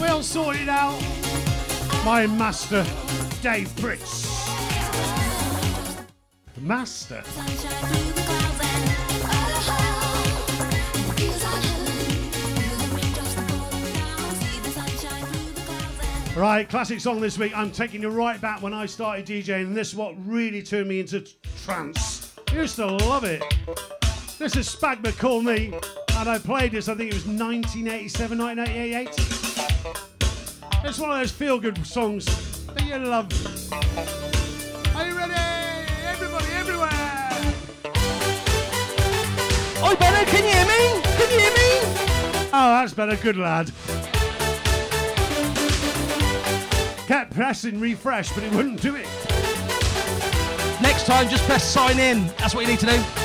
We'll 0.01 0.21
sort 0.21 0.57
it 0.57 0.67
out. 0.67 1.01
My 2.03 2.27
master, 2.27 2.85
Dave 3.41 3.69
Fritz. 3.69 4.27
Master. 6.59 7.23
Right, 16.35 16.67
classic 16.67 16.99
song 16.99 17.21
this 17.21 17.37
week. 17.37 17.55
I'm 17.55 17.69
taking 17.69 18.01
you 18.01 18.09
right 18.09 18.41
back 18.41 18.63
when 18.63 18.73
I 18.73 18.87
started 18.87 19.27
DJing, 19.27 19.67
and 19.67 19.77
this 19.77 19.89
is 19.89 19.95
what 19.95 20.15
really 20.25 20.63
turned 20.63 20.87
me 20.87 20.99
into 20.99 21.23
trance. 21.63 22.33
Used 22.51 22.77
to 22.77 22.87
love 22.87 23.23
it. 23.23 23.43
This 24.39 24.55
is 24.55 24.67
Spagna 24.67 25.15
Call 25.15 25.43
Me, 25.43 25.71
and 26.17 26.27
I 26.27 26.39
played 26.39 26.71
this, 26.71 26.89
I 26.89 26.95
think 26.95 27.11
it 27.11 27.13
was 27.13 27.27
1987, 27.27 28.39
1988. 28.39 29.09
It's 30.83 30.97
one 30.97 31.11
of 31.11 31.17
those 31.19 31.31
feel 31.31 31.59
good 31.59 31.85
songs 31.85 32.25
that 32.65 32.83
you 32.83 32.97
love. 32.97 33.31
Are 34.95 35.07
you 35.07 35.15
ready? 35.15 35.33
Everybody, 36.07 36.47
everywhere! 36.53 37.29
Oi, 39.83 39.95
Benno, 39.95 40.25
can 40.25 40.43
you 40.43 40.49
hear 40.49 40.65
me? 40.65 40.99
Can 41.03 41.29
you 41.29 41.39
hear 41.39 41.51
me? 41.51 42.49
Oh, 42.51 42.69
that's 42.71 42.93
better. 42.95 43.15
Good 43.17 43.37
lad. 43.37 43.71
Kept 47.07 47.33
pressing 47.33 47.79
refresh, 47.79 48.33
but 48.33 48.43
it 48.43 48.53
wouldn't 48.53 48.81
do 48.81 48.95
it. 48.95 49.07
Next 50.81 51.05
time, 51.05 51.27
just 51.29 51.43
press 51.43 51.63
sign 51.63 51.99
in. 51.99 52.27
That's 52.37 52.55
what 52.55 52.61
you 52.61 52.71
need 52.71 52.79
to 52.79 52.85
do. 52.85 53.22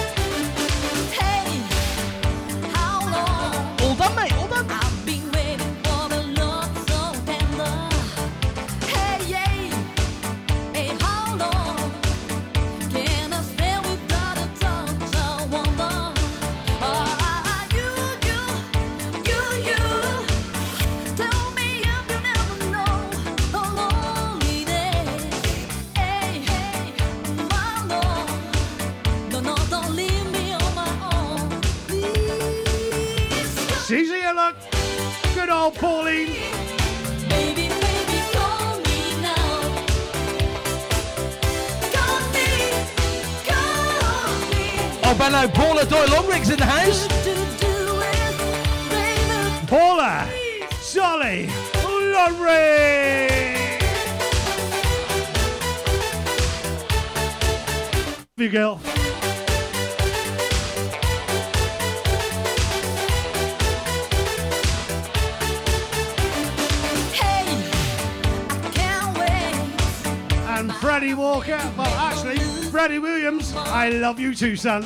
Love 74.09 74.19
you 74.19 74.35
too, 74.35 74.57
son. 74.57 74.83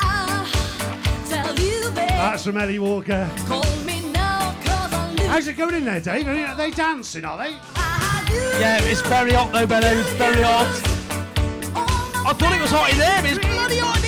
Ah, 0.00 0.48
tell 1.28 1.54
you, 1.60 1.90
babe. 1.90 2.08
That's 2.08 2.44
from 2.44 2.56
Ellie 2.56 2.78
Walker. 2.78 3.30
Call 3.46 3.62
me 3.84 4.00
now, 4.10 4.56
'cause 4.64 4.90
I. 4.94 5.26
How's 5.26 5.46
it 5.48 5.58
going 5.58 5.74
in 5.74 5.84
there, 5.84 6.00
Dave? 6.00 6.26
Are 6.26 6.54
they 6.54 6.70
dancing, 6.70 7.26
are 7.26 7.36
they? 7.36 7.50
Yeah, 8.58 8.80
it's 8.80 9.02
very 9.02 9.32
hot 9.34 9.52
though, 9.52 9.66
Benno. 9.66 9.88
It's 9.88 10.08
very 10.12 10.40
hot. 10.40 10.66
I'll 12.26 12.32
thought 12.32 12.54
it 12.54 12.62
was 12.62 12.70
hot 12.70 12.90
in 12.90 12.96
there, 12.98 13.20
but 13.20 13.32
it's 13.32 13.38
bloody 13.44 13.76
hot 13.80 13.98
in 13.98 14.04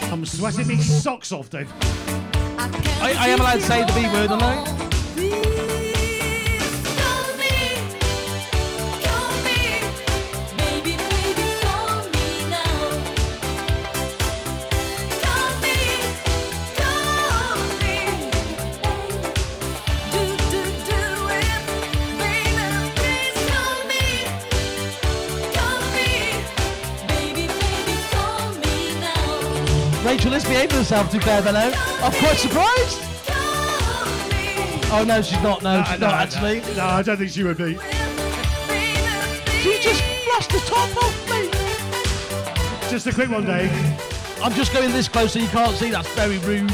here. 0.00 0.10
I'm 0.10 0.24
sweating 0.24 0.68
me 0.68 0.78
socks 0.80 1.32
off, 1.32 1.50
Dave. 1.50 1.70
I, 2.98 3.14
I 3.18 3.28
am 3.28 3.40
allowed 3.40 3.56
to 3.56 3.60
say 3.60 3.84
the 3.84 3.92
B 3.92 4.06
word, 4.10 4.30
aren't 4.30 4.42
I? 4.42 4.75
Herself 30.86 31.10
too 31.10 31.18
fair, 31.18 31.42
Benno. 31.42 31.72
I'm 32.00 32.12
quite 32.12 32.36
surprised. 32.36 33.00
Oh 34.92 35.04
no, 35.04 35.20
she's 35.20 35.42
not. 35.42 35.60
No, 35.60 35.82
she's 35.82 35.98
no, 35.98 36.06
not 36.06 36.14
no, 36.32 36.38
actually. 36.38 36.60
No, 36.76 36.84
I 36.84 37.02
don't 37.02 37.16
think 37.16 37.30
she 37.32 37.42
would 37.42 37.58
be. 37.58 37.76
She 39.62 39.80
just 39.82 40.00
flushed 40.24 40.50
the 40.50 40.60
top 40.64 40.96
off 41.02 41.28
me. 41.28 41.50
Just 42.88 43.08
a 43.08 43.12
quick 43.12 43.30
one, 43.30 43.44
Dave. 43.44 43.72
I'm 44.40 44.52
just 44.52 44.72
going 44.72 44.92
this 44.92 45.08
close 45.08 45.32
so 45.32 45.40
you 45.40 45.48
can't 45.48 45.76
see. 45.76 45.90
That's 45.90 46.08
very 46.14 46.38
rude. 46.38 46.70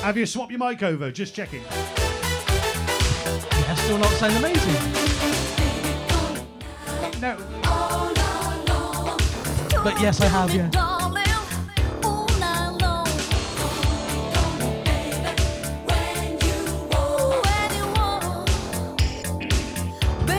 Have 0.00 0.16
you 0.16 0.24
swapped 0.24 0.52
your 0.52 0.58
mic 0.58 0.82
over? 0.82 1.10
Just 1.10 1.34
checking. 1.34 1.62
Yeah, 3.60 3.74
still 3.74 3.98
not 3.98 4.08
saying 4.12 4.36
amazing. 4.38 4.72
No. 7.20 7.63
But 9.84 10.00
yes, 10.00 10.18
I 10.22 10.28
have. 10.28 10.54
Yeah. 10.54 10.70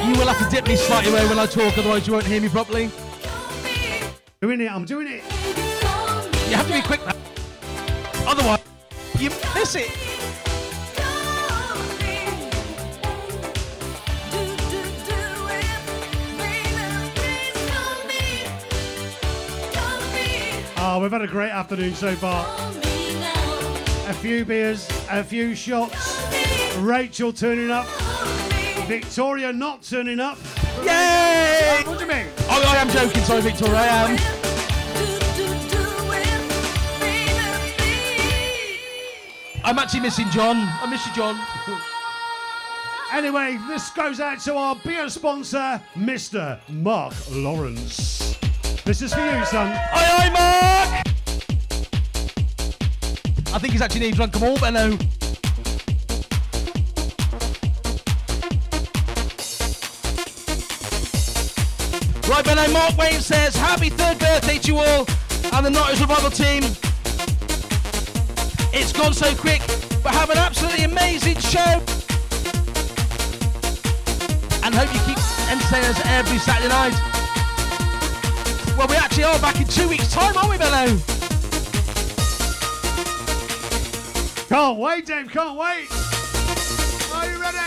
You 0.03 0.19
will 0.19 0.27
have 0.27 0.39
to 0.39 0.49
dip 0.49 0.67
me 0.67 0.75
slightly 0.75 1.11
away 1.11 1.27
when 1.27 1.37
I 1.37 1.45
talk, 1.45 1.77
otherwise 1.77 2.07
you 2.07 2.13
won't 2.13 2.25
hear 2.25 2.41
me 2.41 2.49
properly. 2.49 2.89
Doing 4.41 4.61
it. 4.61 4.71
I'm 4.71 4.85
doing 4.85 5.07
it. 5.07 5.23
You 6.49 6.55
have 6.55 6.67
to 6.67 6.73
be 6.73 6.81
quick 6.81 7.05
now. 7.05 7.13
Otherwise, 8.27 8.63
you 9.19 9.29
miss 9.53 9.75
it. 9.75 9.91
Oh, 20.95 20.99
we've 21.01 21.11
had 21.11 21.23
a 21.23 21.27
great 21.27 21.49
afternoon 21.49 21.93
so 21.93 22.15
far. 22.15 22.45
A 24.07 24.13
few 24.13 24.45
beers, 24.45 24.87
a 25.11 25.25
few 25.25 25.53
shots. 25.53 26.25
Rachel 26.77 27.33
turning 27.33 27.69
up. 27.69 27.85
Victoria 28.87 29.51
not 29.51 29.81
turning 29.83 30.21
up. 30.21 30.37
Yay! 30.85 31.81
What 31.83 31.97
do 31.99 32.05
you 32.05 32.09
mean? 32.09 32.27
Oh, 32.47 32.63
I 32.65 32.77
am 32.77 32.89
joking. 32.91 33.21
Sorry, 33.23 33.41
Victoria. 33.41 33.75
I 33.75 33.87
am. 33.87 34.17
I'm 39.65 39.77
actually 39.77 39.99
missing 39.99 40.29
John. 40.29 40.55
I 40.81 40.87
miss 40.89 41.05
you, 41.05 41.13
John. 41.13 41.37
Anyway, 43.11 43.59
this 43.67 43.89
goes 43.89 44.21
out 44.21 44.39
to 44.43 44.55
our 44.55 44.77
beer 44.77 45.09
sponsor, 45.09 45.81
Mr. 45.97 46.57
Mark 46.69 47.13
Lawrence. 47.31 48.14
This 48.85 49.01
is 49.01 49.13
for 49.15 49.19
you, 49.19 49.43
son. 49.45 49.71
Aye, 49.71 49.89
aye, 49.95 50.29
Mark! 50.29 51.07
I 53.51 53.57
think 53.57 53.73
he's 53.73 53.81
actually 53.81 54.01
nearly 54.01 54.15
drunk 54.15 54.33
them 54.33 54.43
all, 54.43 54.59
but 54.59 54.69
no. 54.69 54.89
Right, 62.29 62.45
Benno, 62.45 62.71
Mark 62.71 62.95
Wayne 62.95 63.21
says, 63.21 63.55
Happy 63.55 63.89
third 63.89 64.19
birthday 64.19 64.59
to 64.59 64.67
you 64.67 64.77
all 64.77 65.07
and 65.53 65.65
the 65.65 65.71
90s 65.71 66.01
Revival 66.01 66.29
team. 66.29 66.63
It's 68.71 68.93
gone 68.93 69.13
so 69.13 69.33
quick, 69.33 69.61
but 70.03 70.13
have 70.13 70.29
an 70.29 70.37
absolutely 70.37 70.83
amazing 70.83 71.39
show. 71.39 71.81
And 74.63 74.75
hope 74.75 74.93
you 74.93 74.99
keep 75.07 75.17
entertaining 75.49 75.89
us 75.89 76.01
every 76.05 76.37
Saturday 76.37 76.69
night. 76.69 77.24
Well, 78.77 78.87
we 78.89 78.97
actually 78.97 79.23
are 79.23 79.39
back 79.39 79.59
in 79.61 79.67
two 79.67 79.87
weeks' 79.87 80.11
time, 80.11 80.35
aren't 80.35 80.49
we, 80.49 80.57
Benno? 80.57 80.99
Can't 84.49 84.77
wait, 84.77 85.05
Dave, 85.05 85.31
can't 85.31 85.57
wait. 85.57 85.87
Are 87.13 87.29
you 87.29 87.39
ready? 87.39 87.57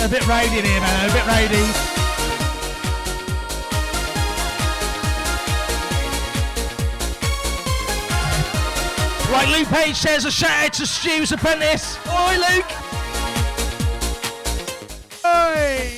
A 0.00 0.08
bit 0.08 0.26
rowdy 0.26 0.48
here, 0.48 0.80
man. 0.80 1.08
a 1.08 1.12
bit 1.12 1.26
rowdy. 1.26 1.89
Right, 9.30 9.48
Luke 9.48 9.68
Page 9.68 9.94
says 9.94 10.24
a 10.24 10.30
shout 10.30 10.50
out 10.50 10.72
to 10.72 10.84
Stu's 10.84 11.30
apprentice. 11.30 11.96
Oi, 12.08 12.36
Luke! 12.36 12.70
Hey! 15.22 15.96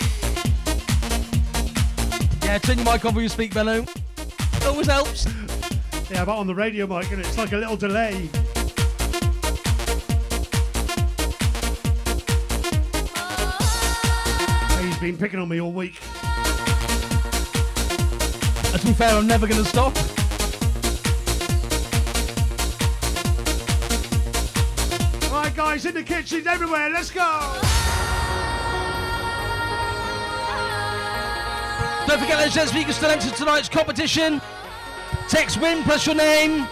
Yeah, 2.43 2.59
turn 2.59 2.77
your 2.77 2.85
mic 2.85 3.03
on 3.07 3.15
when 3.15 3.23
you 3.23 3.31
speak, 3.31 3.55
Benno. 3.55 3.85
It 3.87 4.67
always 4.67 4.87
helps. 4.87 5.27
Yeah, 6.11 6.27
but 6.27 6.37
on 6.37 6.47
the 6.47 6.55
radio 6.55 6.87
mic, 6.87 7.11
and 7.11 7.21
it's 7.21 7.39
like 7.39 7.53
a 7.53 7.57
little 7.57 7.75
delay. 7.75 8.29
He's 14.83 14.99
been 14.99 15.17
picking 15.17 15.41
on 15.41 15.49
me 15.49 15.59
all 15.59 15.73
week. 15.73 15.99
And 18.73 18.81
to 18.81 18.87
be 18.87 18.93
fair, 18.93 19.17
I'm 19.17 19.27
never 19.27 19.47
going 19.47 19.63
to 19.63 19.69
stop. 19.69 19.97
In 25.73 25.95
the 25.95 26.03
kitchens 26.03 26.47
everywhere. 26.47 26.91
Let's 26.91 27.11
go. 27.11 27.23
Don't 32.07 32.21
forget, 32.21 32.37
ladies 32.37 32.45
and 32.45 32.53
gents, 32.53 32.75
you 32.75 32.85
can 32.85 32.93
still 32.93 33.09
enter 33.09 33.31
tonight's 33.31 33.71
competition. 33.71 34.43
Text 35.31 35.59
win 35.63 35.83
plus 35.83 36.05
your 36.05 36.15
name. 36.15 36.69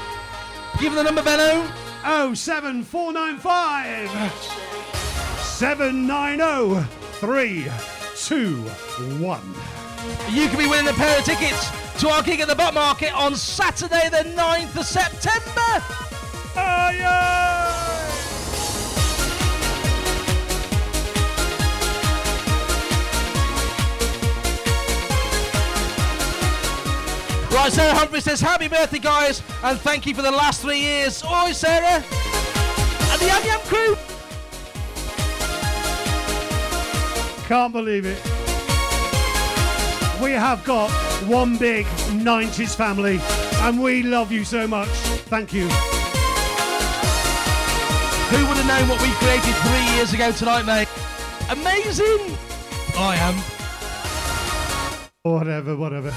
Give 0.78 0.92
them 0.92 0.96
the 0.96 1.02
number, 1.04 1.22
Benno. 1.22 1.66
Oh 2.04 2.34
seven 2.34 2.84
four 2.84 3.10
nine 3.10 3.38
five 3.38 4.10
seven 5.40 6.06
nine 6.06 6.36
zero 6.36 6.86
three 7.20 7.64
two 8.16 8.56
one. 9.18 9.54
You 10.30 10.46
could 10.48 10.58
be 10.58 10.68
winning 10.68 10.88
a 10.88 10.92
pair 10.92 11.18
of 11.18 11.24
tickets 11.24 11.70
to 12.00 12.10
our 12.10 12.22
gig 12.22 12.40
at 12.40 12.48
the 12.48 12.54
Butter 12.54 12.74
Market 12.74 13.14
on 13.14 13.34
Saturday, 13.34 14.10
the 14.10 14.28
9th 14.36 14.76
of 14.76 14.84
September. 14.84 15.84
Oh 16.54 16.90
yeah! 16.94 17.49
Right, 27.60 27.70
Sarah 27.70 27.94
Humphrey 27.94 28.22
says, 28.22 28.40
Happy 28.40 28.68
birthday, 28.68 28.98
guys, 28.98 29.42
and 29.62 29.78
thank 29.78 30.06
you 30.06 30.14
for 30.14 30.22
the 30.22 30.30
last 30.30 30.62
three 30.62 30.78
years. 30.78 31.22
Oi, 31.22 31.52
Sarah. 31.52 32.02
And 32.02 33.20
the 33.20 33.26
Yam 33.26 33.44
Yam 33.44 33.60
crew. 33.64 33.96
Can't 37.46 37.70
believe 37.70 38.06
it. 38.06 38.16
We 40.22 40.30
have 40.30 40.64
got 40.64 40.90
one 41.28 41.58
big 41.58 41.84
90s 42.24 42.74
family, 42.74 43.20
and 43.66 43.82
we 43.82 44.04
love 44.04 44.32
you 44.32 44.42
so 44.42 44.66
much. 44.66 44.88
Thank 45.28 45.52
you. 45.52 45.68
Who 48.28 48.46
would 48.48 48.56
have 48.56 48.66
known 48.66 48.88
what 48.88 49.02
we 49.02 49.10
created 49.16 49.54
three 49.66 49.96
years 49.96 50.14
ago 50.14 50.32
tonight, 50.32 50.64
mate? 50.64 50.88
Amazing. 51.50 52.38
I 52.96 53.16
am. 53.16 53.34
Whatever, 55.24 55.76
whatever. 55.76 56.10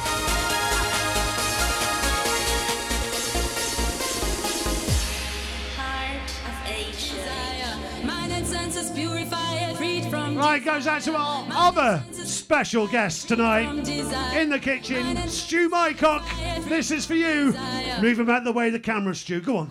Right, 10.43 10.63
goes 10.63 10.87
out 10.87 11.01
to 11.03 11.15
our 11.15 11.47
other 11.51 12.03
special 12.11 12.85
guest 12.85 13.29
tonight 13.29 13.87
in 14.35 14.49
the 14.49 14.59
kitchen, 14.59 15.15
Stu 15.29 15.69
Mycock. 15.69 16.21
This 16.67 16.91
is 16.91 17.05
for 17.05 17.15
you. 17.15 17.55
Move 18.01 18.19
him 18.19 18.29
out 18.29 18.43
the 18.43 18.51
way 18.51 18.69
the 18.69 18.77
camera, 18.77 19.15
Stu. 19.15 19.39
Go 19.39 19.55
on. 19.55 19.69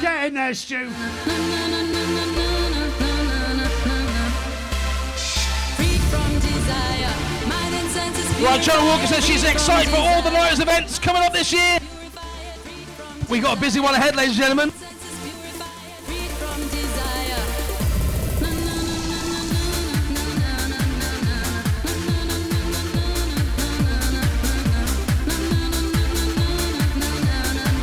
Get 0.00 0.24
in 0.24 0.34
there, 0.34 0.52
Stu. 0.52 0.88
Right, 8.44 8.60
Joe 8.60 8.84
Walker 8.84 9.06
says 9.06 9.24
she's 9.24 9.44
excited 9.44 9.88
for 9.88 9.98
all 9.98 10.22
the 10.22 10.30
90s 10.30 10.60
events 10.60 10.98
coming 10.98 11.22
up 11.22 11.32
this 11.32 11.52
year. 11.52 11.78
We 13.32 13.40
got 13.40 13.56
a 13.56 13.60
busy 13.62 13.80
one 13.80 13.94
ahead, 13.94 14.14
ladies 14.14 14.38
and 14.38 14.42
gentlemen. 14.42 14.72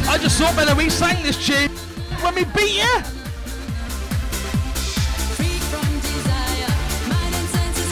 I 0.07 0.17
just 0.19 0.39
thought, 0.39 0.55
man, 0.55 0.77
we 0.77 0.87
sang 0.87 1.23
this 1.23 1.43
tune 1.43 1.71
when 2.21 2.35
we 2.35 2.43
beat 2.43 2.75
you. 2.75 3.03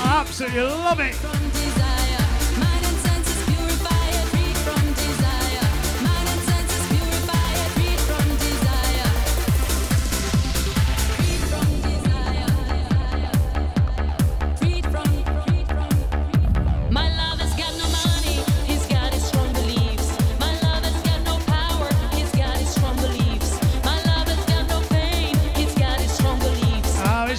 Absolutely 0.04 0.62
love 0.62 1.00
it. 1.00 1.47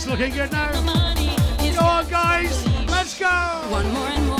Looking 0.08 0.32
good 0.32 0.50
now. 0.50 0.72
Go 0.72 1.84
on, 1.84 2.08
guys. 2.08 2.66
Let's 2.88 3.18
go. 3.18 3.28
One 3.68 3.92
more 3.92 4.08
and 4.08 4.26
more 4.26 4.38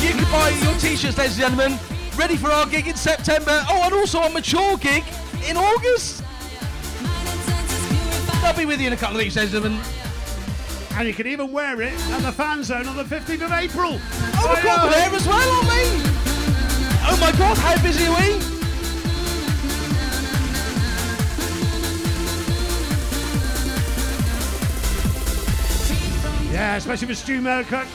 You 0.00 0.10
can 0.10 0.24
buy 0.32 0.58
your 0.60 0.74
t-shirts, 0.80 1.16
ladies 1.16 1.38
and 1.38 1.56
gentlemen. 1.56 1.78
Ready 2.16 2.36
for 2.36 2.50
our 2.50 2.66
gig 2.66 2.88
in 2.88 2.96
September. 2.96 3.64
Oh, 3.68 3.82
and 3.84 3.94
also 3.94 4.22
a 4.22 4.30
mature 4.30 4.76
gig 4.78 5.04
in 5.48 5.56
August. 5.56 6.24
I'll 8.42 8.56
be 8.56 8.66
with 8.66 8.80
you 8.80 8.88
in 8.88 8.92
a 8.92 8.96
couple 8.96 9.18
of 9.18 9.22
weeks, 9.22 9.36
ladies 9.36 9.54
and 9.54 9.62
gentlemen. 9.62 9.99
And 11.00 11.08
you 11.08 11.14
can 11.14 11.26
even 11.28 11.50
wear 11.50 11.80
it 11.80 11.94
at 11.94 12.20
the 12.20 12.30
fan 12.30 12.62
zone 12.62 12.86
on 12.86 12.94
the 12.94 13.04
15th 13.04 13.42
of 13.42 13.52
April. 13.52 13.98
Oh, 13.98 14.52
we've 14.54 14.62
got 14.62 14.82
them 14.82 14.92
there 14.92 15.10
as 15.10 15.26
well, 15.26 15.50
aren't 15.50 15.66
we? 15.66 15.80
Oh 17.08 17.16
my 17.18 17.32
god, 17.38 17.56
how 17.56 17.82
busy 17.82 18.04
are 18.04 18.20
we? 18.20 18.36
Yeah, 26.52 26.76
especially 26.76 27.06
for 27.06 27.14
Stu 27.14 27.40
Mycock. 27.40 27.86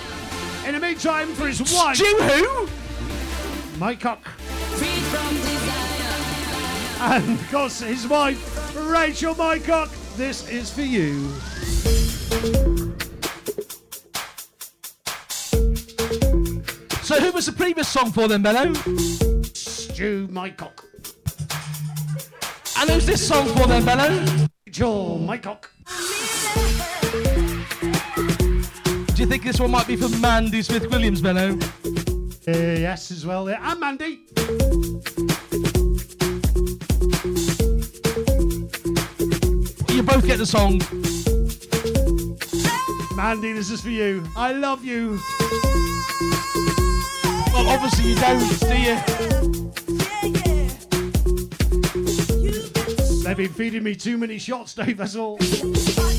In 0.66 0.74
the 0.74 0.80
meantime, 0.80 1.32
for 1.36 1.46
his 1.46 1.62
wife. 1.62 1.98
Stu 1.98 2.06
who? 2.06 2.68
Mike 3.78 4.00
Cock. 4.00 4.28
And 7.02 7.40
of 7.40 7.52
course, 7.52 7.82
his 7.82 8.08
wife, 8.08 8.76
Rachel 8.76 9.36
Mycock. 9.36 9.92
This 10.18 10.50
is 10.50 10.72
for 10.72 10.82
you. 10.82 11.32
So 17.16 17.22
who 17.22 17.32
was 17.32 17.46
the 17.46 17.54
previous 17.54 17.88
song 17.88 18.12
for 18.12 18.28
then, 18.28 18.42
Benno? 18.42 18.74
Stu 19.54 20.28
Mycock. 20.28 20.84
And 22.78 22.90
who's 22.90 23.06
this 23.06 23.26
song 23.26 23.48
for 23.56 23.68
then, 23.68 23.86
Benno? 23.86 24.50
Rachel 24.68 25.18
Mycock. 25.20 25.70
Do 29.16 29.22
you 29.22 29.30
think 29.30 29.44
this 29.44 29.62
one 29.62 29.72
might 29.72 29.88
be 29.88 29.96
for 29.96 30.10
Mandy 30.18 30.62
Smith 30.62 30.92
Williams, 30.92 31.22
Benno? 31.22 31.58
Uh, 32.46 32.52
yes, 32.52 33.12
as 33.12 33.26
well. 33.26 33.50
Yeah. 33.50 33.72
And 33.72 33.80
Mandy. 33.80 34.20
You 39.96 40.04
both 40.04 40.28
get 40.28 40.40
the 40.40 40.46
song. 40.46 40.82
Mandy, 43.16 43.54
this 43.54 43.72
is 43.72 43.80
for 43.80 43.90
you. 43.90 44.28
I 44.36 44.52
love 44.52 44.84
you. 44.84 45.22
Well, 47.56 47.70
obviously 47.70 48.10
you 48.10 48.16
don't, 48.16 48.40
do 48.60 48.76
you? 48.78 48.96
They've 53.24 53.38
been 53.38 53.54
feeding 53.54 53.84
me 53.84 53.96
too 53.96 54.18
many 54.18 54.38
shots, 54.38 54.74
Dave, 54.74 54.98
that's 54.98 55.16
all. 55.16 55.40
All 55.98 56.15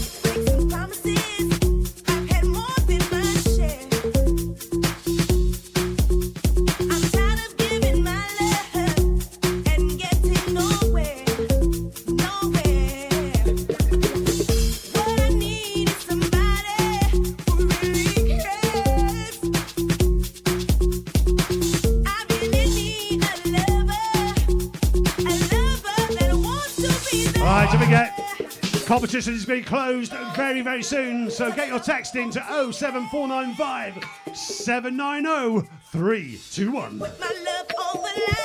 competition 29.06 29.34
is 29.34 29.46
being 29.46 29.62
closed 29.62 30.12
very, 30.34 30.62
very 30.62 30.82
soon. 30.82 31.30
So 31.30 31.52
get 31.52 31.68
your 31.68 31.78
text 31.78 32.16
in 32.16 32.28
to 32.32 32.40
07495 32.72 34.02
790 34.36 35.68
321. 35.92 37.04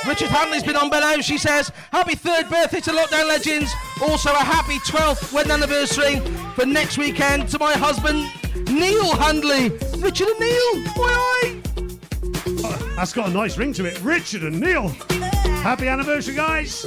Richard 0.07 0.28
Hanley's 0.28 0.62
been 0.62 0.76
on 0.76 0.91
Benno. 0.91 1.20
She 1.24 1.39
says, 1.39 1.72
Happy 1.91 2.14
third 2.14 2.47
birthday 2.47 2.80
to 2.82 2.91
Lockdown 2.91 3.28
Legends. 3.28 3.74
Also, 4.03 4.30
a 4.30 4.38
happy 4.38 4.78
12th 4.80 5.34
wedding 5.34 5.51
anniversary 5.51 6.20
for 6.53 6.68
next 6.68 6.99
weekend 6.99 7.49
to 7.49 7.57
my 7.57 7.74
husband, 7.74 8.30
Neil 8.68 9.16
Handley. 9.16 9.70
Richard 9.97 10.28
and 10.28 10.39
Neil. 10.39 10.84
Why? 10.93 11.62
Oh, 12.64 12.93
that's 12.95 13.14
got 13.14 13.30
a 13.30 13.34
nice 13.34 13.57
ring 13.57 13.74
to 13.74 13.86
it. 13.86 13.99
Richard 14.03 14.43
and 14.43 14.59
Neil. 14.59 14.89
Happy 15.64 15.88
anniversary, 15.88 16.36
guys. 16.36 16.86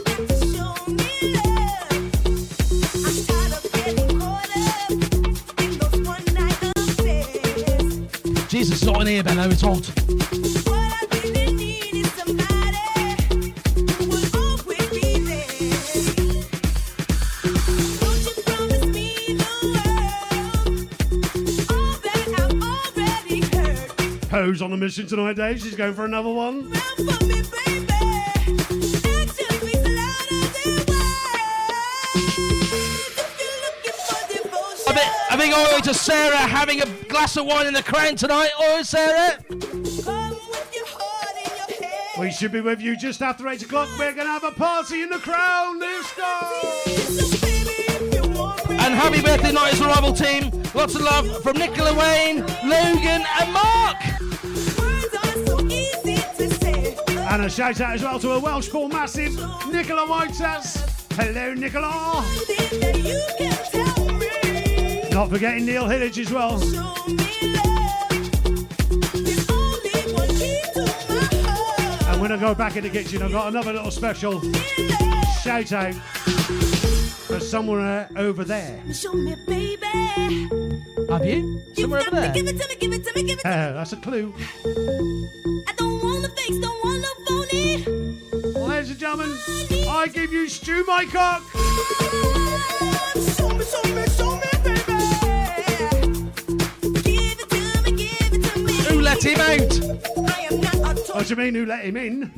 Jesus, 8.54 8.80
it's 8.80 8.88
hot 8.88 9.00
in 9.00 9.08
here, 9.08 9.24
Benno. 9.24 9.50
It's 9.50 9.62
hot. 9.62 9.82
Pose 24.30 24.62
on 24.62 24.72
a 24.72 24.76
mission 24.76 25.08
tonight, 25.08 25.34
Dave. 25.34 25.60
She's 25.60 25.74
going 25.74 25.92
for 25.92 26.04
another 26.04 26.30
one. 26.30 26.72
To 35.84 35.92
Sarah 35.92 36.38
having 36.38 36.80
a 36.80 36.86
glass 37.10 37.36
of 37.36 37.44
wine 37.44 37.66
in 37.66 37.74
the 37.74 37.82
crown 37.82 38.16
tonight. 38.16 38.48
Oi, 38.58 38.80
Sarah. 38.80 39.36
We 42.18 42.30
should 42.30 42.52
be 42.52 42.62
with 42.62 42.80
you 42.80 42.96
just 42.96 43.20
after 43.20 43.46
8 43.46 43.60
o'clock. 43.64 43.90
We're 43.98 44.14
going 44.14 44.26
to 44.26 44.32
have 44.32 44.44
a 44.44 44.52
party 44.52 45.02
in 45.02 45.10
the 45.10 45.18
crown. 45.18 45.78
Let's 45.78 46.14
go! 46.14 46.24
And 48.70 48.94
happy 48.94 49.20
birthday, 49.20 49.52
90s 49.52 49.80
Revival 49.86 50.14
team. 50.14 50.62
Lots 50.72 50.94
of 50.94 51.02
love 51.02 51.42
from 51.42 51.58
Nicola 51.58 51.92
Wayne, 51.92 52.40
Logan, 52.64 53.26
and 53.40 53.52
Mark. 53.52 54.02
And 57.30 57.42
a 57.42 57.50
shout 57.50 57.78
out 57.82 57.94
as 57.96 58.02
well 58.02 58.18
to 58.20 58.30
a 58.30 58.38
Welsh 58.40 58.68
born 58.68 58.90
massive, 58.90 59.34
Nicola 59.70 60.06
Whitehouse. 60.06 60.78
Hello, 61.12 61.52
Nicola. 61.52 62.24
Not 65.14 65.30
forgetting 65.30 65.64
Neil 65.64 65.86
Hillage 65.86 66.18
as 66.18 66.32
well. 66.32 66.54
And 72.10 72.20
when 72.20 72.32
I 72.32 72.36
go 72.36 72.52
back 72.52 72.74
in 72.74 72.82
the 72.82 72.90
kitchen, 72.90 73.22
I've 73.22 73.30
got 73.30 73.46
another 73.46 73.72
little 73.74 73.92
special 73.92 74.42
shout 75.40 75.70
out 75.70 75.94
for 75.94 77.38
somewhere 77.38 78.08
over 78.16 78.42
there. 78.42 78.82
Have 81.08 81.24
you? 81.24 81.62
Somewhere 81.76 82.00
over 82.00 82.10
there. 82.10 82.32
Uh, 83.44 83.72
that's 83.72 83.92
a 83.92 83.96
clue. 83.96 84.34
Ladies 88.66 88.90
and 88.90 88.98
gentlemen, 88.98 89.32
I 89.88 90.08
give 90.12 90.32
you 90.32 90.48
Stu 90.48 90.82
Mycock. 90.84 91.42
Who 93.44 94.53
let 99.14 99.24
him 99.24 99.40
out? 99.40 101.14
What 101.14 101.26
do 101.26 101.30
you 101.30 101.36
mean, 101.36 101.54
who 101.54 101.66
let 101.66 101.84
him 101.84 101.96
in? 101.96 102.32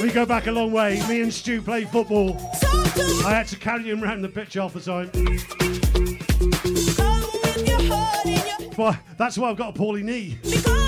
We 0.00 0.10
go 0.10 0.26
back 0.26 0.46
a 0.46 0.52
long 0.52 0.72
way. 0.72 1.02
Me 1.08 1.22
and 1.22 1.32
Stu 1.32 1.62
played 1.62 1.88
football. 1.88 2.36
I 3.24 3.30
had 3.30 3.46
to 3.48 3.56
carry 3.56 3.84
him 3.84 4.02
around 4.02 4.22
the 4.22 4.28
pitch 4.28 4.54
half 4.54 4.74
the 4.74 4.80
time. 4.80 5.10
Well, 8.76 8.98
that's 9.16 9.38
why 9.38 9.50
I've 9.50 9.56
got 9.56 9.70
a 9.70 9.78
poorly 9.78 10.02
knee. 10.02 10.38
What 10.42 10.81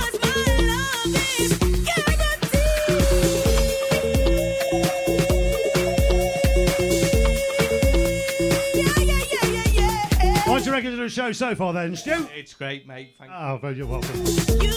reckon 10.75 10.93
of 10.93 10.99
the 10.99 11.09
show 11.09 11.31
so 11.31 11.55
far 11.55 11.73
then, 11.73 11.95
Stu? 11.95 12.29
It's 12.35 12.53
great, 12.53 12.85
mate. 12.89 13.15
Thank 13.17 13.31
Oh, 13.33 13.61
well, 13.63 13.73
you're 13.73 13.87
welcome. 13.87 14.19
you. 14.61 14.73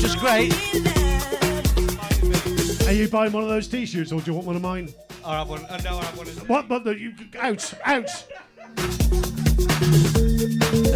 Just 0.00 0.18
great. 0.18 0.52
Are 2.88 2.92
you 2.92 3.06
buying 3.06 3.30
one 3.30 3.44
of 3.44 3.48
those 3.48 3.68
t-shirts 3.68 4.10
or 4.10 4.20
do 4.20 4.32
you 4.32 4.34
want 4.34 4.48
one 4.48 4.56
of 4.56 4.62
mine? 4.62 4.92
I 5.24 5.38
have 5.38 5.48
one. 5.48 5.64
Uh, 5.66 5.80
no, 5.84 5.98
I 5.98 6.04
have 6.04 6.18
one. 6.18 6.26
What? 6.48 6.66
But 6.66 6.82
the, 6.82 6.98
you, 6.98 7.14
out, 7.38 7.72
out. 7.84 8.08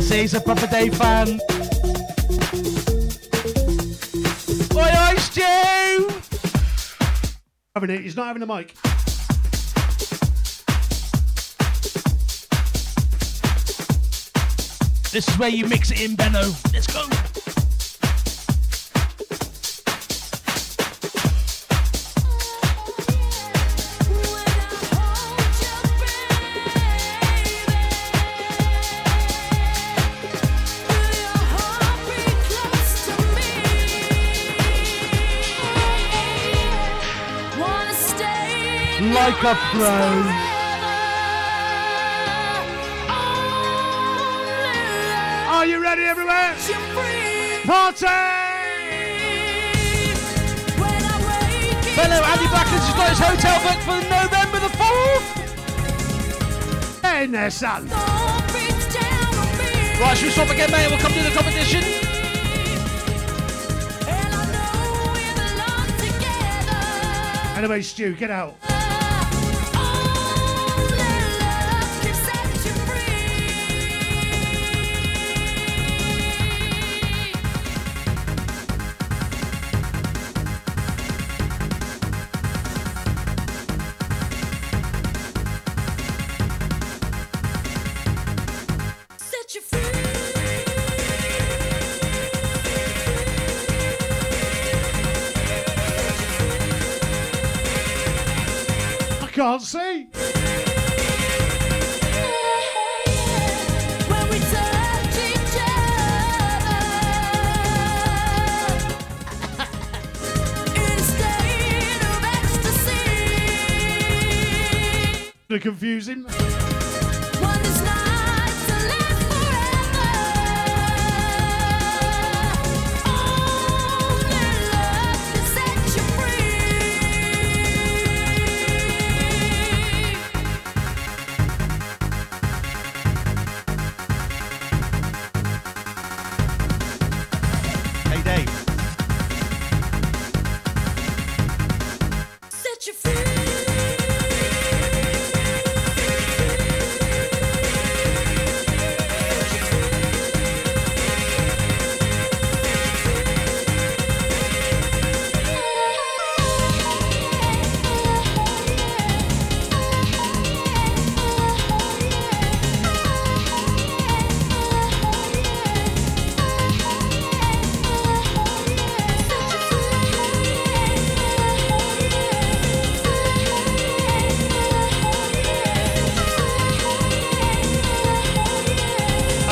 See, 0.02 0.20
he's 0.22 0.34
a 0.34 0.40
proper 0.40 0.66
day 0.66 0.88
fan. 0.88 1.38
Oi, 4.74 4.90
oi, 5.08 5.16
Stu! 5.18 6.10
Having 7.76 7.90
it. 7.90 8.00
He's 8.00 8.16
not 8.16 8.26
having 8.26 8.42
a 8.42 8.46
mic. 8.46 8.74
This 15.12 15.28
is 15.28 15.38
where 15.38 15.50
you 15.50 15.66
mix 15.66 15.90
it 15.90 16.00
in, 16.00 16.16
Benno. 16.16 16.40
Let's 16.72 16.86
go. 16.86 17.06
Like 39.12 39.42
a 39.44 39.54
pro. 39.74 40.51
Everywhere? 46.70 47.60
Party! 47.64 48.06
Benno, 51.96 52.18
Andy 52.24 52.46
Blacklands 52.46 52.86
has 52.86 52.94
got 52.96 53.08
his 53.10 53.18
hotel 53.18 53.58
booked 53.62 53.84
for 53.84 54.00
November 54.08 54.58
the 54.60 54.72
4th. 54.78 55.42
In 57.22 57.30
there, 57.30 57.50
son. 57.50 57.88
Right, 60.00 60.16
should 60.16 60.26
we 60.26 60.32
stop 60.32 60.50
again, 60.50 60.70
mate? 60.72 60.88
We'll 60.90 60.98
come 60.98 61.12
to 61.12 61.22
the 61.22 61.30
competition. 61.30 61.84
Anyway, 67.56 67.82
Stu, 67.82 68.14
get 68.14 68.30
out. 68.30 68.56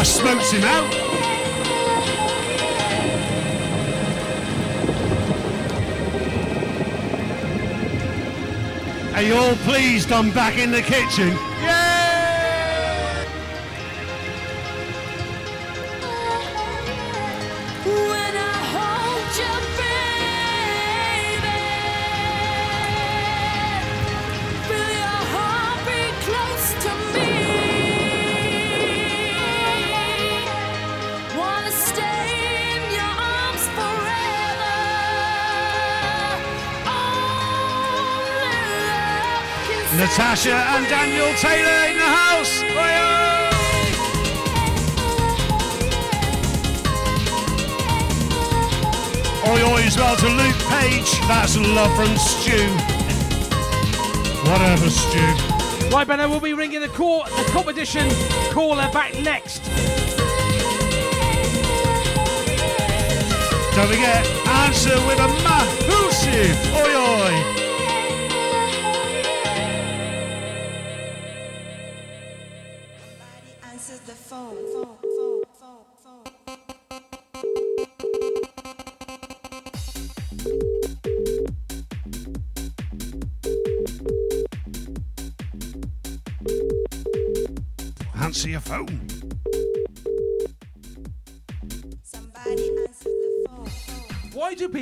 I 0.00 0.02
smoked 0.02 0.50
him 0.50 0.64
out. 0.64 0.94
Are 9.14 9.20
you 9.20 9.34
all 9.34 9.54
pleased 9.56 10.10
I'm 10.10 10.30
back 10.30 10.56
in 10.56 10.70
the 10.70 10.80
kitchen? 10.80 11.49
And 40.48 40.86
Daniel 40.88 41.34
Taylor 41.34 41.90
in 41.90 41.98
the 41.98 42.02
house. 42.02 42.62
Oi-oi! 42.62 43.40
Oi 49.50 49.62
oi 49.70 49.82
as 49.82 49.96
well 49.98 50.16
to 50.16 50.28
Luke 50.28 50.56
Page. 50.70 51.10
That's 51.28 51.58
love 51.58 51.94
from 51.94 52.16
Stu. 52.16 52.68
Whatever, 54.48 54.88
Stu. 54.88 55.18
Right, 55.94 56.06
Benno, 56.06 56.28
we'll 56.30 56.40
be 56.40 56.54
ringing 56.54 56.80
the, 56.80 56.88
call, 56.88 57.24
the 57.24 57.44
competition 57.50 58.08
caller 58.50 58.88
back 58.92 59.12
next. 59.20 59.62
Don't 63.76 63.88
forget, 63.88 64.26
answer 64.48 64.96
with 65.06 65.18
a 65.18 65.28
massive 65.44 66.56
oi 66.74 66.94
oi. 66.96 67.59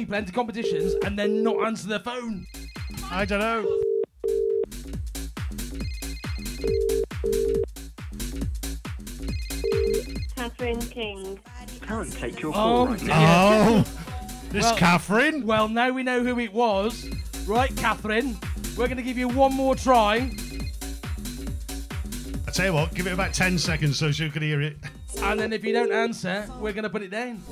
People 0.08 0.16
enter 0.16 0.32
competitions 0.32 0.94
and 1.04 1.18
then 1.18 1.42
not 1.42 1.66
answer 1.66 1.86
their 1.86 1.98
phone? 1.98 2.46
I 3.10 3.26
don't 3.26 3.40
know. 3.40 3.66
Catherine 10.36 10.80
King. 10.80 11.38
Can't 11.82 12.12
take 12.12 12.40
your 12.40 12.50
Oh, 12.50 12.54
call 12.54 12.86
right 12.88 12.98
dear. 12.98 13.08
now. 13.08 13.68
Oh, 13.68 13.84
this 14.50 14.64
Well- 14.64 14.76
Catherine. 14.76 15.46
Well, 15.46 15.68
now 15.68 15.90
we 15.90 16.02
know 16.02 16.22
who 16.22 16.38
it 16.38 16.52
was. 16.52 17.08
Right, 17.46 17.74
Catherine, 17.76 18.36
we're 18.76 18.86
going 18.86 18.98
to 18.98 19.02
give 19.02 19.16
you 19.18 19.28
one 19.28 19.54
more 19.54 19.74
try. 19.74 20.30
I 22.46 22.50
tell 22.50 22.66
you 22.66 22.72
what, 22.72 22.94
give 22.94 23.06
it 23.06 23.12
about 23.12 23.32
10 23.34 23.58
seconds 23.58 23.98
so 23.98 24.10
she 24.12 24.28
can 24.30 24.42
hear 24.42 24.60
it. 24.60 24.76
And 25.22 25.38
then 25.40 25.52
if 25.52 25.64
you 25.64 25.72
don't 25.72 25.92
answer, 25.92 26.46
we're 26.60 26.72
going 26.72 26.84
to 26.84 26.90
put 26.90 27.02
it 27.02 27.10
down. 27.10 27.42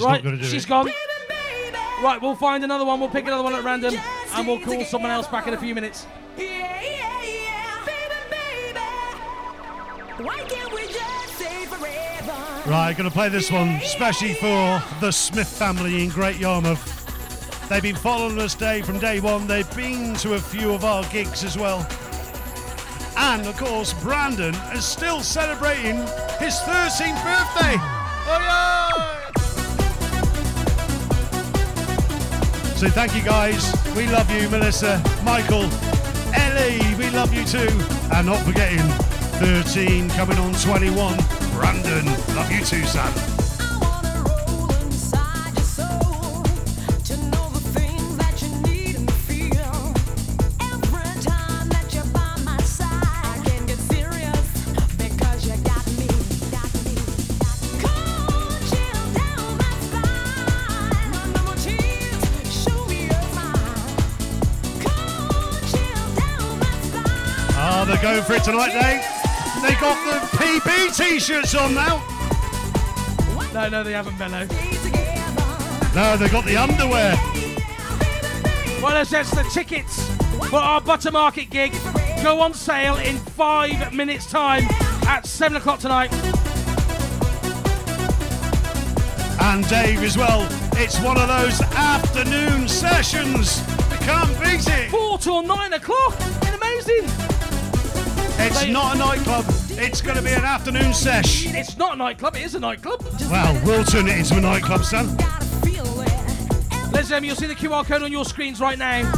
She's 0.00 0.06
right, 0.06 0.12
not 0.12 0.22
going 0.22 0.36
to 0.38 0.42
do 0.42 0.48
she's 0.48 0.64
it. 0.64 0.68
gone. 0.68 0.90
Right, 2.02 2.22
we'll 2.22 2.34
find 2.34 2.64
another 2.64 2.86
one. 2.86 3.00
We'll 3.00 3.10
pick 3.10 3.26
another 3.26 3.42
one 3.42 3.54
at 3.54 3.62
random, 3.62 3.94
and 4.32 4.48
we'll 4.48 4.60
call 4.60 4.82
someone 4.86 5.10
else 5.10 5.26
back 5.26 5.46
in 5.46 5.52
a 5.52 5.58
few 5.58 5.74
minutes. 5.74 6.06
Why 10.16 10.38
can't 10.48 10.72
we 10.72 10.86
just? 10.86 11.42
Right, 12.66 12.96
going 12.96 13.10
to 13.10 13.14
play 13.14 13.28
this 13.28 13.50
one, 13.50 13.68
especially 13.68 14.32
for 14.32 14.82
the 15.00 15.10
Smith 15.10 15.48
family 15.48 16.02
in 16.02 16.08
Great 16.08 16.38
Yarmouth. 16.38 17.68
They've 17.68 17.82
been 17.82 17.94
following 17.94 18.38
us 18.38 18.54
day 18.54 18.80
from 18.80 18.98
day 18.98 19.20
one. 19.20 19.46
They've 19.46 19.70
been 19.76 20.14
to 20.16 20.32
a 20.34 20.38
few 20.38 20.72
of 20.72 20.82
our 20.82 21.04
gigs 21.12 21.44
as 21.44 21.58
well. 21.58 21.86
And 23.18 23.46
of 23.46 23.54
course, 23.58 23.92
Brandon 24.02 24.54
is 24.72 24.86
still 24.86 25.20
celebrating 25.20 25.96
his 26.38 26.54
13th 26.60 27.22
birthday. 27.22 27.76
Oh 27.76 28.38
yeah! 28.40 29.19
So 32.80 32.88
thank 32.88 33.14
you 33.14 33.20
guys. 33.20 33.74
We 33.94 34.06
love 34.06 34.30
you, 34.30 34.48
Melissa, 34.48 35.02
Michael, 35.22 35.68
Ellie. 36.32 36.80
We 36.94 37.10
love 37.10 37.34
you 37.34 37.44
too. 37.44 37.68
And 38.10 38.26
not 38.26 38.38
forgetting 38.38 38.78
13 39.38 40.08
coming 40.08 40.38
on 40.38 40.54
21. 40.54 41.18
Brandon, 41.52 42.06
love 42.34 42.50
you 42.50 42.64
too, 42.64 42.82
son. 42.86 43.39
For 68.30 68.36
it 68.36 68.44
tonight, 68.44 68.70
Dave. 68.70 69.02
They 69.60 69.74
got 69.80 69.96
the 70.06 70.36
PB 70.36 70.96
t-shirts 70.96 71.54
on 71.56 71.74
now. 71.74 71.96
No, 73.52 73.68
no, 73.68 73.82
they 73.82 73.90
haven't, 73.90 74.16
Benno. 74.18 74.46
No, 75.96 76.16
they 76.16 76.28
got 76.28 76.44
the 76.44 76.56
underwear. 76.56 77.16
Well, 78.80 78.96
as 78.96 79.10
that's 79.10 79.32
the 79.32 79.42
tickets 79.52 80.08
for 80.48 80.60
our 80.60 80.80
Butter 80.80 81.10
Market 81.10 81.50
gig 81.50 81.72
go 82.22 82.40
on 82.40 82.54
sale 82.54 82.96
in 82.98 83.16
five 83.16 83.92
minutes' 83.92 84.30
time 84.30 84.62
at 85.08 85.26
seven 85.26 85.56
o'clock 85.56 85.80
tonight. 85.80 86.12
And 89.40 89.68
Dave 89.68 90.04
as 90.04 90.16
well. 90.16 90.46
It's 90.74 91.00
one 91.00 91.18
of 91.18 91.26
those 91.26 91.60
afternoon 91.62 92.68
sessions. 92.68 93.58
You 93.90 93.98
can't 94.06 94.40
beat 94.40 94.68
it. 94.68 94.88
Four 94.90 95.18
till 95.18 95.42
nine 95.42 95.72
o'clock. 95.72 96.14
It's 96.42 96.54
amazing. 96.54 97.39
It's 98.42 98.66
not 98.66 98.96
a 98.96 98.98
nightclub. 98.98 99.44
It's 99.72 100.00
going 100.00 100.16
to 100.16 100.22
be 100.22 100.30
an 100.30 100.44
afternoon 100.44 100.94
sesh. 100.94 101.44
It's 101.54 101.76
not 101.76 101.92
a 101.92 101.96
nightclub. 101.96 102.36
It 102.36 102.42
is 102.42 102.54
a 102.54 102.58
nightclub. 102.60 103.04
Well, 103.30 103.60
we'll 103.66 103.84
turn 103.84 104.08
it 104.08 104.16
into 104.16 104.38
a 104.38 104.40
nightclub, 104.40 104.82
son. 104.82 105.08
And 105.10 105.18
gentlemen, 106.94 107.24
you'll 107.24 107.36
see 107.36 107.46
the 107.46 107.54
QR 107.54 107.84
code 107.84 108.02
on 108.02 108.10
your 108.10 108.24
screens 108.24 108.58
right 108.58 108.78
now. 108.78 109.12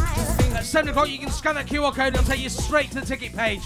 At 0.56 0.64
7 0.64 0.90
o'clock, 0.90 1.08
you 1.08 1.18
can 1.18 1.30
scan 1.30 1.54
that 1.54 1.66
QR 1.66 1.94
code 1.94 2.08
and 2.08 2.16
it'll 2.16 2.26
take 2.26 2.40
you 2.40 2.48
straight 2.48 2.90
to 2.90 3.00
the 3.00 3.06
ticket 3.06 3.36
page. 3.36 3.62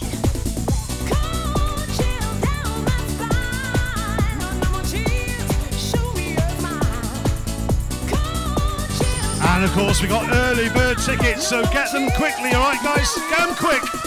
And 9.48 9.64
of 9.64 9.72
course, 9.72 10.02
we 10.02 10.08
got 10.08 10.30
early 10.30 10.68
bird 10.68 10.98
tickets, 10.98 11.48
so 11.48 11.62
get 11.72 11.90
them 11.92 12.10
quickly, 12.10 12.52
all 12.52 12.60
right, 12.60 12.82
guys? 12.84 13.14
Get 13.30 13.38
them 13.38 13.56
quick. 13.56 14.05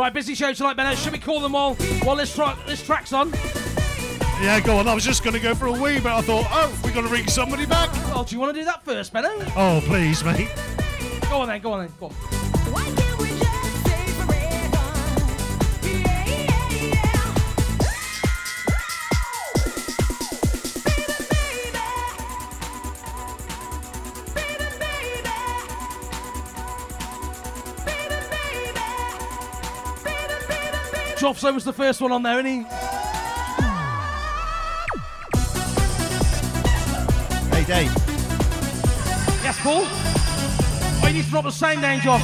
Right, 0.00 0.14
busy 0.14 0.34
show 0.34 0.50
tonight, 0.54 0.78
Benno. 0.78 0.94
Should 0.94 1.12
we 1.12 1.18
call 1.18 1.40
them 1.40 1.54
all 1.54 1.74
while 2.04 2.16
this, 2.16 2.34
tra- 2.34 2.56
this 2.66 2.82
track's 2.82 3.12
on? 3.12 3.34
Yeah, 4.40 4.58
go 4.64 4.78
on. 4.78 4.88
I 4.88 4.94
was 4.94 5.04
just 5.04 5.22
going 5.22 5.34
to 5.34 5.40
go 5.40 5.54
for 5.54 5.66
a 5.66 5.72
wee, 5.72 6.00
but 6.00 6.12
I 6.12 6.22
thought, 6.22 6.46
oh, 6.48 6.80
we 6.82 6.90
got 6.90 7.02
to 7.02 7.08
ring 7.08 7.28
somebody 7.28 7.66
back. 7.66 7.90
Oh, 8.14 8.24
do 8.26 8.34
you 8.34 8.40
want 8.40 8.54
to 8.54 8.58
do 8.58 8.64
that 8.64 8.82
first, 8.82 9.12
Benno? 9.12 9.28
Oh, 9.54 9.82
please, 9.84 10.24
mate. 10.24 10.48
Go 11.28 11.42
on 11.42 11.48
then, 11.48 11.60
go 11.60 11.72
on 11.74 11.80
then, 11.80 11.92
go 12.00 12.06
on. 12.06 13.09
Joff's 31.20 31.44
almost 31.44 31.66
the 31.66 31.72
first 31.74 32.00
one 32.00 32.12
on 32.12 32.22
there, 32.22 32.38
isn't 32.38 32.46
he? 32.46 32.62
Hey, 37.50 37.64
Dave. 37.66 37.92
Yes, 39.42 39.58
Paul? 39.60 39.82
Oh, 39.84 41.04
you 41.08 41.12
need 41.12 41.24
to 41.24 41.30
drop 41.30 41.44
the 41.44 41.50
same 41.50 41.82
name, 41.82 42.00
Joff. 42.00 42.22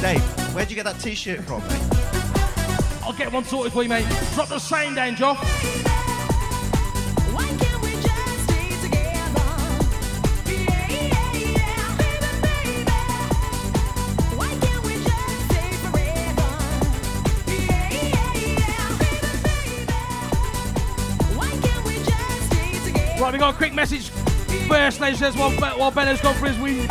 Dave, 0.00 0.22
where'd 0.54 0.70
you 0.70 0.76
get 0.76 0.84
that 0.84 1.00
t-shirt 1.00 1.40
from, 1.40 1.66
mate? 1.66 3.02
I'll 3.02 3.12
get 3.12 3.32
one 3.32 3.42
sorted 3.42 3.72
for 3.72 3.82
you, 3.82 3.88
mate. 3.88 4.06
Drop 4.34 4.48
the 4.48 4.60
same 4.60 4.94
down, 4.94 5.16
Joff. 5.16 5.75
Right, 23.26 23.32
we 23.32 23.40
got 23.40 23.54
a 23.54 23.56
quick 23.56 23.74
message 23.74 24.10
first, 24.68 25.00
ladies 25.00 25.20
and 25.20 25.34
gentlemen, 25.34 25.60
while, 25.60 25.78
while 25.80 25.90
Benno's 25.90 26.20
gone 26.20 26.36
for 26.36 26.46
his 26.46 26.56
win. 26.60 26.86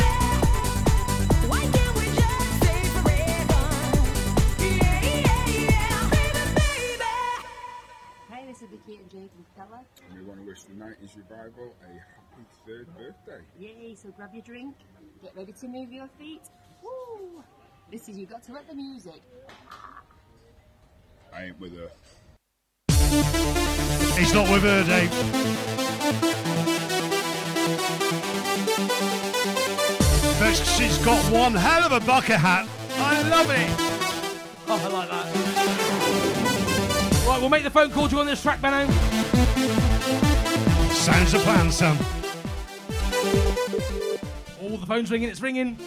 Hey, 8.29 8.45
this 8.47 8.61
is 8.61 8.67
Vicky 8.69 8.97
and 8.97 9.09
Jake 9.09 9.31
from 9.31 9.45
Stella. 9.53 9.85
And 10.09 10.19
we 10.19 10.25
want 10.25 10.41
to 10.41 10.45
wish 10.45 10.63
the 10.63 10.73
90s 10.73 11.15
revival 11.15 11.73
a 11.81 11.87
happy 11.87 12.43
third 12.67 12.87
birthday. 12.97 13.41
Yay, 13.57 13.95
so 13.95 14.09
grab 14.09 14.33
your 14.33 14.43
drink, 14.43 14.75
get 15.21 15.33
ready 15.37 15.53
to 15.53 15.67
move 15.69 15.93
your 15.93 16.09
feet. 16.19 16.41
Woo! 16.83 17.45
This 17.89 18.09
is 18.09 18.17
You 18.17 18.25
Got 18.25 18.43
to 18.43 18.51
Let 18.51 18.67
the 18.67 18.75
Music. 18.75 19.21
I 21.33 21.45
ain't 21.45 21.59
with 21.61 21.77
her. 21.77 21.89
He's 24.17 24.33
not 24.33 24.49
with 24.49 24.63
her, 24.63 24.83
Dave. 24.83 25.11
But 30.39 30.55
she's 30.55 30.97
got 30.99 31.31
one 31.31 31.53
hell 31.53 31.83
of 31.83 31.91
a 31.91 31.99
bucket 32.05 32.37
hat. 32.37 32.67
I 32.97 33.21
love 33.29 33.49
it. 33.51 33.69
Oh, 34.67 34.79
I 34.83 34.87
like 34.87 35.09
that. 35.09 35.25
Right, 37.27 37.39
we'll 37.41 37.49
make 37.49 37.63
the 37.63 37.69
phone 37.69 37.91
call 37.91 38.07
to 38.07 38.15
you 38.15 38.21
on 38.21 38.25
this 38.25 38.41
track, 38.41 38.61
Benno. 38.61 38.87
Sounds 40.93 41.33
a 41.33 41.39
plan, 41.39 41.71
son. 41.71 41.97
All 44.61 44.77
the 44.77 44.85
phone's 44.87 45.11
ringing, 45.11 45.29
it's 45.29 45.41
ringing. 45.41 45.77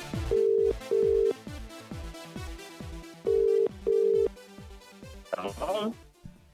Hello? 5.35 5.95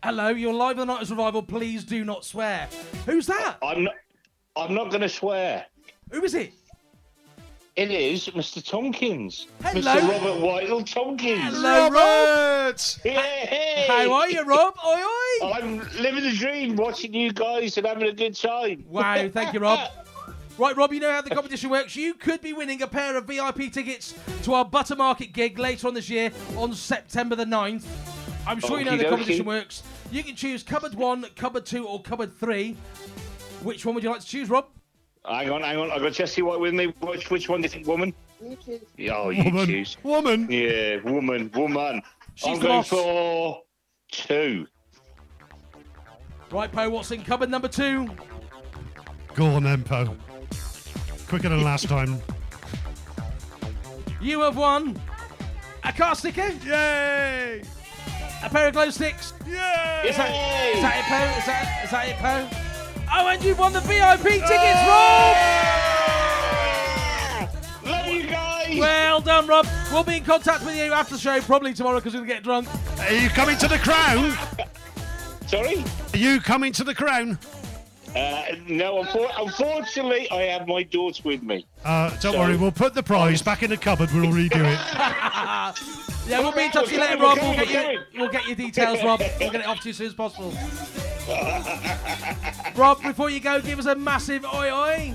Hello, 0.04 0.28
you're 0.28 0.52
live 0.52 0.78
on 0.78 0.86
the 0.86 0.92
90s 0.92 1.08
Revival. 1.08 1.42
Please 1.42 1.82
do 1.82 2.04
not 2.04 2.26
swear. 2.26 2.68
Who's 3.06 3.26
that? 3.26 3.56
I'm 3.62 3.84
not. 3.84 3.94
I'm 4.54 4.74
not 4.74 4.90
going 4.90 5.00
to 5.00 5.08
swear. 5.08 5.64
Who 6.10 6.22
is 6.22 6.34
it? 6.34 6.52
It 7.74 7.90
is 7.90 8.26
Mr. 8.28 8.62
Tompkins. 8.62 9.46
Hello. 9.62 9.80
Mr. 9.80 10.06
Robert 10.06 10.44
Whitehall 10.44 10.82
Tompkins. 10.82 11.40
Hello, 11.40 11.88
Rob. 11.88 12.78
Hey. 13.02 13.46
Hey. 13.46 13.86
How 13.88 14.12
are 14.12 14.28
you, 14.28 14.42
Rob? 14.44 14.74
Oi, 14.86 15.00
oi. 15.00 15.52
I'm 15.54 15.78
living 15.98 16.24
the 16.24 16.36
dream, 16.36 16.76
watching 16.76 17.14
you 17.14 17.32
guys 17.32 17.78
and 17.78 17.86
having 17.86 18.06
a 18.06 18.12
good 18.12 18.36
time. 18.36 18.84
Wow, 18.86 19.30
thank 19.30 19.54
you, 19.54 19.60
Rob. 19.60 19.88
Right, 20.56 20.76
Rob, 20.76 20.92
you 20.92 21.00
know 21.00 21.10
how 21.10 21.20
the 21.20 21.34
competition 21.34 21.68
works. 21.68 21.96
You 21.96 22.14
could 22.14 22.40
be 22.40 22.52
winning 22.52 22.80
a 22.80 22.86
pair 22.86 23.16
of 23.16 23.24
VIP 23.24 23.72
tickets 23.72 24.14
to 24.44 24.54
our 24.54 24.64
Butter 24.64 24.94
Market 24.94 25.32
gig 25.32 25.58
later 25.58 25.88
on 25.88 25.94
this 25.94 26.08
year 26.08 26.30
on 26.56 26.72
September 26.74 27.34
the 27.34 27.44
9th. 27.44 27.84
I'm 28.46 28.60
sure 28.60 28.78
you 28.78 28.84
know 28.84 28.92
how 28.92 28.96
the 28.96 29.06
Okey-dokey. 29.06 29.10
competition 29.10 29.46
works. 29.46 29.82
You 30.10 30.22
can 30.22 30.36
choose 30.36 30.62
cupboard 30.62 30.94
one, 30.94 31.24
cupboard 31.36 31.66
two, 31.66 31.86
or 31.86 32.00
cupboard 32.02 32.38
three. 32.38 32.76
Which 33.62 33.84
one 33.84 33.94
would 33.94 34.04
you 34.04 34.10
like 34.10 34.20
to 34.20 34.26
choose, 34.26 34.48
Rob? 34.50 34.66
Hang 35.26 35.50
on, 35.50 35.62
hang 35.62 35.78
on. 35.78 35.90
I've 35.90 36.02
got 36.02 36.12
Jesse 36.12 36.42
White 36.42 36.60
with 36.60 36.74
me. 36.74 36.86
Which, 37.00 37.30
which 37.30 37.48
one 37.48 37.60
do 37.60 37.64
you 37.64 37.70
think, 37.70 37.86
woman? 37.86 38.12
You 38.42 38.56
choose. 38.64 38.80
Oh, 39.10 39.30
you 39.30 39.44
Woman. 39.44 39.66
choose. 39.66 39.96
Woman. 40.02 40.46
Yeah, 40.50 40.96
woman, 41.02 41.50
woman. 41.54 42.02
She's 42.34 42.48
I'm 42.48 42.60
going 42.60 42.80
boss. 42.80 42.88
for 42.88 43.62
two. 44.12 44.66
Right, 46.50 46.70
Poe, 46.70 46.90
what's 46.90 47.10
in 47.10 47.22
cupboard 47.24 47.50
number 47.50 47.68
two? 47.68 48.08
Go 49.34 49.46
on 49.46 49.62
then, 49.64 49.82
Poe. 49.82 50.14
Quicker 51.28 51.48
than 51.48 51.64
last 51.64 51.88
time. 51.88 52.20
You 54.20 54.40
have 54.40 54.56
won 54.56 55.00
a 55.82 55.92
car 55.92 56.14
sticker. 56.14 56.50
Yay! 56.66 57.62
A 58.44 58.50
pair 58.50 58.68
of 58.68 58.74
glow 58.74 58.90
sticks. 58.90 59.32
Yay! 59.46 59.52
Is 60.06 60.16
that, 60.16 60.28
is 60.74 60.82
that 60.82 60.98
it, 60.98 61.04
Poe? 61.08 61.38
Is 61.38 61.46
that, 61.46 61.84
is 61.84 61.90
that 61.90 62.08
it, 62.08 62.16
Poe? 62.16 62.46
Oh, 63.10 63.28
and 63.28 63.42
you've 63.42 63.58
won 63.58 63.72
the 63.72 63.80
VIP 63.80 64.22
tickets, 64.22 64.84
Rob! 64.86 65.36
Love 67.86 68.06
you 68.06 68.26
guys. 68.26 68.78
Well 68.78 69.20
done, 69.20 69.46
Rob. 69.46 69.66
We'll 69.90 70.04
be 70.04 70.18
in 70.18 70.24
contact 70.24 70.64
with 70.66 70.76
you 70.76 70.92
after 70.92 71.14
the 71.14 71.20
show, 71.20 71.40
probably 71.40 71.72
tomorrow 71.72 71.96
because 72.00 72.12
we'll 72.12 72.24
get 72.24 72.42
drunk. 72.42 72.68
Are 72.98 73.12
you 73.12 73.30
coming 73.30 73.56
to 73.58 73.68
the 73.68 73.78
crown? 73.78 74.36
Sorry? 75.46 75.82
Are 76.12 76.18
you 76.18 76.40
coming 76.40 76.72
to 76.72 76.84
the 76.84 76.94
crown? 76.94 77.38
Uh, 78.14 78.44
no, 78.68 79.02
unfor- 79.02 79.32
unfortunately, 79.38 80.30
I 80.30 80.42
have 80.42 80.68
my 80.68 80.84
daughter 80.84 81.20
with 81.24 81.42
me. 81.42 81.66
Uh, 81.84 82.10
don't 82.20 82.32
So- 82.32 82.38
worry, 82.38 82.56
we'll 82.56 82.70
put 82.72 82.94
the 82.94 83.02
prize 83.02 83.42
back 83.42 83.62
in 83.64 83.70
the 83.70 83.76
cupboard. 83.76 84.10
We'll 84.12 84.26
redo 84.30 84.64
it. 84.64 84.78
Yeah, 86.26 86.40
we'll 86.40 86.52
be 86.52 86.62
in 86.64 86.70
touch 86.70 86.84
with 86.84 86.92
you 86.92 87.00
later, 87.00 87.18
Rob. 87.18 87.36
We'll 87.38 87.66
get, 87.66 87.98
we'll 88.16 88.30
get 88.30 88.46
your 88.46 88.56
details, 88.56 89.02
Rob. 89.04 89.20
We'll 89.38 89.50
get 89.50 89.60
it 89.60 89.66
off 89.66 89.80
to 89.80 89.88
you 89.88 89.90
as 89.90 89.96
soon 89.98 90.06
as 90.06 90.14
possible. 90.14 90.54
Rob, 92.76 93.02
before 93.02 93.28
you 93.28 93.40
go, 93.40 93.60
give 93.60 93.78
us 93.78 93.84
a 93.84 93.94
massive 93.94 94.42
oi 94.46 94.70
oi. 94.72 95.12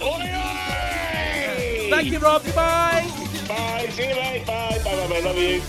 Oi 0.00 0.06
oi! 0.06 1.88
Thank 1.90 2.12
you, 2.12 2.20
Rob. 2.20 2.44
Goodbye. 2.44 3.10
Bye. 3.48 3.88
See 3.90 4.08
you, 4.08 4.14
mate. 4.14 4.46
Bye. 4.46 4.78
Bye. 4.84 5.08
Bye. 5.08 5.08
Bye. 5.08 5.18
Love 5.20 5.36
you. 5.38 5.60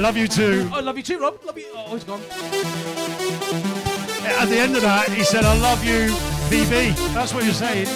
Love 0.00 0.16
you 0.16 0.28
too. 0.28 0.70
I 0.72 0.78
love 0.80 0.96
you 0.96 1.02
too, 1.02 1.18
Rob. 1.18 1.40
Love 1.44 1.58
you. 1.58 1.66
Oh, 1.74 1.92
he's 1.92 2.04
gone. 2.04 3.82
At 4.24 4.46
the 4.48 4.56
end 4.56 4.76
of 4.76 4.82
that, 4.82 5.08
he 5.10 5.24
said, 5.24 5.44
I 5.44 5.58
love 5.60 5.84
you, 5.84 6.08
BB. 6.48 6.96
That's 7.12 7.34
what 7.34 7.44
you're 7.44 7.54
saying. 7.54 7.86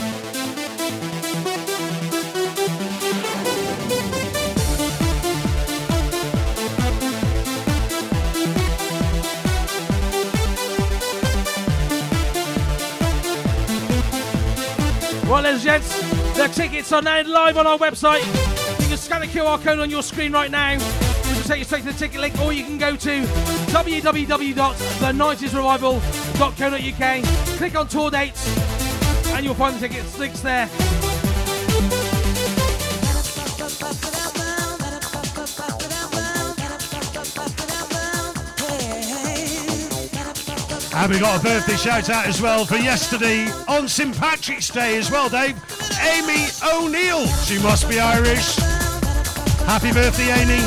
Right, 15.29 15.45
ladies 15.45 15.67
and 15.67 15.83
gents, 15.83 16.37
the 16.37 16.49
tickets 16.49 16.93
are 16.93 17.03
now 17.03 17.23
live 17.25 17.57
on 17.57 17.67
our 17.67 17.79
website. 17.79 18.25
You 18.81 18.89
can 18.89 18.97
scan 18.97 19.21
the 19.21 19.27
QR 19.27 19.63
code 19.63 19.81
on 19.81 19.91
your 19.91 20.03
screen 20.03 20.33
right 20.33 20.51
now, 20.51 20.79
which 20.79 21.37
will 21.37 21.45
take 21.45 21.59
you 21.59 21.65
straight 21.65 21.85
to 21.85 21.93
the 21.93 21.99
ticket 21.99 22.21
link, 22.21 22.39
or 22.41 22.53
you 22.53 22.65
can 22.65 22.79
go 22.79 22.95
to 22.97 23.27
www.the90srevival.co.uk, 26.37 27.57
click 27.57 27.75
on 27.77 27.89
tour 27.89 28.11
dates, 28.11 28.47
and 29.29 29.45
you'll 29.45 29.55
find 29.55 29.77
the 29.77 29.89
tickets 29.89 30.19
links 30.19 30.41
there. 30.41 30.69
And 40.99 41.13
we 41.13 41.21
got 41.21 41.39
a 41.39 41.43
birthday 41.43 41.77
shout 41.77 42.09
out 42.09 42.27
as 42.27 42.41
well 42.41 42.65
for 42.65 42.77
yesterday 42.77 43.47
on 43.69 43.87
St. 43.87 44.17
Patrick's 44.17 44.71
Day 44.71 44.97
as 44.97 45.11
well, 45.11 45.29
Dave. 45.29 45.55
Amy 46.01 46.47
O'Neill. 46.73 47.27
She 47.45 47.59
must 47.63 47.89
be 47.89 48.01
Irish. 48.01 48.57
Happy 49.67 49.93
birthday, 49.93 50.33
Amy. 50.33 50.63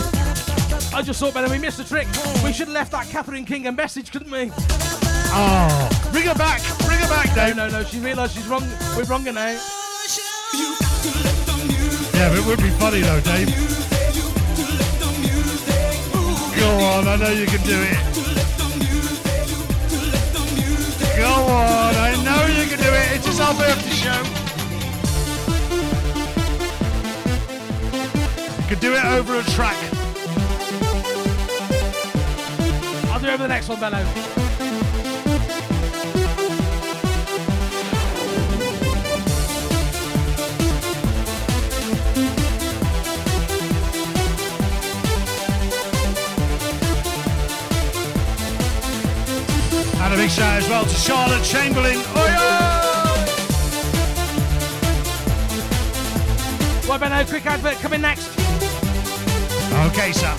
I 0.93 1.01
just 1.03 1.19
thought, 1.19 1.33
better 1.33 1.49
we 1.49 1.57
missed 1.57 1.79
a 1.79 1.87
trick. 1.87 2.07
We 2.43 2.53
should 2.53 2.67
have 2.67 2.75
left 2.75 2.91
that 2.91 3.07
Catherine 3.09 3.45
King 3.45 3.67
a 3.67 3.71
message, 3.71 4.11
couldn't 4.11 4.31
we? 4.31 4.51
Oh, 5.31 6.09
bring 6.11 6.25
her 6.25 6.35
back. 6.35 6.61
Bring 6.79 6.99
her 6.99 7.07
back, 7.07 7.33
Dave. 7.35 7.55
No, 7.55 7.67
no, 7.67 7.79
no. 7.79 7.83
She 7.83 7.99
realised 7.99 8.35
she's 8.35 8.47
wrong. 8.47 8.67
We're 8.97 9.03
wrong 9.03 9.23
now. 9.23 9.57
Yeah, 12.13 12.29
but 12.29 12.37
it 12.39 12.45
would 12.45 12.59
be 12.59 12.69
funny 12.71 13.01
though, 13.01 13.21
Dave. 13.21 13.47
Go 16.59 16.69
on, 16.83 17.07
I 17.07 17.15
know 17.15 17.31
you 17.31 17.45
can 17.45 17.61
do 17.63 17.79
it. 17.79 17.97
Go 21.15 21.31
on, 21.31 21.95
I 21.95 22.15
know 22.23 22.45
you 22.47 22.67
can 22.67 22.79
do 22.79 22.91
it. 22.91 23.11
It 23.13 23.19
is 23.19 23.25
just 23.25 23.39
our 23.41 23.53
birthday 23.53 23.91
show. 23.91 24.23
You 28.61 28.67
can 28.67 28.79
do 28.79 28.95
it 28.95 29.05
over 29.05 29.39
a 29.39 29.43
track. 29.43 29.77
I'll 33.11 33.19
do 33.19 33.27
it 33.27 33.33
over 33.33 33.43
the 33.43 33.47
next 33.47 33.69
one, 33.69 33.79
Benno. 33.79 34.48
Big 50.29 50.37
shout 50.37 50.61
as 50.61 50.69
well 50.69 50.85
to 50.85 50.95
Charlotte 50.95 51.43
Chamberlain. 51.43 51.97
Oi, 51.97 52.29
Right, 56.87 56.99
Benno, 56.99 57.23
quick 57.25 57.45
advert 57.45 57.75
coming 57.75 58.01
next. 58.01 58.27
Okay, 59.87 60.11
Sam. 60.11 60.37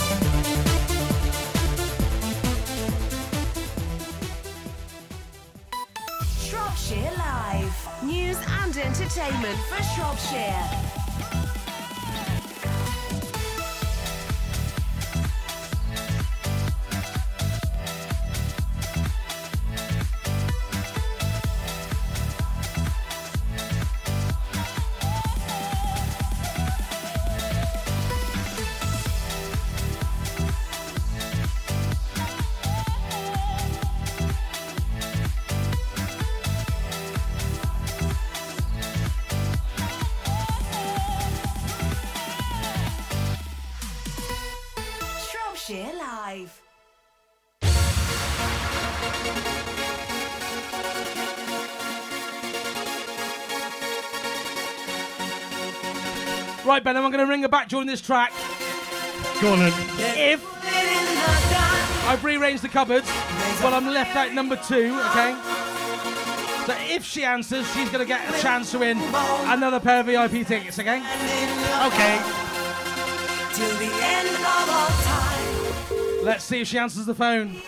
Shropshire 6.38 7.12
Live. 7.16 8.02
News 8.02 8.36
and 8.62 8.76
entertainment 8.76 9.58
for 9.68 9.82
Shropshire. 9.82 9.90
Shropshire 9.94 10.79
Right, 56.80 56.94
Benno, 56.94 57.04
I'm 57.04 57.12
going 57.12 57.22
to 57.22 57.30
ring 57.30 57.42
her 57.42 57.48
back 57.48 57.68
during 57.68 57.86
this 57.86 58.00
track. 58.00 58.32
Go 59.42 59.52
on 59.52 59.58
then. 59.58 59.72
If 60.16 60.42
I've 62.08 62.24
rearranged 62.24 62.62
the 62.62 62.70
cupboards, 62.70 63.06
well, 63.62 63.74
I'm 63.74 63.86
left 63.86 64.16
out 64.16 64.32
number 64.32 64.56
two, 64.56 64.98
okay? 65.10 65.38
So 66.64 66.74
if 66.88 67.04
she 67.04 67.22
answers, 67.22 67.70
she's 67.74 67.90
going 67.90 67.98
to 68.00 68.06
get 68.06 68.26
a 68.34 68.40
chance 68.40 68.70
to 68.70 68.78
win 68.78 68.96
another 68.98 69.78
pair 69.78 70.00
of 70.00 70.06
VIP 70.06 70.46
tickets, 70.46 70.78
okay? 70.78 71.00
Okay. 71.84 72.18
Till 73.52 73.76
the 73.76 73.90
end 74.00 74.28
of 74.28 74.42
all 74.46 74.88
time. 75.04 76.24
Let's 76.24 76.44
see 76.44 76.62
if 76.62 76.68
she 76.68 76.78
answers 76.78 77.04
the 77.04 77.14
phone. 77.14 77.60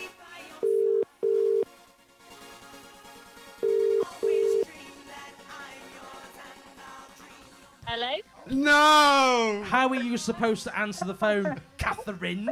No! 8.52 9.62
How 9.66 9.88
are 9.88 9.94
you 9.96 10.16
supposed 10.16 10.64
to 10.64 10.78
answer 10.78 11.04
the 11.04 11.14
phone, 11.14 11.60
Catherine? 11.78 12.50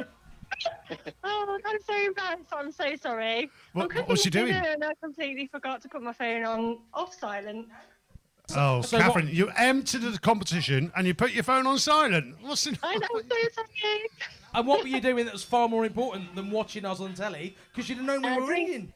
Oh, 1.22 1.58
I'm 1.64 1.78
so 1.86 1.94
embarrassed. 1.94 2.44
I'm 2.52 2.72
so 2.72 2.96
sorry. 2.96 3.50
What- 3.72 3.84
I'm 3.84 3.88
cooking 3.90 4.06
what's 4.06 4.22
she 4.22 4.30
doing? 4.30 4.46
dinner 4.52 4.68
And 4.70 4.84
I 4.84 4.92
completely 5.02 5.46
forgot 5.46 5.80
to 5.82 5.88
put 5.88 6.02
my 6.02 6.12
phone 6.12 6.44
on 6.44 6.78
off 6.92 7.14
silent. 7.14 7.68
Oh, 8.56 8.80
So 8.82 8.98
Catherine, 8.98 9.26
what- 9.26 9.34
you 9.34 9.48
entered 9.56 10.02
the 10.02 10.18
competition 10.18 10.90
and 10.96 11.06
you 11.06 11.14
put 11.14 11.30
your 11.32 11.44
phone 11.44 11.66
on 11.66 11.78
silent. 11.78 12.36
What's 12.40 12.66
in... 12.66 12.76
I 12.82 12.96
know, 12.96 13.06
I'm 13.14 13.22
so 13.28 13.36
sorry. 13.54 14.10
And 14.54 14.66
what 14.66 14.80
were 14.82 14.88
you 14.88 15.00
doing 15.00 15.24
that 15.26 15.32
was 15.32 15.44
far 15.44 15.68
more 15.68 15.84
important 15.84 16.34
than 16.34 16.50
watching 16.50 16.84
us 16.84 16.98
on 17.00 17.14
telly? 17.14 17.56
Because 17.72 17.88
you 17.88 17.94
didn't 17.94 18.06
know 18.08 18.18
we 18.18 18.26
Uh, 18.26 18.40
were 18.40 18.46
drink- 18.46 18.68
ringing. 18.68 18.92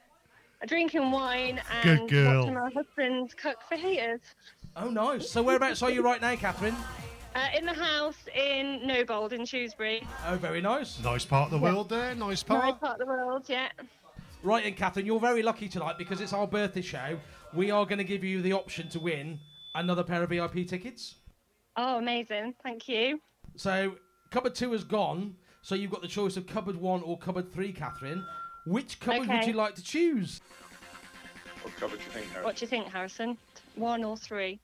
Drinking 0.67 1.11
wine 1.11 1.61
Good 1.83 1.99
and 2.01 2.09
girl. 2.11 2.39
watching 2.41 2.55
my 2.55 2.71
husband 2.71 3.37
cook 3.37 3.59
for 3.69 3.77
fajitas. 3.77 4.21
Oh, 4.77 4.91
nice. 4.91 5.31
So 5.31 5.43
whereabouts 5.43 5.83
are 5.83 5.91
you 5.91 6.03
right 6.03 6.21
now, 6.21 6.35
Catherine? 6.35 6.75
Uh, 7.35 7.47
in 7.57 7.65
the 7.65 7.73
house 7.73 8.17
in 8.35 8.81
Nobold 8.85 9.33
in 9.33 9.45
Shrewsbury. 9.45 10.07
Oh, 10.27 10.37
very 10.37 10.61
nice. 10.61 11.03
Nice 11.03 11.25
part 11.25 11.47
of 11.47 11.51
the 11.53 11.59
world 11.59 11.89
there. 11.89 12.15
Nice 12.15 12.43
part. 12.43 12.65
Nice 12.65 12.71
part. 12.71 12.81
part 12.81 13.01
of 13.01 13.07
the 13.07 13.07
world, 13.07 13.45
yeah. 13.49 13.69
Right, 14.43 14.65
and 14.67 14.77
Catherine, 14.77 15.07
you're 15.07 15.21
very 15.21 15.43
lucky 15.43 15.69
tonight 15.69 15.97
because 15.97 16.21
it's 16.21 16.33
our 16.33 16.47
birthday 16.47 16.83
show. 16.83 17.19
We 17.53 17.71
are 17.71 17.87
going 17.87 17.99
to 17.99 18.05
give 18.05 18.23
you 18.25 18.43
the 18.43 18.53
option 18.53 18.89
to 18.91 19.01
win 19.01 19.39
another 19.75 20.03
pair 20.03 20.23
of 20.23 20.31
VIP 20.31 20.67
tickets. 20.67 21.17
Oh, 21.77 21.99
amazing. 21.99 22.55
Thank 22.63 22.89
you. 22.89 23.21
So, 23.57 23.95
cupboard 24.31 24.55
two 24.55 24.73
has 24.73 24.85
gone. 24.85 25.37
So, 25.63 25.75
you've 25.75 25.91
got 25.91 26.03
the 26.03 26.09
choice 26.09 26.37
of 26.37 26.47
cupboard 26.47 26.77
one 26.77 27.03
or 27.03 27.17
cupboard 27.17 27.53
three, 27.53 27.73
Catherine. 27.73 28.25
Which 28.67 29.01
cupboard 29.01 29.29
would 29.29 29.47
you 29.47 29.55
like 29.55 29.75
to 29.77 29.83
choose? 29.83 30.41
What 31.63 31.75
cupboard 31.77 31.99
do 31.99 32.05
you 32.05 32.11
think, 32.11 32.27
Harry? 32.33 32.45
What 32.45 32.57
do 32.57 32.65
you 32.65 32.69
think, 32.69 32.89
Harrison? 32.89 33.39
One 33.75 34.05
or 34.05 34.17
three? 34.17 34.61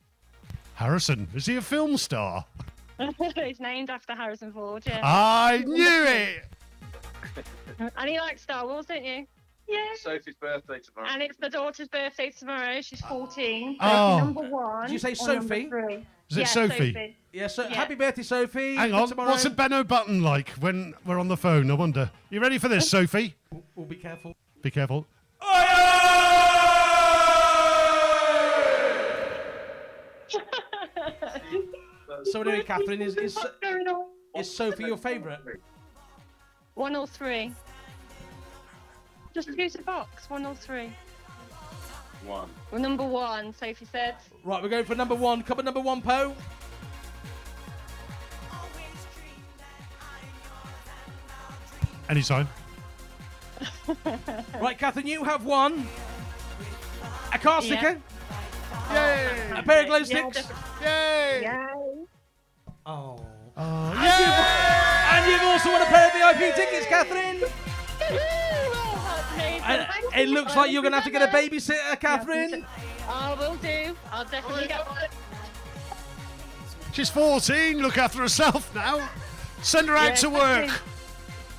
Harrison, 0.75 1.29
is 1.35 1.47
he 1.47 1.57
a 1.57 1.63
film 1.63 1.97
star? 1.97 2.45
it's 2.99 3.61
named 3.61 3.91
after 3.91 4.15
Harrison 4.15 4.53
Ford, 4.53 4.83
yeah. 4.87 5.01
I 5.03 5.65
knew 5.67 6.05
it! 6.05 6.45
And 7.97 8.11
he 8.11 8.19
likes 8.21 8.43
Star 8.43 8.67
Wars, 8.67 8.85
don't 8.85 9.05
you? 9.05 9.27
Yeah. 9.67 9.79
Sophie's 9.95 10.35
birthday 10.35 10.81
tomorrow. 10.81 11.09
And 11.13 11.23
it's 11.23 11.39
the 11.39 11.49
daughter's 11.49 11.89
birthday 11.89 12.31
tomorrow. 12.31 12.81
She's 12.83 13.01
14. 13.01 13.79
Oh. 13.81 14.19
Number 14.19 14.43
one. 14.43 14.83
Did 14.87 14.93
you 14.93 14.99
say 14.99 15.15
Sophie? 15.15 15.71
Is 16.29 16.37
it 16.37 16.41
yeah, 16.41 16.45
Sophie? 16.45 17.17
Yeah, 17.33 17.47
so 17.47 17.63
Yeah. 17.63 17.75
happy 17.75 17.95
birthday, 17.95 18.23
Sophie. 18.23 18.75
Hang 18.75 18.93
on, 18.93 19.09
tomorrow. 19.09 19.31
what's 19.31 19.45
a 19.45 19.51
Benno 19.51 19.83
button 19.85 20.23
like 20.23 20.51
when 20.61 20.95
we're 21.07 21.19
on 21.19 21.29
the 21.29 21.37
phone? 21.37 21.71
I 21.71 21.75
wonder. 21.75 22.11
You 22.29 22.41
ready 22.41 22.59
for 22.59 22.69
this, 22.69 22.91
Sophie? 22.91 23.35
We'll 23.75 23.87
be 23.87 23.97
careful. 23.97 24.35
Be 24.61 24.71
careful. 24.71 25.07
Oh, 25.41 26.40
So 32.25 32.41
anyway, 32.43 32.63
Catherine, 32.63 33.03
is 33.03 33.17
is, 33.17 33.37
What's 33.37 33.59
going 33.63 33.87
on? 33.89 34.07
is 34.37 34.55
Sophie 34.55 34.85
your 34.85 34.97
favourite? 34.97 35.39
One 36.75 36.97
or 36.97 37.07
three? 37.07 37.53
Just 39.35 39.55
choose 39.57 39.77
a 39.77 39.83
box. 39.83 40.29
One 40.29 40.45
or 40.45 40.55
three. 40.55 40.93
One. 42.25 42.51
Well, 42.71 42.81
number 42.81 43.05
one, 43.05 43.55
Sophie 43.55 43.87
said. 43.91 44.17
Right, 44.45 44.63
we're 44.63 44.69
going 44.69 44.85
for 44.85 44.95
number 44.95 45.15
one. 45.15 45.43
Cupboard 45.43 45.65
number 45.65 45.81
one, 45.81 46.03
Poe. 46.03 46.35
Anytime. 52.09 52.49
Right, 54.61 54.77
Catherine, 54.77 55.07
you 55.07 55.25
have 55.25 55.45
one. 55.45 55.87
A 57.33 57.39
car 57.39 57.63
Yeah. 57.63 57.97
Sticker. 58.91 59.53
Yay! 59.53 59.59
A 59.59 59.63
pair 59.63 59.81
of 59.83 59.87
glow 59.87 60.03
sticks. 60.03 60.37
definitely. 60.37 60.87
Yay! 60.87 61.41
Yay. 61.43 62.05
Oh. 62.87 63.27
Oh, 63.57 63.93
And, 63.97 64.21
you've, 64.21 64.39
and 65.13 65.33
you've 65.33 65.43
also 65.43 65.71
won 65.73 65.83
a 65.83 65.87
pair 65.87 66.07
of 66.07 66.37
VIP 66.39 66.55
tickets, 66.55 66.87
Catherine. 66.87 67.41
Oh. 67.43 68.57
And 69.65 69.87
it 70.19 70.29
looks 70.29 70.57
like 70.57 70.71
you're 70.73 70.83
going 70.83 70.93
to 70.93 70.99
have 70.99 71.05
to 71.05 71.11
get 71.11 71.23
a 71.23 71.27
babysitter, 71.33 71.99
Catherine. 72.01 72.67
I 73.09 73.35
will 73.35 73.57
do. 73.57 73.97
I'll 74.11 74.25
definitely 74.25 74.67
get 74.67 74.87
one. 74.89 74.99
She's 76.93 77.11
14. 77.11 77.79
Look 77.81 77.99
after 77.99 78.19
herself 78.21 78.75
now. 78.75 79.09
Send 79.63 79.89
her 79.89 79.97
out 79.97 80.09
Yeah, 80.11 80.15
to 80.17 80.31
work. 80.31 80.71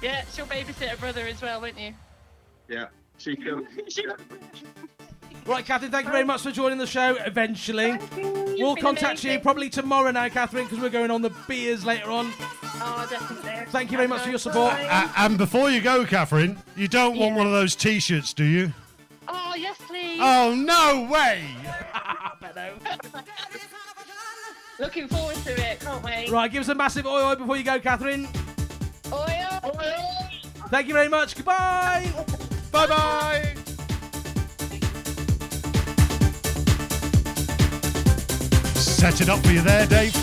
Yeah, 0.01 0.23
she'll 0.33 0.45
babysit 0.47 0.87
her 0.89 0.97
brother 0.97 1.27
as 1.27 1.41
well, 1.41 1.61
won't 1.61 1.79
you? 1.79 1.93
Yeah. 2.67 2.87
She 3.17 3.35
can. 3.35 3.67
Right, 5.45 5.65
Catherine, 5.65 5.91
thank 5.91 6.05
you 6.05 6.11
very 6.11 6.23
much 6.23 6.43
for 6.43 6.51
joining 6.51 6.77
the 6.77 6.87
show 6.87 7.17
eventually. 7.25 7.89
You've 8.15 8.59
We'll 8.59 8.75
been 8.75 8.83
contact 8.83 9.23
you 9.23 9.39
probably 9.39 9.69
tomorrow 9.69 10.11
now, 10.11 10.29
Catherine, 10.29 10.65
because 10.65 10.79
we're 10.79 10.89
going 10.89 11.11
on 11.11 11.21
the 11.21 11.31
beers 11.47 11.83
later 11.83 12.11
on. 12.11 12.31
Oh, 12.63 13.07
definitely. 13.09 13.65
Thank 13.71 13.91
you 13.91 13.97
very 13.97 14.07
much 14.07 14.21
for 14.21 14.29
your 14.29 14.39
support. 14.39 14.73
A- 14.73 15.11
and 15.17 15.37
before 15.37 15.69
you 15.69 15.81
go, 15.81 16.05
Catherine, 16.05 16.57
you 16.75 16.87
don't 16.87 17.17
want 17.17 17.35
one 17.35 17.47
of 17.47 17.53
those 17.53 17.75
T-shirts, 17.75 18.33
do 18.33 18.43
you? 18.43 18.71
Oh, 19.27 19.55
yes, 19.57 19.77
please. 19.87 20.19
Oh 20.21 20.53
no 20.55 21.07
way! 21.11 21.43
Looking 24.79 25.07
forward 25.07 25.35
to 25.37 25.51
it. 25.71 25.79
Can't 25.79 26.03
wait. 26.03 26.29
Right, 26.31 26.51
give 26.51 26.61
us 26.61 26.69
a 26.69 26.75
massive 26.75 27.05
oi 27.05 27.23
oi 27.31 27.35
before 27.35 27.57
you 27.57 27.63
go, 27.63 27.79
Catherine. 27.79 28.27
Oi 29.11 29.45
oi! 29.63 29.93
Thank 30.69 30.87
you 30.87 30.93
very 30.93 31.09
much. 31.09 31.35
Goodbye. 31.35 32.11
Bye 32.71 32.87
bye. 32.87 33.55
Set 39.01 39.19
it 39.19 39.29
up 39.29 39.39
for 39.43 39.51
you 39.51 39.61
there, 39.61 39.87
Dave. 39.87 40.13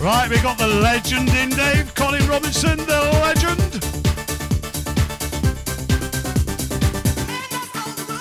Right, 0.00 0.26
we 0.30 0.40
got 0.40 0.56
the 0.56 0.66
legend 0.80 1.28
in, 1.28 1.50
Dave. 1.50 1.94
Colin 1.94 2.26
Robinson, 2.26 2.78
the 2.78 3.02
legend. 3.20 3.60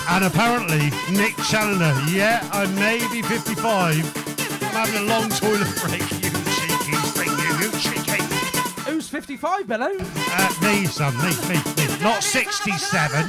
And 0.09 0.25
apparently, 0.25 0.91
Nick 1.09 1.37
Challoner. 1.37 1.97
Yeah, 2.09 2.45
I 2.51 2.65
may 2.65 2.99
be 3.09 3.21
55. 3.21 4.05
I'm 4.63 4.85
having 4.85 4.95
a 4.95 5.03
long 5.03 5.29
toilet 5.29 5.73
break, 5.81 6.18
55, 9.19 9.67
Benno. 9.67 9.85
Uh, 9.85 10.53
me, 10.61 10.85
son, 10.85 11.13
me, 11.17 11.31
me, 11.49 11.55
me. 11.75 12.01
Not 12.01 12.23
67. 12.23 13.27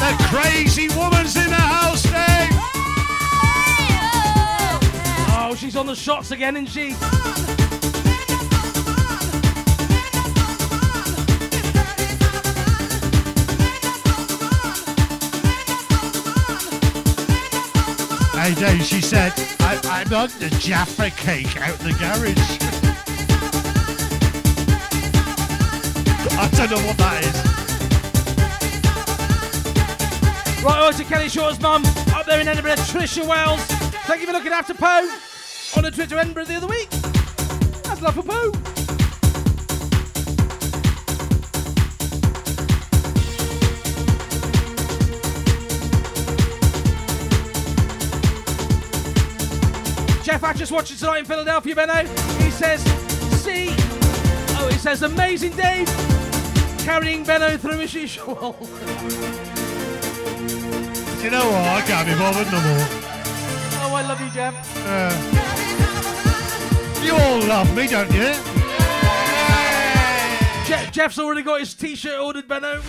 The 0.00 0.24
crazy 0.28 0.88
woman's 0.94 1.34
in 1.36 1.48
the 1.48 1.54
house, 1.54 2.02
Dave. 2.02 2.50
Oh, 5.32 5.54
she's 5.56 5.76
on 5.76 5.86
the 5.86 5.94
shots 5.94 6.30
again, 6.30 6.58
isn't 6.58 6.66
she? 6.66 7.55
Hey, 18.46 18.54
Dave, 18.54 18.84
she 18.84 19.00
said, 19.00 19.32
I, 19.58 19.80
I'm 19.86 20.14
on 20.14 20.28
the 20.38 20.48
Jaffa 20.60 21.10
cake 21.10 21.60
out 21.60 21.76
the 21.80 21.90
garage. 21.94 22.38
I 26.38 26.48
don't 26.54 26.70
know 26.70 26.86
what 26.86 26.96
that 26.96 27.24
is. 27.24 27.34
Right, 30.62 30.80
over 30.80 30.96
to 30.96 31.02
Kelly 31.02 31.28
Shaw's 31.28 31.58
mum 31.58 31.84
up 32.14 32.24
there 32.26 32.40
in 32.40 32.46
Edinburgh, 32.46 32.76
Trisha 32.76 33.26
Wells. 33.26 33.64
Thank 34.06 34.20
you 34.20 34.28
for 34.28 34.32
looking 34.32 34.52
after 34.52 34.74
Poe 34.74 35.10
on 35.76 35.82
the 35.82 35.90
to 35.90 36.16
Edinburgh 36.16 36.44
the 36.44 36.54
other 36.54 36.68
week. 36.68 36.88
That's 37.82 38.00
love 38.00 38.14
for 38.14 38.22
Poe. 38.22 38.75
Jeff 50.36 50.42
Hatcher's 50.42 50.70
watching 50.70 50.98
tonight 50.98 51.20
in 51.20 51.24
Philadelphia, 51.24 51.74
Benno. 51.74 52.04
He 52.44 52.50
says, 52.50 52.82
see, 53.42 53.68
oh, 54.58 54.68
he 54.70 54.76
says, 54.76 55.02
amazing 55.02 55.52
Dave, 55.52 55.86
carrying 56.80 57.24
Benno 57.24 57.56
through 57.56 57.80
as 57.80 57.94
usual. 57.94 58.54
You 61.22 61.30
know 61.32 61.46
what? 61.46 61.64
I 61.66 61.80
can't 61.86 62.06
be 62.06 62.14
bothered 62.14 62.52
no 62.52 62.60
more. 62.60 62.86
Oh, 63.80 63.94
I 63.96 64.02
love 64.06 64.20
you, 64.20 64.30
Jeff. 64.30 64.54
Uh, 64.86 65.10
you 67.02 67.14
all 67.14 67.40
love 67.48 67.74
me, 67.74 67.88
don't 67.88 68.12
you? 68.12 68.34
Je- 70.66 70.90
Jeff's 70.92 71.18
already 71.18 71.42
got 71.42 71.60
his 71.60 71.74
t-shirt 71.74 72.20
ordered, 72.20 72.46
Benno. 72.46 72.80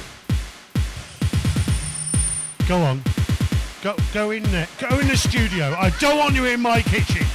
Go 2.68 2.78
on. 2.82 3.02
Go, 3.82 3.96
go 4.12 4.32
in 4.32 4.44
there. 4.44 4.68
Go 4.80 5.00
in 5.00 5.08
the 5.08 5.16
studio. 5.18 5.76
I 5.80 5.92
don't 6.00 6.18
want 6.18 6.36
you 6.36 6.46
in 6.46 6.60
my 6.60 6.82
kitchen. 6.82 7.27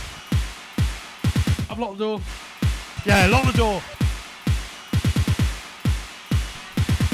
I've 1.73 1.79
locked 1.79 1.97
the 1.97 2.05
door. 2.05 2.20
Yeah, 3.07 3.29
lock 3.29 3.47
the 3.51 3.57
door. 3.57 3.83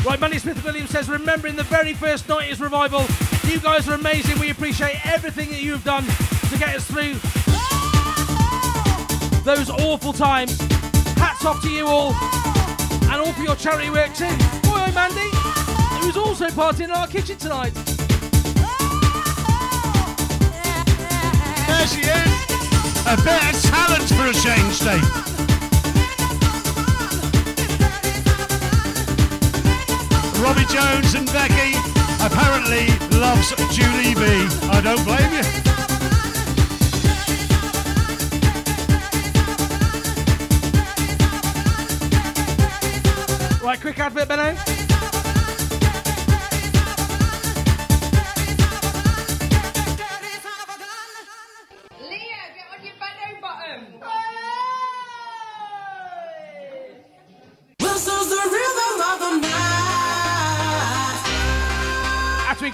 Right, 0.05 0.19
Mandy 0.19 0.41
Smith 0.41 0.65
Williams 0.65 0.91
says, 0.91 1.09
remembering 1.09 1.55
the 1.55 1.63
very 1.63 1.95
first 1.95 2.27
90s 2.27 2.61
revival, 2.61 3.05
you 3.45 3.61
guys 3.61 3.89
are 3.89 3.95
amazing. 3.95 4.37
We 4.41 4.51
appreciate 4.51 5.07
everything 5.07 5.51
that 5.51 5.63
you've 5.63 5.85
done 5.85 6.05
to 6.05 6.59
get 6.59 6.75
us 6.75 6.85
through 6.91 7.15
those 9.45 9.71
awful 9.71 10.13
times. 10.13 10.59
Hats 11.17 11.45
off 11.45 11.63
to 11.63 11.71
you 11.71 11.87
all, 11.87 12.13
and 12.13 13.15
all 13.15 13.33
for 13.35 13.43
your 13.43 13.55
charity 13.55 13.91
work 13.91 14.13
too. 14.13 14.25
Boy, 14.65 14.75
oh, 14.75 14.93
Mandy, 14.93 15.31
who's 16.05 16.17
also 16.17 16.49
partying 16.49 16.87
in 16.87 16.91
our 16.91 17.07
kitchen 17.07 17.39
tonight. 17.39 17.75
There 21.69 21.87
she 21.87 22.01
is. 22.01 22.38
A 23.11 23.17
bit 23.17 23.43
of 23.43 23.63
talent 23.63 24.07
for 24.11 24.27
a 24.27 24.35
change, 24.35 24.81
Dave. 24.81 25.03
Robbie 30.43 30.67
Jones 30.67 31.15
and 31.15 31.27
Becky 31.33 31.73
apparently 32.21 32.89
loves 33.19 33.55
Julie 33.75 34.15
B. 34.15 34.47
I 34.71 34.83
don't 34.85 35.03
blame 35.07 35.33
you. 35.33 35.43
Right, 43.67 43.81
quick 43.81 43.99
advert, 43.99 44.29
Benno. 44.29 44.78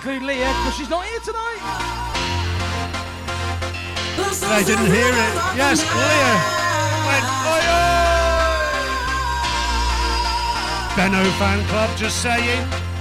Include 0.04 0.22
Leah 0.22 0.52
because 0.60 0.76
she's 0.76 0.90
not 0.90 1.02
here 1.06 1.20
tonight. 1.20 1.60
They 4.50 4.64
didn't 4.64 4.92
hear 4.92 5.08
it. 5.08 5.32
Yes, 5.56 5.80
Leah 5.80 6.36
went, 7.08 7.24
oi, 7.48 7.64
oi. 7.72 7.96
Benno 10.94 11.24
fan 11.38 11.64
club 11.68 11.96
just 11.96 12.20
saying. 12.20 12.93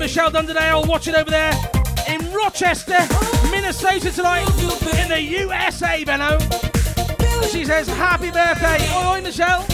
Right, 0.00 0.06
big 0.06 0.14
shout 0.14 0.34
out 0.34 0.46
to 0.46 0.52
Michelle 0.54 0.54
Dunderdale 0.54 0.88
watching 0.88 1.14
over 1.14 1.30
there 1.30 1.52
in 2.08 2.32
Rochester, 2.32 2.98
Minnesota 3.50 4.10
tonight 4.10 4.48
in 5.02 5.08
the 5.08 5.20
USA, 5.20 6.04
Benno. 6.04 6.38
She 7.48 7.66
says, 7.66 7.86
Happy 7.88 8.30
birthday. 8.30 8.78
Oi, 8.94 9.16
oi, 9.16 9.20
Michelle. 9.20 9.66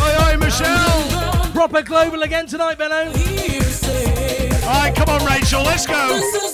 Oi, 0.00 0.32
oi, 0.32 0.36
Michelle. 0.36 1.50
Proper 1.52 1.82
global 1.82 2.22
again 2.22 2.46
tonight, 2.46 2.78
Benno. 2.78 3.10
All 4.66 4.80
right, 4.80 4.94
come 4.94 5.08
on, 5.08 5.24
Rachel, 5.26 5.62
let's 5.62 5.86
go. 5.86 6.47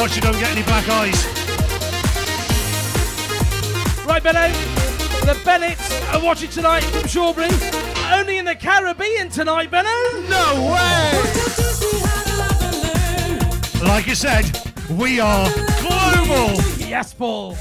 Watch 0.00 0.16
you 0.16 0.22
don't 0.22 0.38
get 0.38 0.50
any 0.52 0.62
black 0.62 0.88
eyes. 0.88 1.26
Right, 4.06 4.22
Benno. 4.22 4.48
The 5.26 5.38
Bennetts 5.44 5.92
are 6.14 6.24
watching 6.24 6.48
tonight 6.48 6.80
from 6.84 7.02
Shawbury. 7.02 7.50
Only 8.10 8.38
in 8.38 8.46
the 8.46 8.54
Caribbean 8.54 9.28
tonight, 9.28 9.70
Benno. 9.70 9.90
No 10.26 10.72
way. 10.72 11.12
Like 13.86 14.06
you 14.06 14.14
said, 14.14 14.50
we 14.88 15.20
are 15.20 15.46
global. 15.82 16.56
Yes, 16.78 17.12
Paul. 17.12 17.56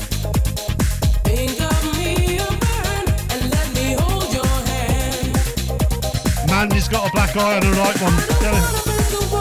Mandy's 6.47 6.87
got 6.87 7.09
a 7.09 7.11
black 7.11 7.35
eye 7.35 7.55
on 7.55 7.61
the 7.61 7.71
right 7.71 8.01
one. 8.01 9.38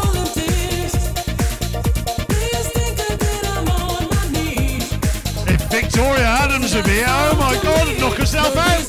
Victoria 5.81 6.25
Adams 6.25 6.75
would 6.75 6.85
be 6.85 6.91
here, 6.91 7.07
oh 7.07 7.37
my 7.39 7.55
god, 7.63 8.01
knock 8.01 8.15
herself 8.15 8.57
out. 8.57 8.85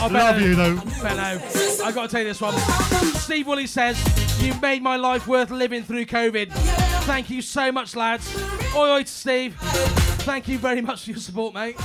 Oh, 0.00 0.08
Love 0.12 0.40
you 0.40 0.54
though. 0.54 0.76
Benno, 1.02 1.42
I 1.84 1.90
got 1.92 2.02
to 2.02 2.08
tell 2.08 2.20
you 2.20 2.28
this 2.28 2.40
one. 2.40 2.56
Steve 3.16 3.44
Woolley 3.48 3.66
says, 3.66 3.98
You've 4.40 4.62
made 4.62 4.84
my 4.84 4.94
life 4.94 5.26
worth 5.26 5.50
living 5.50 5.82
through 5.82 6.06
COVID. 6.06 6.52
Thank 7.06 7.28
you 7.28 7.42
so 7.42 7.72
much, 7.72 7.96
lads. 7.96 8.32
Oi, 8.76 8.88
oi 8.88 9.02
to 9.02 9.08
Steve. 9.08 9.56
Thank 10.22 10.46
you 10.46 10.58
very 10.58 10.80
much 10.80 11.04
for 11.04 11.10
your 11.10 11.18
support, 11.18 11.54
mate. 11.54 11.76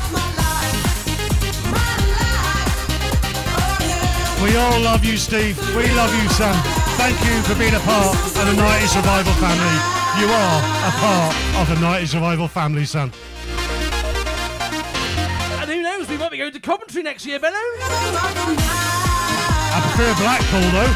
We 4.43 4.55
all 4.55 4.79
love 4.81 5.03
you, 5.03 5.17
Steve. 5.17 5.57
We 5.75 5.89
love 5.95 6.13
you, 6.13 6.29
son. 6.29 6.55
Thank 6.97 7.17
you 7.25 7.41
for 7.41 7.57
being 7.57 7.73
a 7.73 7.79
part 7.79 8.15
of 8.15 8.33
the 8.35 8.53
90s 8.53 8.95
Revival 8.95 9.33
family. 9.33 10.01
You 10.21 10.27
are 10.27 10.59
a 10.87 10.91
part 10.99 11.35
of 11.55 11.69
the 11.69 11.75
90s 11.83 12.13
Revival 12.13 12.47
family, 12.47 12.85
son. 12.85 13.11
Going 16.41 16.53
to 16.53 16.59
Coventry 16.59 17.03
next 17.03 17.23
year, 17.23 17.39
Benno. 17.39 17.55
I 17.55 17.79
prefer 19.83 20.11
Blackpool, 20.23 20.71
though. 20.71 20.91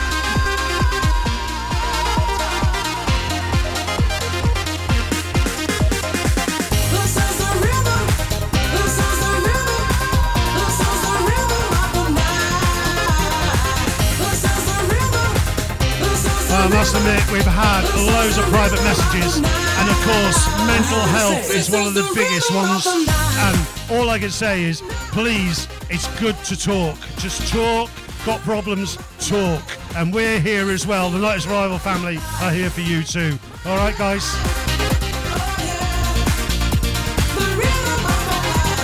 I 16.58 16.68
must 16.70 16.96
admit, 16.96 17.32
we've 17.32 17.44
had 17.46 17.84
loads 17.96 18.40
of 18.40 18.46
private 18.46 18.82
messages, 18.82 19.65
and 19.86 19.96
of 19.96 20.04
course, 20.04 20.48
mental 20.66 21.00
health 21.14 21.54
is 21.54 21.70
one 21.70 21.86
of 21.86 21.94
the 21.94 22.10
biggest 22.16 22.52
ones. 22.54 22.88
And 22.88 23.68
all 23.92 24.10
I 24.10 24.18
can 24.18 24.32
say 24.32 24.64
is, 24.64 24.82
please, 25.12 25.68
it's 25.92 26.08
good 26.20 26.36
to 26.46 26.58
talk. 26.58 26.98
Just 27.18 27.52
talk. 27.54 27.92
Got 28.26 28.42
problems? 28.42 28.98
Talk. 29.20 29.62
And 29.96 30.12
we're 30.12 30.40
here 30.40 30.72
as 30.72 30.88
well. 30.88 31.12
The 31.12 31.20
90s 31.20 31.46
Revival 31.46 31.78
family 31.78 32.18
are 32.42 32.52
here 32.52 32.72
for 32.72 32.82
you 32.82 33.04
too. 33.04 33.38
All 33.66 33.78
right, 33.78 33.96
guys. 33.96 34.24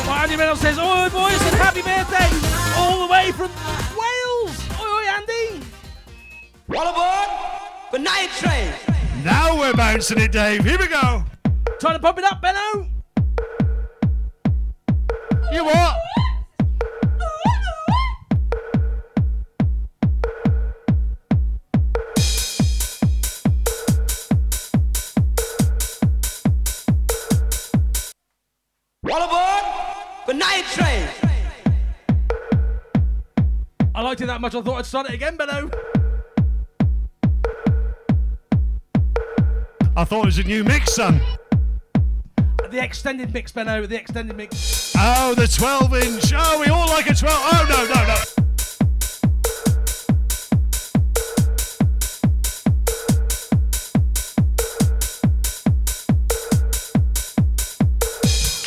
Well, 0.06 0.20
Andy 0.20 0.36
Reynolds 0.36 0.62
says, 0.62 0.78
Oi, 0.78 1.10
boys, 1.10 1.42
and 1.42 1.56
happy 1.56 1.82
birthday! 1.82 2.30
All 2.78 3.08
the 3.08 3.12
way 3.12 3.32
from 3.32 3.50
Wales! 3.98 4.70
Oi, 4.80 4.86
oi, 4.86 5.06
Andy! 5.08 5.66
All 6.78 6.88
aboard 6.88 7.92
the 7.92 8.00
night 8.00 8.30
train. 8.38 8.91
Now 9.24 9.56
we're 9.60 9.74
bouncing 9.74 10.20
it, 10.20 10.32
Dave. 10.32 10.64
Here 10.64 10.80
we 10.80 10.88
go. 10.88 11.24
Trying 11.80 11.94
to 11.94 12.00
pump 12.00 12.18
it 12.18 12.24
up, 12.24 12.42
Benno. 12.42 12.88
You 15.52 15.66
what? 15.66 15.98
All 29.12 29.22
aboard 29.24 29.64
the 30.26 30.34
night 30.34 30.64
train. 30.72 31.08
I 33.94 34.02
liked 34.02 34.22
it 34.22 34.28
that 34.28 34.42
much, 34.42 34.56
I 34.56 34.62
thought 34.62 34.78
I'd 34.78 34.86
start 34.86 35.10
it 35.10 35.14
again, 35.14 35.38
Benno. 35.38 35.70
I 39.98 40.06
thought 40.06 40.24
it 40.24 40.26
was 40.26 40.38
a 40.40 40.44
new 40.44 40.64
mix, 40.64 40.96
son. 40.96 41.20
The 42.70 42.80
extended 42.82 43.34
mix, 43.34 43.52
Benno, 43.52 43.86
the 43.86 43.98
extended 43.98 44.38
mix. 44.38 44.94
Oh, 44.98 45.36
the 45.36 45.48
12 45.48 45.94
inch. 45.96 46.34
Oh, 46.34 46.60
we 46.62 46.68
all 46.68 46.88
like 46.88 47.10
a 47.10 47.14
12. 47.14 47.30
Oh, 47.30 47.66
no, 47.70 47.86
no, 47.94 48.08
no. 48.08 48.16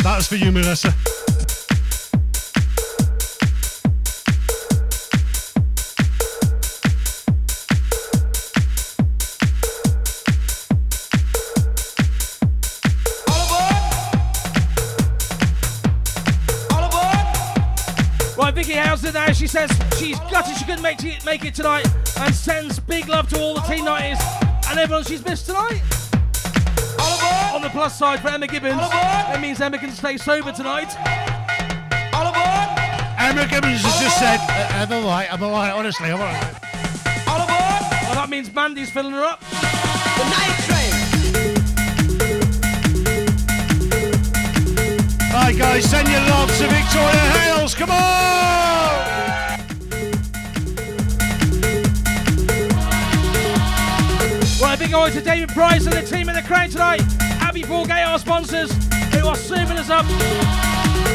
That's 0.02 0.26
for 0.28 0.36
you, 0.36 0.52
Melissa. 0.52 0.94
Right, 19.04 19.12
Vicky 19.12 19.26
now, 19.26 19.32
she 19.34 19.46
says 19.46 19.70
she's 19.98 20.18
gutted 20.30 20.56
she 20.56 20.64
couldn't 20.64 20.82
make 20.82 21.04
it, 21.04 21.22
make 21.26 21.44
it 21.44 21.54
tonight 21.54 21.86
and 22.20 22.34
sends 22.34 22.78
big 22.78 23.06
love 23.06 23.28
to 23.28 23.38
all 23.38 23.54
the 23.54 23.60
team 23.60 23.84
90s 23.84 24.18
and 24.70 24.78
everyone 24.78 25.04
she's 25.04 25.22
missed 25.24 25.44
tonight. 25.46 25.82
On 27.52 27.60
the 27.60 27.68
plus 27.70 27.98
side 27.98 28.20
for 28.20 28.28
Emma 28.28 28.46
Gibbons, 28.46 28.76
that 28.78 29.38
means 29.42 29.60
Emma 29.60 29.78
can 29.78 29.90
stay 29.90 30.16
sober 30.16 30.52
tonight. 30.52 30.96
Emma 33.18 33.46
Gibbons 33.46 33.82
has 33.82 34.00
just 34.00 34.18
said, 34.18 34.40
"Uh, 34.48 34.68
I'm 34.72 34.92
alright, 34.92 35.30
I'm 35.32 35.42
alright, 35.42 35.72
honestly, 35.74 36.10
I'm 36.10 36.20
alright. 36.20 36.54
Well, 37.26 38.14
that 38.14 38.28
means 38.30 38.52
Mandy's 38.54 38.90
filling 38.90 39.12
her 39.12 39.22
up. 39.22 39.40
The 39.50 40.24
night 40.32 40.56
train. 40.64 40.92
Right, 45.32 45.56
guys, 45.58 45.84
send 45.90 46.08
your 46.08 46.20
love 46.22 46.48
to 46.56 46.66
Victoria 46.68 47.26
Hales. 47.36 47.74
Come 47.74 47.90
on! 47.90 48.23
Right, 55.04 55.12
big 55.12 55.18
oi 55.18 55.20
to 55.20 55.30
David 55.30 55.48
Price 55.50 55.84
and 55.86 55.94
the 55.94 56.02
team 56.02 56.28
in 56.28 56.34
the 56.34 56.42
crowd 56.42 56.70
tonight. 56.70 57.02
Abbey 57.40 57.62
Foregate, 57.62 58.06
our 58.06 58.18
sponsors, 58.18 58.72
who 59.12 59.26
are 59.26 59.36
serving 59.36 59.76
us 59.76 59.90
up 59.90 60.06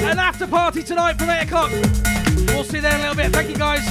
an 0.03 0.19
after 0.19 0.45
party 0.45 0.83
tonight 0.83 1.17
from 1.17 1.29
8 1.29 1.43
o'clock. 1.43 1.71
We'll 2.49 2.63
see 2.63 2.77
you 2.77 2.81
there 2.81 2.93
in 2.93 2.99
a 2.99 3.09
little 3.09 3.15
bit. 3.15 3.31
Thank 3.31 3.49
you, 3.49 3.55
guys. 3.55 3.81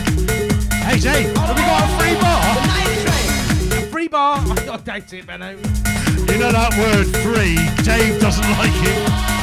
Hey, 0.85 0.99
Dave, 1.01 1.37
have 1.37 1.57
we 1.57 1.63
got 1.63 1.83
a 1.83 1.99
free 1.99 2.15
bar? 2.21 3.83
A 3.83 3.91
free 3.91 4.09
bar? 4.09 4.39
I 4.71 4.77
doubt 4.77 5.13
it, 5.13 5.27
Benno. 5.27 5.51
You 5.51 6.39
know 6.39 6.53
that 6.53 6.75
word 6.79 7.07
free, 7.23 7.57
Dave 7.83 8.21
doesn't 8.21 8.51
like 8.59 8.71
it. 8.75 9.38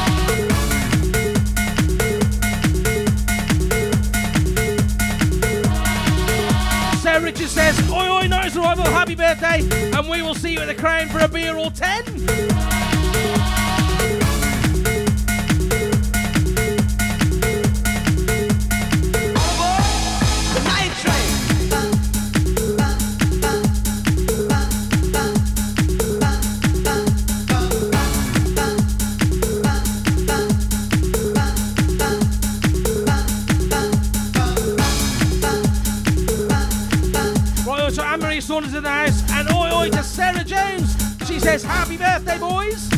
Sarah 7.25 7.33
Richards 7.33 7.51
says, 7.53 7.91
Oi, 7.91 8.07
oi, 8.07 8.27
90s 8.27 8.55
Revival, 8.55 8.85
happy 8.85 9.15
birthday, 9.15 9.67
and 9.97 10.07
we 10.07 10.21
will 10.21 10.35
see 10.35 10.53
you 10.53 10.59
at 10.59 10.67
the 10.67 10.75
Crown 10.75 11.09
for 11.09 11.17
a 11.17 11.27
beer 11.27 11.57
or 11.57 11.71
ten. 11.71 12.84
In 38.75 38.83
the 38.83 38.89
house, 38.89 39.23
and 39.31 39.49
oi, 39.51 39.71
oi 39.73 39.89
to 39.89 40.03
Sarah 40.03 40.43
Jones. 40.43 40.95
She 41.25 41.39
says, 41.39 41.63
happy 41.63 41.97
birthday, 41.97 42.37
boys. 42.37 42.89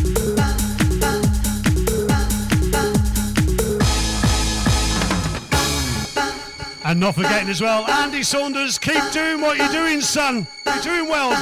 And 6.83 6.99
not 6.99 7.15
forgetting 7.15 7.49
as 7.49 7.61
well, 7.61 7.85
Andy 7.89 8.23
Saunders, 8.23 8.79
keep 8.79 9.03
doing 9.11 9.41
what 9.41 9.57
you're 9.57 9.67
doing, 9.69 10.01
son. 10.01 10.47
You're 10.65 10.81
doing 10.81 11.09
well. 11.09 11.35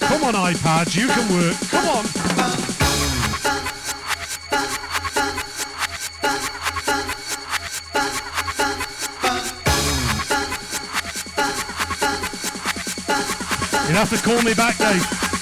Come 0.00 0.24
on, 0.24 0.34
iPad, 0.34 0.94
you 0.94 1.08
can 1.08 1.32
work. 1.34 1.56
Come 1.70 1.88
on. 1.88 2.63
You'll 13.94 14.04
have 14.04 14.10
to 14.10 14.28
call 14.28 14.42
me 14.42 14.54
back, 14.54 14.76
Dave. 14.76 15.33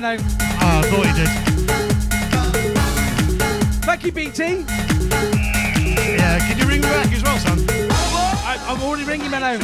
Went 0.00 0.18
down, 0.18 0.28
Benno. 0.28 0.58
Ah, 0.60 0.78
I 0.78 0.82
thought 0.82 1.06
he 1.06 1.12
did. 1.12 1.28
Thank 3.82 4.04
you, 4.04 4.12
BT. 4.12 4.64
Yeah, 6.16 6.38
can 6.40 6.58
you 6.58 6.66
ring 6.66 6.80
me 6.80 6.88
back 6.88 7.12
as 7.12 7.22
well, 7.22 7.38
son? 7.38 7.64
I, 7.70 8.58
I'm 8.68 8.82
already 8.82 9.04
ringing 9.04 9.30
Benno. 9.30 9.58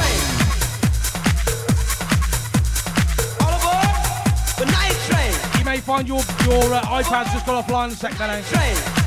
The 4.58 4.66
night 4.66 4.96
train. 5.08 5.32
You 5.58 5.64
may 5.64 5.78
find 5.78 6.06
your 6.08 6.22
your 6.44 6.74
uh, 6.74 6.82
iPad's 6.82 7.32
just 7.32 7.46
gone 7.46 7.62
offline 7.62 7.88
a 7.88 7.96
sec, 7.96 8.16
Benno. 8.18 9.03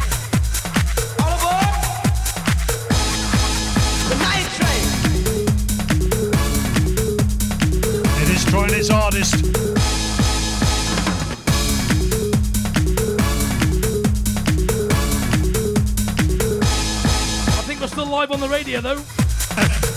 Radio 18.68 18.82
though. 18.82 19.02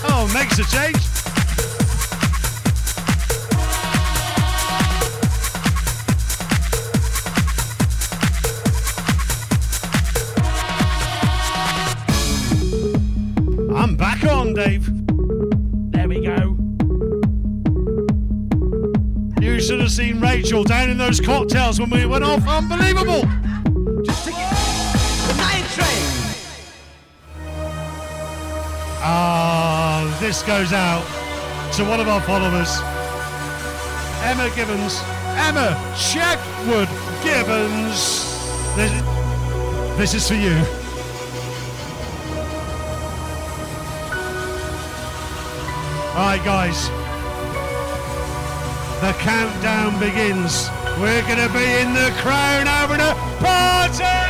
oh, 0.07 0.31
makes 0.33 0.57
a 0.57 0.63
change. 0.63 0.95
I'm 13.75 13.97
back 13.97 14.23
on, 14.23 14.53
Dave. 14.53 14.89
There 15.91 16.07
we 16.07 16.21
go. 16.21 16.57
You 19.41 19.59
should 19.59 19.81
have 19.81 19.91
seen 19.91 20.21
Rachel 20.21 20.63
down 20.63 20.89
in 20.89 20.97
those 20.97 21.19
cocktails 21.19 21.79
when 21.79 21.89
we 21.89 22.05
went 22.05 22.23
off. 22.23 22.47
Unbelievable. 22.47 23.27
This 30.21 30.43
goes 30.43 30.71
out 30.71 31.03
to 31.73 31.83
one 31.83 31.99
of 31.99 32.07
our 32.07 32.21
followers, 32.21 32.69
Emma 34.21 34.53
Gibbons. 34.55 35.01
Emma 35.33 35.75
Checkwood 35.95 36.87
Gibbons. 37.23 38.29
This, 38.75 38.91
this 39.97 40.13
is 40.13 40.27
for 40.27 40.35
you. 40.35 40.55
All 46.11 46.27
right, 46.27 46.41
guys. 46.45 46.87
The 49.01 49.13
countdown 49.23 49.99
begins. 49.99 50.69
We're 50.99 51.23
going 51.23 51.39
to 51.39 51.51
be 51.51 51.65
in 51.81 51.95
the 51.95 52.13
crown 52.21 52.67
having 52.67 52.99
a 52.99 53.15
party! 53.43 54.20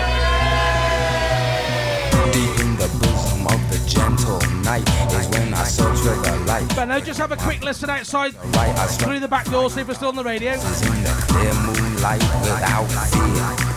Night 4.71 4.87
is 5.19 5.27
when 5.27 5.53
I 5.53 5.65
for 5.65 5.91
the 5.91 6.43
light. 6.47 6.75
Benno, 6.75 6.99
just 7.01 7.19
have 7.19 7.31
a 7.31 7.35
quick 7.35 7.61
listen 7.61 7.89
outside 7.89 8.33
Right, 8.55 8.73
through 8.99 9.19
the 9.19 9.27
back 9.27 9.45
door, 9.51 9.69
see 9.69 9.81
if 9.81 9.87
we're 9.87 9.95
still 9.95 10.09
on 10.09 10.15
the 10.15 10.23
radio. 10.23 10.53
in 10.53 10.59
the 10.59 11.25
clear 11.27 11.53
moonlight 11.65 12.23
without 12.43 12.87
fear. 13.11 13.71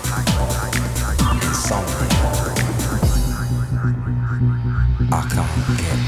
Insomnia. 1.42 2.14
I 5.12 5.20
can't 5.28 5.78
get 5.78 6.03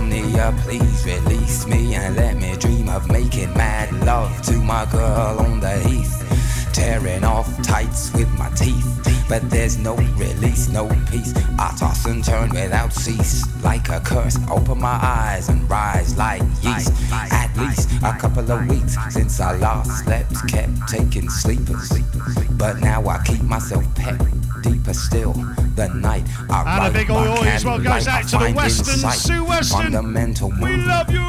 Insomnia, 0.00 0.54
please 0.62 1.04
release 1.04 1.66
me 1.66 1.94
and 1.94 2.16
let 2.16 2.36
me 2.36 2.56
dream 2.56 2.88
of 2.88 3.10
making 3.10 3.52
mad 3.52 3.92
love 4.04 4.40
to 4.42 4.56
my 4.56 4.86
girl 4.86 5.38
on 5.38 5.60
the 5.60 5.78
heath. 5.80 6.16
Tearing 6.72 7.22
off 7.22 7.62
tights 7.62 8.12
with 8.14 8.28
my 8.38 8.48
teeth, 8.50 9.26
but 9.28 9.48
there's 9.50 9.76
no 9.76 9.96
release, 10.16 10.68
no 10.68 10.88
peace. 11.10 11.34
I 11.58 11.74
toss 11.78 12.06
and 12.06 12.24
turn 12.24 12.50
without 12.50 12.92
cease, 12.94 13.44
like 13.62 13.88
a 13.90 14.00
curse. 14.00 14.38
Open 14.50 14.80
my 14.80 14.98
eyes 15.02 15.48
and 15.50 15.68
rise 15.68 16.16
like 16.16 16.42
yeast. 16.62 16.92
At 17.12 17.54
least 17.58 17.90
a 18.02 18.16
couple 18.18 18.50
of 18.50 18.66
weeks 18.68 18.96
since 19.10 19.38
I 19.38 19.56
last 19.58 20.04
slept, 20.04 20.48
kept 20.48 20.88
taking 20.88 21.28
sleepers. 21.28 21.92
But 22.52 22.80
now 22.80 23.06
I 23.06 23.22
keep 23.22 23.42
myself 23.42 23.84
pet 23.94 24.18
deeper 24.90 24.98
still. 24.98 25.32
The 25.76 25.88
night 25.94 26.24
I 26.50 26.86
And 26.86 26.94
a 26.94 26.98
big 26.98 27.10
oi 27.10 27.28
oi 27.28 27.46
as 27.46 27.64
well 27.64 27.78
goes 27.78 28.06
out 28.06 28.26
to 28.28 28.38
the 28.38 28.52
Western 28.52 29.10
Sue 29.10 29.44
Western. 29.44 29.92
Fundamental 29.92 30.50
we 30.60 30.76
love 30.76 31.10
you. 31.10 31.20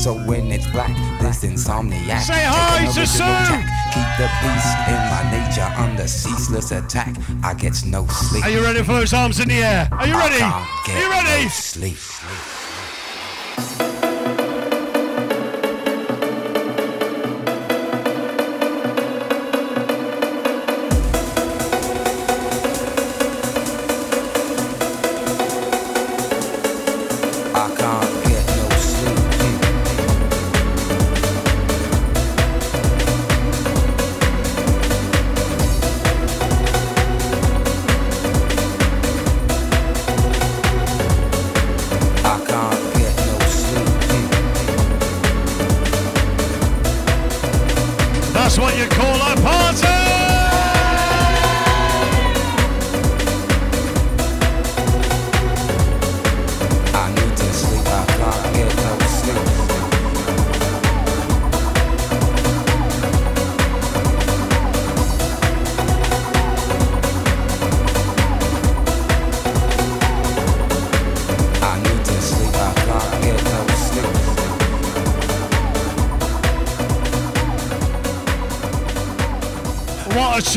So 0.00 0.14
when 0.14 0.50
it's 0.52 0.66
black, 0.70 0.94
this 1.20 1.44
insomniac. 1.44 2.20
Say 2.22 2.44
hi 2.44 2.86
to 2.86 3.06
Sue. 3.06 3.18
tack. 3.18 3.64
Keep 3.92 4.08
the 4.18 4.28
beast 4.40 4.78
in 4.88 5.00
my 5.10 5.22
nature 5.30 5.74
under 5.76 6.06
ceaseless 6.06 6.70
attack. 6.72 7.16
I 7.42 7.54
get 7.54 7.84
no 7.86 8.06
sleep. 8.06 8.44
Are 8.44 8.50
you 8.50 8.62
ready 8.62 8.82
for 8.82 8.92
those 8.92 9.12
arms 9.12 9.40
in 9.40 9.48
the 9.48 9.62
air? 9.62 9.88
Are 9.92 10.06
you 10.06 10.16
ready? 10.16 10.42
Are 10.42 10.66
you 10.86 11.10
ready? 11.10 11.44
no 11.44 11.48
sleep. 11.50 11.96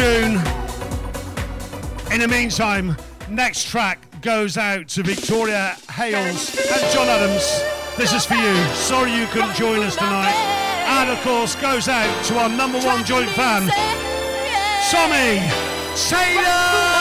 Tune! 0.02 0.42
In 2.12 2.20
the 2.22 2.28
meantime, 2.28 2.98
next 3.30 3.68
track 3.68 4.00
goes 4.22 4.58
out 4.58 4.88
to 4.90 5.04
Victoria 5.04 5.76
Hales 5.92 6.58
and 6.58 6.94
John 6.94 7.08
Adams. 7.08 7.46
This 7.98 8.12
is 8.12 8.26
for 8.26 8.34
you. 8.34 8.56
Sorry 8.74 9.14
you 9.14 9.28
couldn't 9.28 9.56
join 9.56 9.82
us 9.82 9.96
tonight. 9.96 10.34
And 10.88 11.10
of 11.12 11.22
course, 11.22 11.56
goes 11.56 11.88
out 11.88 12.26
to 12.26 12.38
our 12.40 12.50
number 12.50 12.80
one 12.80 13.06
joint 13.06 13.30
fan, 13.30 13.70
Tommy 14.90 15.40
Taylor! 15.96 17.01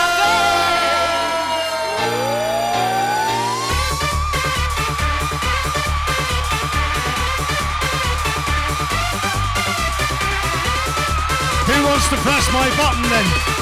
Wants 11.91 12.09
to 12.09 12.17
press 12.19 12.47
my 12.53 12.69
button 12.77 13.03
then? 13.11 13.60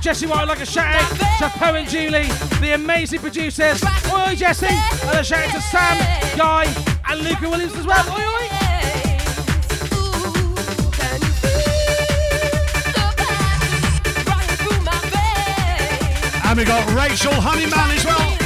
Jesse 0.00 0.26
White, 0.26 0.42
I'd 0.42 0.48
like 0.48 0.60
a 0.60 0.66
shout 0.66 0.94
out 0.94 1.08
to 1.38 1.58
Poe 1.58 1.74
and 1.74 1.88
Julie, 1.88 2.28
the 2.60 2.74
amazing 2.74 3.20
producers. 3.20 3.82
Oi, 3.82 4.28
oi, 4.28 4.34
Jesse. 4.34 4.66
And 4.66 5.18
a 5.18 5.24
shout 5.24 5.46
out 5.48 5.54
to 5.54 5.60
Sam, 5.60 6.38
Guy, 6.38 6.64
and 7.08 7.20
Luca 7.22 7.50
Williams 7.50 7.74
as 7.74 7.84
well. 7.84 8.06
Oi, 8.08 8.12
oi. 8.12 8.48
And 16.44 16.58
we 16.58 16.64
got 16.64 16.88
Rachel 16.94 17.34
Honeyman 17.34 17.90
as 17.90 18.04
well. 18.04 18.37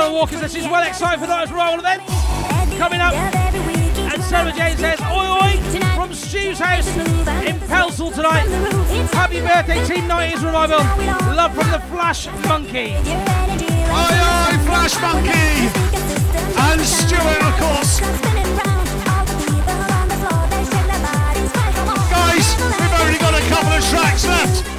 Channel 0.00 0.16
Walkers, 0.16 0.40
this 0.40 0.54
is 0.54 0.64
well 0.64 0.82
excited 0.88 1.20
for 1.20 1.26
tonight's 1.26 1.52
Royal 1.52 1.78
event. 1.78 2.00
Coming 2.78 3.02
up. 3.02 3.12
And 3.12 4.22
Sarah 4.24 4.50
Jane 4.50 4.78
says, 4.78 4.98
Oi 5.02 5.28
oi, 5.28 5.60
from 5.94 6.14
Stu's 6.14 6.58
house 6.58 6.88
in 6.96 7.60
Pelsall 7.68 8.10
tonight. 8.14 8.48
Happy 9.12 9.42
birthday, 9.42 9.84
Team 9.84 10.08
90s 10.08 10.42
Revival. 10.42 10.78
Love 11.36 11.54
from 11.54 11.70
the 11.70 11.80
Flash 11.92 12.28
Monkey. 12.48 12.96
Oi, 12.96 14.16
oi, 14.24 14.56
Flash 14.64 14.98
Monkey! 15.02 15.68
And 16.56 16.80
Stuart, 16.80 17.42
of 17.44 17.54
course. 17.60 18.00
Guys, 22.08 22.56
we've 22.56 23.00
only 23.04 23.18
got 23.18 23.34
a 23.34 23.46
couple 23.50 23.72
of 23.72 23.84
tracks 23.90 24.26
left. 24.26 24.69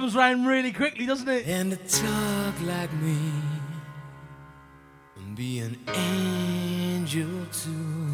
Comes 0.00 0.14
round 0.14 0.46
really 0.46 0.72
quickly, 0.72 1.04
doesn't 1.04 1.28
it? 1.28 1.46
And 1.46 1.72
to 1.72 1.76
talk 1.76 2.54
like 2.62 2.90
me. 3.02 3.18
And 5.16 5.36
be 5.36 5.58
an 5.58 5.76
angel 5.88 7.28
too. 7.52 8.06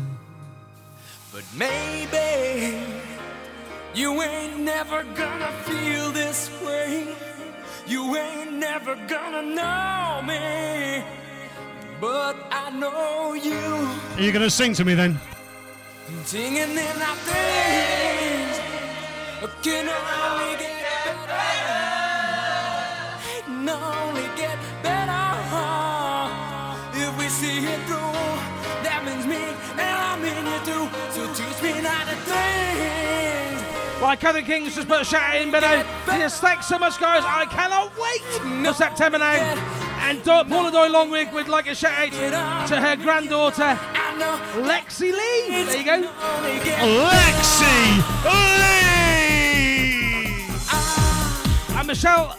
But 1.32 1.44
maybe 1.54 2.82
you 3.94 4.20
ain't 4.20 4.58
never 4.58 5.04
gonna 5.14 5.52
feel 5.62 6.10
this 6.10 6.50
way. 6.66 7.06
You 7.86 8.16
ain't 8.16 8.54
never 8.54 8.96
gonna 9.06 9.42
know 9.42 10.22
me. 10.26 11.04
But 12.00 12.36
I 12.50 12.70
know 12.70 13.34
you. 13.34 13.60
Are 14.16 14.22
you 14.22 14.32
going 14.32 14.42
to 14.42 14.50
sing 14.50 14.74
to 14.74 14.84
me 14.84 14.94
then? 14.94 15.20
Singing 16.24 16.72
in 16.72 17.02
our 17.08 17.16
things 17.30 18.60
can 19.62 19.88
only 19.88 20.56
get 20.58 20.60
better. 20.60 20.75
Can 23.66 23.74
only 23.82 24.22
get 24.36 24.56
better 24.80 25.26
if 26.94 27.18
we 27.18 27.28
see 27.28 27.66
it 27.66 27.80
through. 27.86 28.14
That 28.86 29.02
means 29.04 29.26
me 29.26 29.34
and 29.34 29.80
I 29.82 30.14
mean 30.22 30.46
you 30.46 30.58
too. 30.62 30.86
So 31.10 31.26
teach 31.34 31.60
me 31.62 31.82
not 31.82 32.06
to 32.06 32.14
think. 32.14 34.00
Right, 34.00 34.20
Catherine 34.20 34.44
King's 34.44 34.76
just 34.76 34.86
put 34.86 35.00
a 35.00 35.04
shout 35.04 35.34
in, 35.34 35.50
Benno. 35.50 35.84
Yes, 36.06 36.38
thanks 36.38 36.66
so 36.66 36.78
much, 36.78 37.00
guys. 37.00 37.24
I 37.26 37.46
cannot 37.46 37.90
wait 37.98 38.22
for 38.22 38.72
September 38.72 39.18
now. 39.18 39.32
And 40.02 40.22
Do- 40.22 40.44
Paula 40.44 40.70
Doyle 40.70 40.92
Longwig 40.92 41.32
would 41.32 41.48
like 41.48 41.66
a 41.66 41.74
shout 41.74 42.14
out 42.14 42.68
to 42.68 42.80
her 42.80 42.94
granddaughter, 42.94 43.76
Lexi 44.62 45.10
Lee. 45.12 45.64
There 45.64 45.78
you 45.78 45.84
go. 45.84 46.02
Lexi 47.10 47.98
Lee! 48.24 48.76
And 51.76 51.86
Michelle 51.88 52.36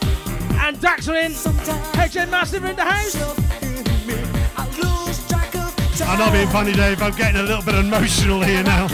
and 0.67 0.81
Dax 0.81 1.07
are 1.07 1.15
in. 1.15 1.31
HM 1.31 2.29
Massive 2.29 2.65
in 2.65 2.75
the 2.75 2.83
house. 2.83 3.15
I'm 6.01 6.19
not 6.19 6.33
being 6.33 6.49
funny, 6.49 6.73
Dave. 6.73 7.01
I'm 7.01 7.15
getting 7.15 7.39
a 7.39 7.43
little 7.43 7.63
bit 7.63 7.75
emotional 7.75 8.41
here 8.41 8.63
now. 8.63 8.87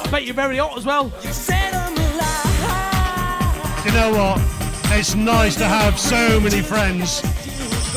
I 0.00 0.08
bet 0.10 0.24
you're 0.24 0.34
very 0.34 0.58
hot 0.58 0.78
as 0.78 0.86
well. 0.86 1.12
You 3.84 3.92
know 3.92 4.12
what? 4.12 4.40
It's 4.96 5.16
nice 5.16 5.56
to 5.56 5.64
have 5.64 5.98
so 5.98 6.38
many 6.38 6.62
friends 6.62 7.20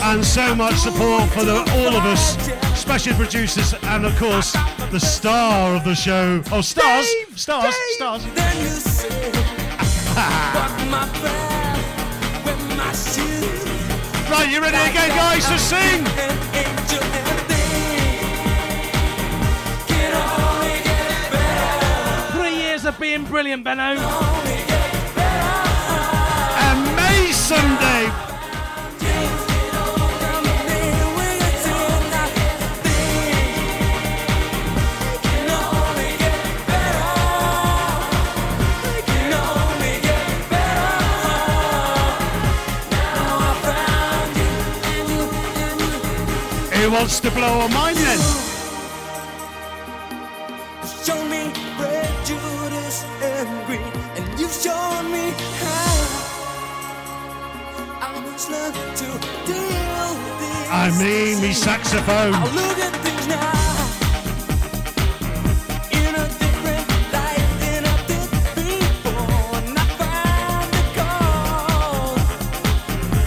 and 0.01 0.25
so 0.25 0.55
much 0.55 0.75
support 0.75 1.29
for 1.29 1.43
the, 1.43 1.57
all 1.57 1.95
of 1.95 2.03
us, 2.05 2.35
especially 2.73 3.13
producers 3.13 3.75
and 3.83 4.07
of 4.07 4.17
course 4.17 4.53
the 4.89 4.99
star 4.99 5.75
of 5.75 5.83
the 5.83 5.93
show. 5.93 6.41
Oh, 6.51 6.61
stars, 6.61 7.07
stars, 7.35 7.75
stars. 7.95 9.40
Right, 14.31 14.49
you 14.49 14.61
ready 14.61 14.77
again, 14.77 15.09
guys, 15.09 15.45
to 15.47 15.59
sing? 15.59 16.05
Three 22.31 22.55
years 22.55 22.85
of 22.85 22.97
being 22.99 23.25
brilliant, 23.25 23.63
Benno. 23.63 23.97
Amazing, 26.71 27.77
Dave. 27.79 28.30
Who 46.81 46.89
wants 46.89 47.19
to 47.19 47.29
blow 47.29 47.61
a 47.61 47.69
mind 47.69 47.95
then? 47.97 48.19
Show 51.05 51.23
me 51.25 51.51
prejudice 51.77 53.05
and 53.21 53.65
greed, 53.67 53.81
and 54.17 54.39
you've 54.39 54.51
shown 54.51 55.11
me 55.11 55.31
how 55.61 56.07
I 58.01 58.19
must 58.25 58.49
learn 58.49 58.73
to 58.73 59.05
deal 59.45 60.09
with 60.23 60.39
this. 60.41 60.69
I 60.71 60.89
mean, 60.97 61.39
me 61.39 61.53
saxophone. 61.53 62.33
I'll 62.33 62.49
look 62.49 62.79
at 62.79 62.93
things 63.05 63.27
now 63.27 63.61
in 65.91 66.15
a 66.15 66.27
different 66.41 66.87
light 67.13 67.47
than 67.61 67.85
I 67.85 67.95
did 68.09 68.29
before, 68.57 69.55
and 69.69 69.77
I 69.77 69.85
found 70.01 70.67
the 70.73 70.83
cause. 70.97 72.25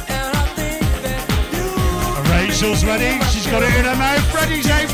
And 0.09 0.28
I 0.43 0.44
think 0.59 0.82
that 1.05 1.22
you 1.55 1.68
Rachel's 2.32 2.85
ready. 2.85 3.34
She's 3.55 3.62
got 3.62 3.72
it 3.72 3.78
in 3.78 3.85
her 3.85 3.94
mouth. 3.94 4.35
Ready, 4.35 4.62
Dave? 4.62 4.90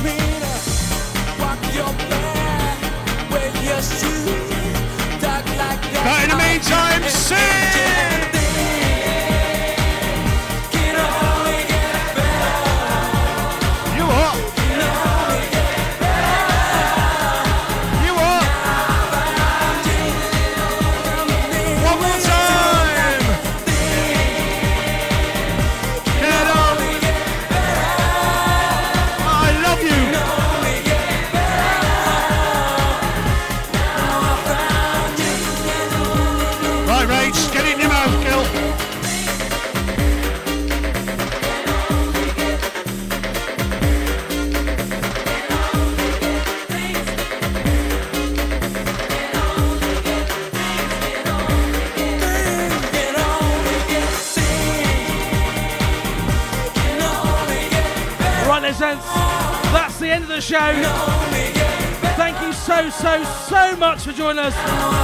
walk 1.40 1.74
your 1.74 1.94
back 2.10 3.32
with 3.32 3.64
your 3.64 3.80
shoes, 3.80 5.22
talk 5.22 5.46
like 5.56 5.80
that. 5.80 6.04
But 6.04 6.24
in 6.24 6.28
the 6.28 6.36
meantime, 6.36 7.02
sing! 7.08 8.09
Show. 60.50 60.72
Thank 62.16 62.40
you 62.42 62.52
so, 62.52 62.90
so, 62.90 63.22
so 63.22 63.76
much 63.76 64.02
for 64.02 64.10
joining 64.10 64.44
us 64.44 64.54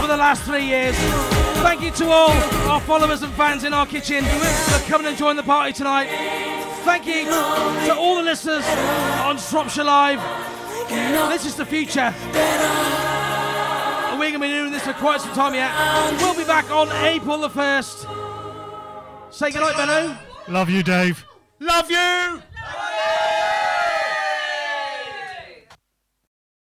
for 0.00 0.08
the 0.08 0.16
last 0.16 0.42
three 0.42 0.64
years. 0.64 0.96
Thank 1.62 1.82
you 1.82 1.92
to 1.92 2.06
all 2.06 2.32
our 2.68 2.80
followers 2.80 3.22
and 3.22 3.32
fans 3.34 3.62
in 3.62 3.72
our 3.72 3.86
kitchen 3.86 4.24
for 4.24 4.90
coming 4.90 5.06
and 5.06 5.16
joining 5.16 5.36
the 5.36 5.44
party 5.44 5.72
tonight. 5.72 6.08
Thank 6.82 7.06
you 7.06 7.26
to 7.26 7.94
all 7.96 8.16
the 8.16 8.24
listeners 8.24 8.66
on 9.22 9.38
Shropshire 9.38 9.84
Live. 9.84 10.20
This 11.30 11.46
is 11.46 11.54
the 11.54 11.64
future. 11.64 12.12
And 14.10 14.18
we're 14.18 14.30
going 14.30 14.40
to 14.40 14.40
be 14.40 14.48
doing 14.48 14.72
this 14.72 14.82
for 14.82 14.94
quite 14.94 15.20
some 15.20 15.32
time 15.32 15.54
yet. 15.54 15.70
We'll 16.20 16.34
be 16.36 16.42
back 16.44 16.68
on 16.72 16.88
April 17.06 17.38
the 17.38 17.50
1st. 17.50 19.32
Say 19.32 19.52
goodnight, 19.52 19.76
Benno. 19.76 20.18
Love 20.48 20.70
you, 20.70 20.82
Dave. 20.82 21.24
Love 21.60 21.88
you! 21.88 22.25